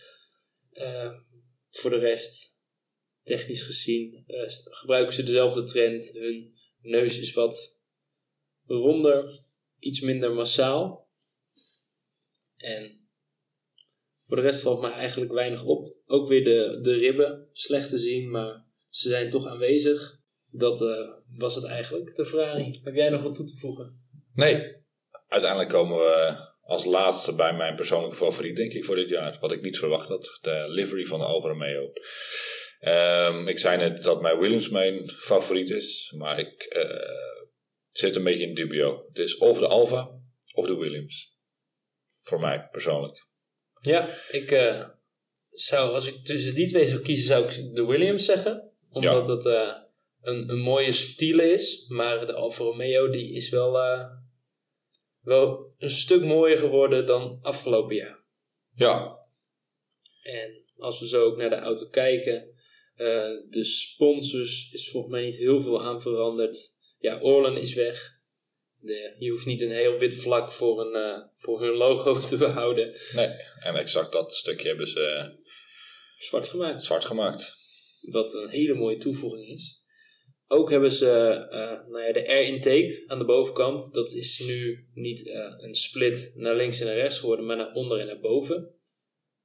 Eh, 0.71 1.13
voor 1.69 1.89
de 1.89 1.97
rest, 1.97 2.59
technisch 3.23 3.63
gezien, 3.63 4.23
eh, 4.27 4.49
gebruiken 4.49 5.13
ze 5.13 5.23
dezelfde 5.23 5.63
trend. 5.63 6.11
Hun 6.13 6.53
neus 6.81 7.19
is 7.19 7.33
wat 7.33 7.79
ronder, 8.65 9.39
iets 9.79 9.99
minder 9.99 10.33
massaal. 10.33 11.09
En 12.57 13.06
voor 14.27 14.37
de 14.37 14.43
rest 14.43 14.61
valt 14.61 14.81
mij 14.81 14.91
eigenlijk 14.91 15.31
weinig 15.31 15.63
op. 15.63 15.95
Ook 16.05 16.27
weer 16.27 16.43
de, 16.43 16.79
de 16.81 16.93
ribben, 16.93 17.47
slecht 17.51 17.89
te 17.89 17.97
zien, 17.97 18.29
maar 18.29 18.65
ze 18.89 19.09
zijn 19.09 19.29
toch 19.29 19.47
aanwezig. 19.47 20.19
Dat 20.51 20.81
eh, 20.81 21.13
was 21.37 21.55
het 21.55 21.65
eigenlijk, 21.65 22.15
de 22.15 22.25
Ferrari. 22.25 22.79
Heb 22.83 22.95
jij 22.95 23.09
nog 23.09 23.23
wat 23.23 23.35
toe 23.35 23.45
te 23.45 23.57
voegen? 23.57 24.01
Nee, 24.33 24.75
uiteindelijk 25.27 25.69
komen 25.69 25.97
we 25.97 26.45
als 26.61 26.85
laatste 26.85 27.35
bij 27.35 27.53
mijn 27.53 27.75
persoonlijke 27.75 28.15
favoriet, 28.15 28.55
denk 28.55 28.73
ik, 28.73 28.85
voor 28.85 28.95
dit 28.95 29.09
jaar. 29.09 29.37
Wat 29.39 29.51
ik 29.51 29.61
niet 29.61 29.77
verwacht 29.77 30.07
had, 30.07 30.37
de 30.41 30.65
livery 30.67 31.05
van 31.05 31.19
de 31.19 31.25
Alfa 31.25 31.47
Romeo. 31.47 31.91
Ehm, 32.79 33.47
ik 33.47 33.59
zei 33.59 33.77
net 33.77 34.03
dat 34.03 34.21
mijn 34.21 34.39
Williams 34.39 34.69
mijn 34.69 35.09
favoriet 35.09 35.69
is, 35.69 36.13
maar 36.17 36.39
ik 36.39 36.63
eh, 36.63 37.45
zit 37.89 38.15
een 38.15 38.23
beetje 38.23 38.47
in 38.47 38.53
dubio. 38.53 39.05
Het 39.07 39.17
is 39.17 39.37
of 39.37 39.59
de 39.59 39.67
Alfa 39.67 40.09
of 40.53 40.67
de 40.67 40.75
Williams. 40.75 41.37
Voor 42.21 42.39
mij, 42.39 42.67
persoonlijk. 42.71 43.26
Ja, 43.81 44.17
ik 44.31 44.51
eh, 44.51 44.89
zou, 45.49 45.93
als 45.93 46.07
ik 46.07 46.25
tussen 46.25 46.55
die 46.55 46.67
twee 46.67 46.87
zou 46.87 47.01
kiezen, 47.01 47.27
zou 47.27 47.45
ik 47.45 47.75
de 47.75 47.85
Williams 47.85 48.25
zeggen. 48.25 48.71
Omdat 48.89 49.27
het 49.27 49.45
eh, 49.45 49.75
een, 50.21 50.49
een 50.49 50.59
mooie 50.59 50.91
subtiele 50.91 51.43
is. 51.43 51.85
Maar 51.87 52.25
de 52.25 52.33
Alfa 52.33 52.63
Romeo 52.63 53.09
die 53.09 53.33
is 53.33 53.49
wel, 53.49 53.79
eh, 53.79 54.05
wel 55.21 55.73
een 55.77 55.91
stuk 55.91 56.23
mooier 56.23 56.57
geworden 56.57 57.05
dan 57.05 57.39
afgelopen 57.41 57.95
jaar. 57.95 58.25
Ja, 58.75 59.17
En 60.21 60.63
als 60.77 60.99
we 60.99 61.07
zo 61.07 61.23
ook 61.23 61.37
naar 61.37 61.49
de 61.49 61.55
auto 61.55 61.87
kijken, 61.87 62.55
de 63.49 63.63
sponsors 63.63 64.71
is 64.71 64.89
volgens 64.89 65.13
mij 65.13 65.21
niet 65.21 65.35
heel 65.35 65.61
veel 65.61 65.83
aan 65.83 66.01
veranderd. 66.01 66.75
Ja, 66.99 67.19
Orlen 67.19 67.57
is 67.57 67.73
weg. 67.73 68.16
De, 68.79 69.15
je 69.19 69.29
hoeft 69.29 69.45
niet 69.45 69.61
een 69.61 69.71
heel 69.71 69.97
wit 69.97 70.15
vlak 70.15 70.51
voor, 70.51 70.81
een, 70.81 70.95
eh, 70.95 71.23
voor 71.33 71.61
hun 71.61 71.75
logo 71.75 72.19
te 72.29 72.37
behouden. 72.37 72.97
nee. 73.13 73.27
En 73.59 73.75
exact 73.75 74.11
dat 74.11 74.33
stukje 74.33 74.67
hebben 74.67 74.87
ze 74.87 75.01
eh, 75.01 75.27
Zwart 76.17 76.47
gemaakt. 76.47 76.83
zwart 76.83 77.05
gemaakt. 77.05 77.55
Wat 78.01 78.33
een 78.33 78.49
hele 78.49 78.73
mooie 78.73 78.97
toevoeging 78.97 79.47
is. 79.47 79.81
Ook 80.47 80.69
hebben 80.69 80.91
ze 80.91 81.09
eh, 81.49 81.87
nou 81.89 82.03
ja, 82.03 82.13
de 82.13 82.27
air 82.27 82.43
intake 82.43 83.03
aan 83.05 83.19
de 83.19 83.25
bovenkant. 83.25 83.93
Dat 83.93 84.13
is 84.13 84.39
nu 84.39 84.87
niet 84.93 85.27
een 85.57 85.75
split 85.75 86.33
naar 86.35 86.55
links 86.55 86.79
en 86.79 86.85
naar 86.85 86.95
rechts 86.95 87.19
geworden, 87.19 87.45
maar 87.45 87.57
naar 87.57 87.73
onder 87.73 87.99
en 87.99 88.05
naar 88.05 88.19
boven. 88.19 88.75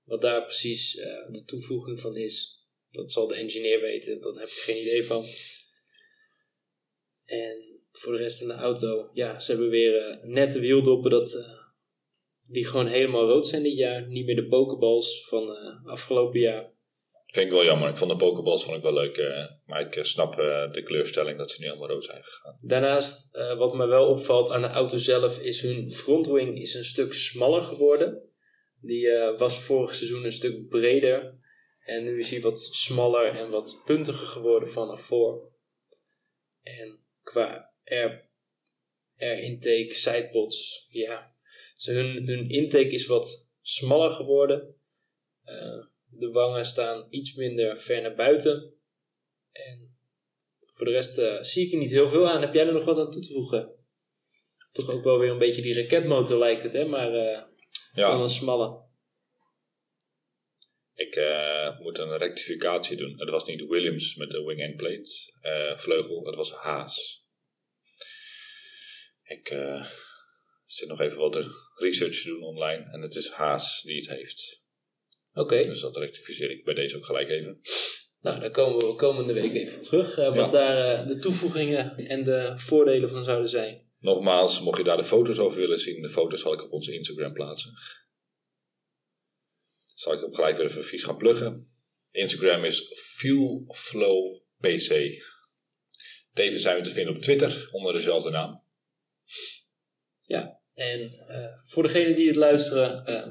Wat 0.05 0.21
daar 0.21 0.45
precies 0.45 0.93
de 1.31 1.43
toevoeging 1.47 2.01
van 2.01 2.17
is, 2.17 2.67
dat 2.91 3.13
zal 3.13 3.27
de 3.27 3.35
engineer 3.35 3.81
weten. 3.81 4.21
Dat 4.21 4.39
heb 4.39 4.49
ik 4.49 4.53
geen 4.53 4.81
idee 4.81 5.05
van. 5.05 5.25
En 7.25 7.72
voor 7.93 8.13
de 8.13 8.19
rest 8.19 8.41
in 8.41 8.49
de 8.49 8.55
auto, 8.55 9.11
ja, 9.13 9.39
ze 9.41 9.51
hebben 9.51 9.71
weer 9.71 9.97
eh, 9.97 10.29
nette 10.29 10.61
wieldoppen 10.61 11.11
dat, 11.11 11.35
eh, 11.35 11.61
die 12.47 12.67
gewoon 12.67 12.87
helemaal 12.87 13.29
rood 13.29 13.47
zijn 13.47 13.63
dit 13.63 13.77
jaar. 13.77 14.09
Niet 14.09 14.27
meer 14.27 14.37
de 14.37 14.47
pokeballs 14.47 15.29
van 15.29 15.57
eh, 15.57 15.87
afgelopen 15.87 16.41
jaar. 16.41 16.71
Vind 17.27 17.47
ik 17.47 17.53
wel 17.53 17.65
jammer. 17.65 17.89
Ik 17.89 17.97
vond 17.97 18.11
de 18.11 18.17
pokeballs 18.17 18.65
vond 18.65 18.77
ik 18.77 18.83
wel 18.83 18.93
leuk. 18.93 19.17
maar 19.67 19.81
ik 19.81 20.05
snap 20.05 20.35
de 20.73 20.81
kleurstelling 20.85 21.39
dat 21.39 21.51
ze 21.51 21.63
nu 21.63 21.69
allemaal 21.69 21.89
rood 21.89 22.05
zijn 22.05 22.23
gegaan. 22.23 22.59
Daarnaast, 22.61 23.31
wat 23.57 23.75
me 23.75 23.87
wel 23.87 24.09
opvalt 24.09 24.51
aan 24.51 24.63
de 24.63 24.69
auto 24.69 24.97
zelf, 24.97 25.39
is 25.39 25.63
hun 25.63 25.91
frontwing 25.91 26.59
is 26.59 26.75
een 26.75 26.85
stuk 26.85 27.13
smaller 27.13 27.63
geworden. 27.63 28.23
Die 28.81 29.09
was 29.37 29.61
vorig 29.61 29.95
seizoen 29.95 30.25
een 30.25 30.33
stuk 30.33 30.69
breder. 30.69 31.35
En 31.81 32.05
nu 32.05 32.19
is 32.19 32.31
hij 32.31 32.41
wat 32.41 32.61
smaller 32.61 33.35
en 33.35 33.51
wat 33.51 33.83
puntiger 33.85 34.27
geworden 34.27 34.69
vanaf 34.69 35.01
voor. 35.01 35.51
En 36.63 36.99
qua 37.23 37.72
air 37.93 38.31
air 39.17 39.39
intake, 39.39 39.95
sidepods. 39.95 40.87
Ja, 40.89 41.35
dus 41.75 41.87
hun, 41.87 42.27
hun 42.27 42.49
intake 42.49 42.87
is 42.89 43.07
wat 43.07 43.51
smaller 43.61 44.11
geworden. 44.11 44.75
Uh, 45.45 45.85
de 46.09 46.31
wangen 46.31 46.65
staan 46.65 47.07
iets 47.11 47.35
minder 47.35 47.79
ver 47.79 48.03
naar 48.03 48.15
buiten. 48.15 48.75
En 49.53 49.97
voor 50.61 50.87
de 50.87 50.93
rest 50.93 51.19
uh, 51.19 51.43
zie 51.43 51.67
ik 51.67 51.73
er 51.73 51.79
niet 51.79 51.91
heel 51.91 52.09
veel 52.09 52.29
aan. 52.29 52.41
Heb 52.41 52.55
jij 52.55 52.67
er 52.67 52.73
nog 52.73 52.85
wat 52.85 52.99
aan 52.99 53.11
toe 53.11 53.23
te 53.23 53.33
voegen? 53.33 53.75
Toch 54.71 54.91
ook 54.91 55.05
wel 55.05 55.19
weer 55.19 55.31
een 55.31 55.39
beetje 55.39 55.63
die 55.63 55.75
raketmotor 55.75 56.39
lijkt 56.39 56.63
het, 56.63 56.73
hè? 56.73 56.85
Maar 56.85 57.15
uh, 57.15 57.43
ja. 57.93 58.11
dan 58.11 58.23
een 58.23 58.29
smalle. 58.29 58.81
Ik 60.95 61.17
uh, 61.17 61.81
moet 61.81 61.99
een 61.99 62.17
rectificatie 62.17 62.97
doen. 62.97 63.21
Het 63.21 63.31
was 63.31 63.45
niet 63.45 63.67
Williams 63.67 64.17
met 64.17 64.31
de 64.31 64.43
wing 64.43 64.61
end 64.61 64.77
plate 64.77 65.11
uh, 65.43 65.77
vleugel, 65.77 66.25
het 66.25 66.35
was 66.35 66.53
Haas. 66.53 67.22
Ik 69.33 69.51
uh, 69.51 69.87
zit 70.67 70.89
nog 70.89 71.01
even 71.01 71.19
wat 71.19 71.47
research 71.75 72.21
te 72.21 72.29
doen 72.29 72.43
online 72.43 72.91
en 72.91 73.01
het 73.01 73.15
is 73.15 73.31
Haas 73.31 73.83
die 73.83 73.97
het 73.97 74.09
heeft. 74.09 74.63
Oké. 75.33 75.63
Dus 75.63 75.81
dat 75.81 75.97
rectificeer 75.97 76.51
ik 76.51 76.65
bij 76.65 76.75
deze 76.75 76.97
ook 76.97 77.05
gelijk 77.05 77.29
even. 77.29 77.61
Nou, 78.21 78.41
daar 78.41 78.51
komen 78.51 78.87
we 78.87 78.95
komende 78.95 79.33
week 79.33 79.55
even 79.55 79.83
terug. 79.83 80.17
wat 80.17 80.35
ja. 80.35 80.49
daar 80.49 81.07
de 81.07 81.19
toevoegingen 81.19 81.97
en 81.97 82.25
de 82.25 82.53
voordelen 82.57 83.09
van 83.09 83.25
zouden 83.25 83.49
zijn. 83.49 83.91
Nogmaals, 83.99 84.61
mocht 84.61 84.79
je 84.79 84.85
daar 84.85 84.97
de 84.97 85.05
foto's 85.05 85.39
over 85.39 85.61
willen 85.61 85.79
zien, 85.79 86.03
de 86.03 86.11
foto's 86.11 86.41
zal 86.41 86.53
ik 86.53 86.65
op 86.65 86.73
onze 86.73 86.95
Instagram 86.95 87.33
plaatsen. 87.33 87.73
Zal 89.95 90.13
ik 90.13 90.23
op 90.25 90.35
gelijk 90.35 90.57
weer 90.57 90.67
even 90.67 90.85
vies 90.85 91.05
gaan 91.05 91.17
pluggen. 91.17 91.71
Instagram 92.11 92.65
is 92.65 92.91
FuelFlowPC. 92.95 94.91
Tevens 96.33 96.63
zijn 96.63 96.77
we 96.77 96.83
te 96.83 96.91
vinden 96.91 97.15
op 97.15 97.23
Twitter 97.23 97.69
onder 97.71 97.93
dezelfde 97.93 98.31
naam. 98.31 98.71
Ja, 100.21 100.61
en 100.75 101.01
uh, 101.01 101.47
voor 101.63 101.83
degenen 101.83 102.17
die 102.17 102.27
het 102.27 102.37
luisteren, 102.37 103.11
uh, 103.11 103.27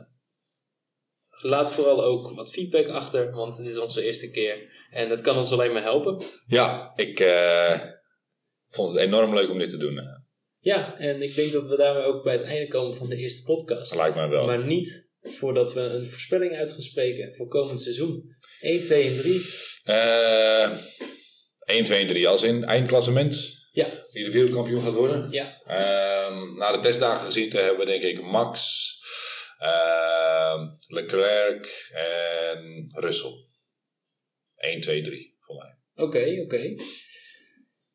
laat 1.41 1.71
vooral 1.71 2.03
ook 2.03 2.35
wat 2.35 2.51
feedback 2.51 2.87
achter, 2.87 3.31
want 3.31 3.57
dit 3.57 3.67
is 3.67 3.77
onze 3.77 4.03
eerste 4.03 4.31
keer. 4.31 4.87
En 4.89 5.09
het 5.09 5.21
kan 5.21 5.37
ons 5.37 5.51
alleen 5.51 5.73
maar 5.73 5.81
helpen. 5.81 6.23
Ja, 6.47 6.91
ik 6.95 7.19
uh, 7.19 7.81
vond 8.67 8.89
het 8.89 8.97
enorm 8.97 9.33
leuk 9.33 9.49
om 9.49 9.59
dit 9.59 9.69
te 9.69 9.77
doen. 9.77 9.99
Ja, 10.59 10.97
en 10.97 11.21
ik 11.21 11.35
denk 11.35 11.51
dat 11.51 11.67
we 11.67 11.77
daarmee 11.77 12.03
ook 12.03 12.23
bij 12.23 12.33
het 12.33 12.43
einde 12.43 12.67
komen 12.67 12.97
van 12.97 13.09
de 13.09 13.15
eerste 13.15 13.43
podcast. 13.43 13.95
Lijkt 13.95 14.15
mij 14.15 14.29
wel. 14.29 14.45
Maar 14.45 14.65
niet 14.65 15.09
voordat 15.21 15.73
we 15.73 15.81
een 15.81 16.05
voorspelling 16.05 16.53
uit 16.53 16.71
gaan 16.71 16.81
spreken 16.81 17.33
voor 17.33 17.47
komend 17.47 17.81
seizoen. 17.81 18.23
1, 18.59 18.81
2 18.81 19.07
en 19.07 19.17
3. 19.17 19.41
Uh, 19.85 20.77
1, 21.65 21.83
2 21.83 21.99
en 21.99 22.07
3 22.07 22.27
als 22.27 22.43
in 22.43 22.63
eindklassement. 22.63 23.60
Ja. 23.73 23.87
Wie 24.11 24.25
de 24.25 24.31
wereldkampioen 24.31 24.81
gaat 24.81 24.93
worden. 24.93 25.31
Ja. 25.31 25.61
Uh, 25.67 26.55
na 26.57 26.71
de 26.71 26.79
testdagen 26.79 27.25
gezien 27.25 27.49
te 27.49 27.57
hebben, 27.57 27.85
denk 27.85 28.03
ik 28.03 28.21
Max, 28.21 28.97
uh, 29.61 30.67
Leclerc 30.87 31.89
en 31.93 32.85
Russell. 32.95 33.49
1, 34.55 34.81
2, 34.81 35.01
3 35.01 35.35
voor 35.39 35.55
mij. 35.55 35.77
Oké, 36.05 36.17
okay, 36.17 36.39
oké. 36.39 36.55
Okay. 36.55 36.79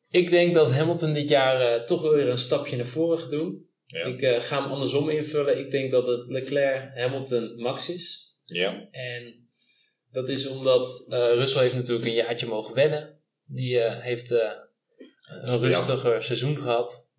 Ik 0.09 0.29
denk 0.29 0.53
dat 0.53 0.71
Hamilton 0.71 1.13
dit 1.13 1.29
jaar 1.29 1.79
uh, 1.79 1.83
toch 1.83 2.01
weer 2.01 2.27
een 2.27 2.37
stapje 2.37 2.75
naar 2.75 2.85
voren 2.85 3.17
gaat 3.17 3.31
doen. 3.31 3.69
Ja. 3.85 4.03
Ik 4.03 4.21
uh, 4.21 4.39
ga 4.39 4.61
hem 4.61 4.71
andersom 4.71 5.09
invullen. 5.09 5.59
Ik 5.59 5.71
denk 5.71 5.91
dat 5.91 6.07
het 6.07 6.27
Leclerc, 6.27 6.91
Hamilton, 6.93 7.61
Max 7.61 7.89
is. 7.89 8.35
Ja. 8.43 8.87
En 8.91 9.49
dat 10.11 10.29
is 10.29 10.47
omdat 10.47 11.05
uh, 11.09 11.17
Russell 11.33 11.61
heeft 11.61 11.75
natuurlijk 11.75 12.07
een 12.07 12.13
jaartje 12.13 12.47
mogen 12.47 12.73
wennen. 12.73 13.21
Die 13.45 13.81
heeft 13.81 14.33
een 15.27 15.59
rustiger 15.59 16.13
ja. 16.13 16.19
seizoen 16.19 16.61
gehad. 16.61 17.09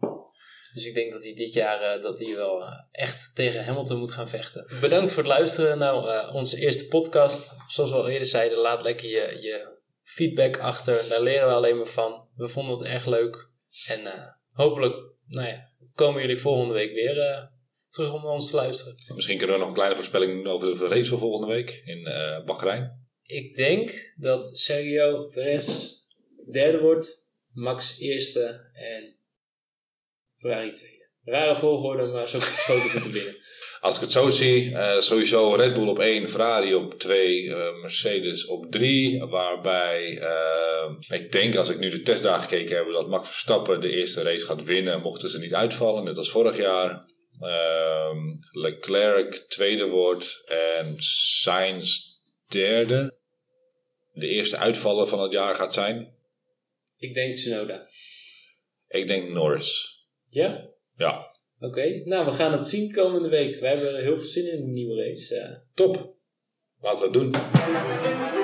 Dus 0.73 0.87
ik 0.87 0.95
denk 0.95 1.13
dat 1.13 1.23
hij 1.23 1.35
dit 1.35 1.53
jaar 1.53 2.01
dat 2.01 2.19
hij 2.19 2.35
wel 2.37 2.63
echt 2.91 3.35
tegen 3.35 3.65
Hamilton 3.65 3.99
moet 3.99 4.13
gaan 4.13 4.29
vechten. 4.29 4.67
Bedankt 4.81 5.11
voor 5.13 5.23
het 5.23 5.33
luisteren 5.33 5.79
naar 5.79 6.33
onze 6.33 6.61
eerste 6.61 6.89
podcast. 6.89 7.57
Zoals 7.69 7.91
we 7.91 7.97
al 7.97 8.09
eerder 8.09 8.27
zeiden, 8.27 8.59
laat 8.59 8.83
lekker 8.83 9.09
je, 9.09 9.39
je 9.41 9.77
feedback 10.03 10.59
achter. 10.59 11.09
Daar 11.09 11.23
leren 11.23 11.49
we 11.49 11.55
alleen 11.55 11.77
maar 11.77 11.87
van. 11.87 12.29
We 12.35 12.49
vonden 12.49 12.77
het 12.77 12.87
erg 12.87 13.07
leuk. 13.07 13.49
En 13.87 14.35
hopelijk, 14.53 14.95
nou 15.27 15.49
ja, 15.49 15.71
komen 15.95 16.21
jullie 16.21 16.37
volgende 16.37 16.75
week 16.75 16.93
weer 16.93 17.49
terug 17.89 18.13
om 18.13 18.25
ons 18.25 18.51
te 18.51 18.57
luisteren. 18.57 18.95
Misschien 19.15 19.39
kunnen 19.39 19.57
we 19.57 19.61
nog 19.61 19.71
een 19.71 19.77
kleine 19.77 19.97
voorspelling 19.97 20.33
doen 20.33 20.53
over 20.53 20.79
de 20.79 20.95
race 20.95 21.09
van 21.09 21.19
volgende 21.19 21.55
week 21.55 21.83
in 21.85 22.03
Bahrein. 22.45 23.07
Ik 23.23 23.55
denk 23.55 24.13
dat 24.17 24.59
Sergio 24.59 25.27
Perez 25.27 25.91
derde 26.51 26.81
wordt, 26.81 27.28
Max 27.59 27.99
eerste 27.99 28.71
en 28.73 29.17
Ferrari 30.37 30.71
tweede. 30.71 30.97
Rare 31.25 31.57
volgorde, 31.57 32.07
maar 32.07 32.29
zo 32.29 32.39
geschoten 32.39 32.91
moeten 32.93 33.13
winnen. 33.13 33.37
Als 33.81 33.95
ik 33.95 34.01
het 34.01 34.11
zo 34.11 34.31
zie, 34.31 34.71
uh, 34.71 35.01
sowieso 35.01 35.55
Red 35.55 35.73
Bull 35.73 35.89
op 35.89 35.99
1, 35.99 36.29
Ferrari 36.29 36.75
op 36.75 36.99
2, 36.99 37.43
uh, 37.43 37.81
Mercedes 37.81 38.47
op 38.47 38.71
3. 38.71 39.25
Waarbij 39.25 40.21
uh, 40.21 41.19
ik 41.21 41.33
denk, 41.33 41.57
als 41.57 41.69
ik 41.69 41.79
nu 41.79 41.89
de 41.91 42.03
testdagen 42.03 42.43
gekeken 42.43 42.77
heb, 42.77 42.93
dat 42.93 43.09
Max 43.09 43.29
Verstappen 43.29 43.81
de 43.81 43.91
eerste 43.91 44.23
race 44.23 44.47
gaat 44.47 44.65
winnen. 44.65 45.01
Mochten 45.01 45.29
ze 45.29 45.39
niet 45.39 45.55
uitvallen, 45.55 46.05
net 46.05 46.17
als 46.17 46.31
vorig 46.31 46.57
jaar. 46.57 47.07
Ehm, 47.41 48.19
Leclerc 48.53 49.35
tweede 49.35 49.87
wordt 49.87 50.43
en 50.47 50.95
Sainz 51.43 52.01
derde. 52.49 53.17
De 54.13 54.29
eerste 54.29 54.57
uitvaller 54.57 55.07
van 55.07 55.21
het 55.21 55.33
jaar 55.33 55.55
gaat 55.55 55.73
zijn. 55.73 56.18
Ik 56.99 57.15
denk 57.15 57.35
Tsunoda. 57.35 57.87
Ik 58.89 59.07
denk 59.07 59.29
Norris. 59.29 59.99
Ja? 60.29 60.71
Ja. 60.95 61.37
Oké, 61.57 61.67
okay. 61.67 62.03
nou 62.05 62.25
we 62.25 62.33
gaan 62.33 62.53
het 62.53 62.67
zien 62.67 62.93
komende 62.93 63.29
week. 63.29 63.61
We 63.61 63.67
hebben 63.67 63.95
er 63.95 64.03
heel 64.03 64.17
veel 64.17 64.25
zin 64.25 64.53
in 64.53 64.63
een 64.63 64.73
nieuwe 64.73 65.05
race. 65.05 65.63
Top. 65.75 66.17
Laten 66.81 67.13
we 67.13 67.19
het 67.19 67.33
doen. 67.33 68.37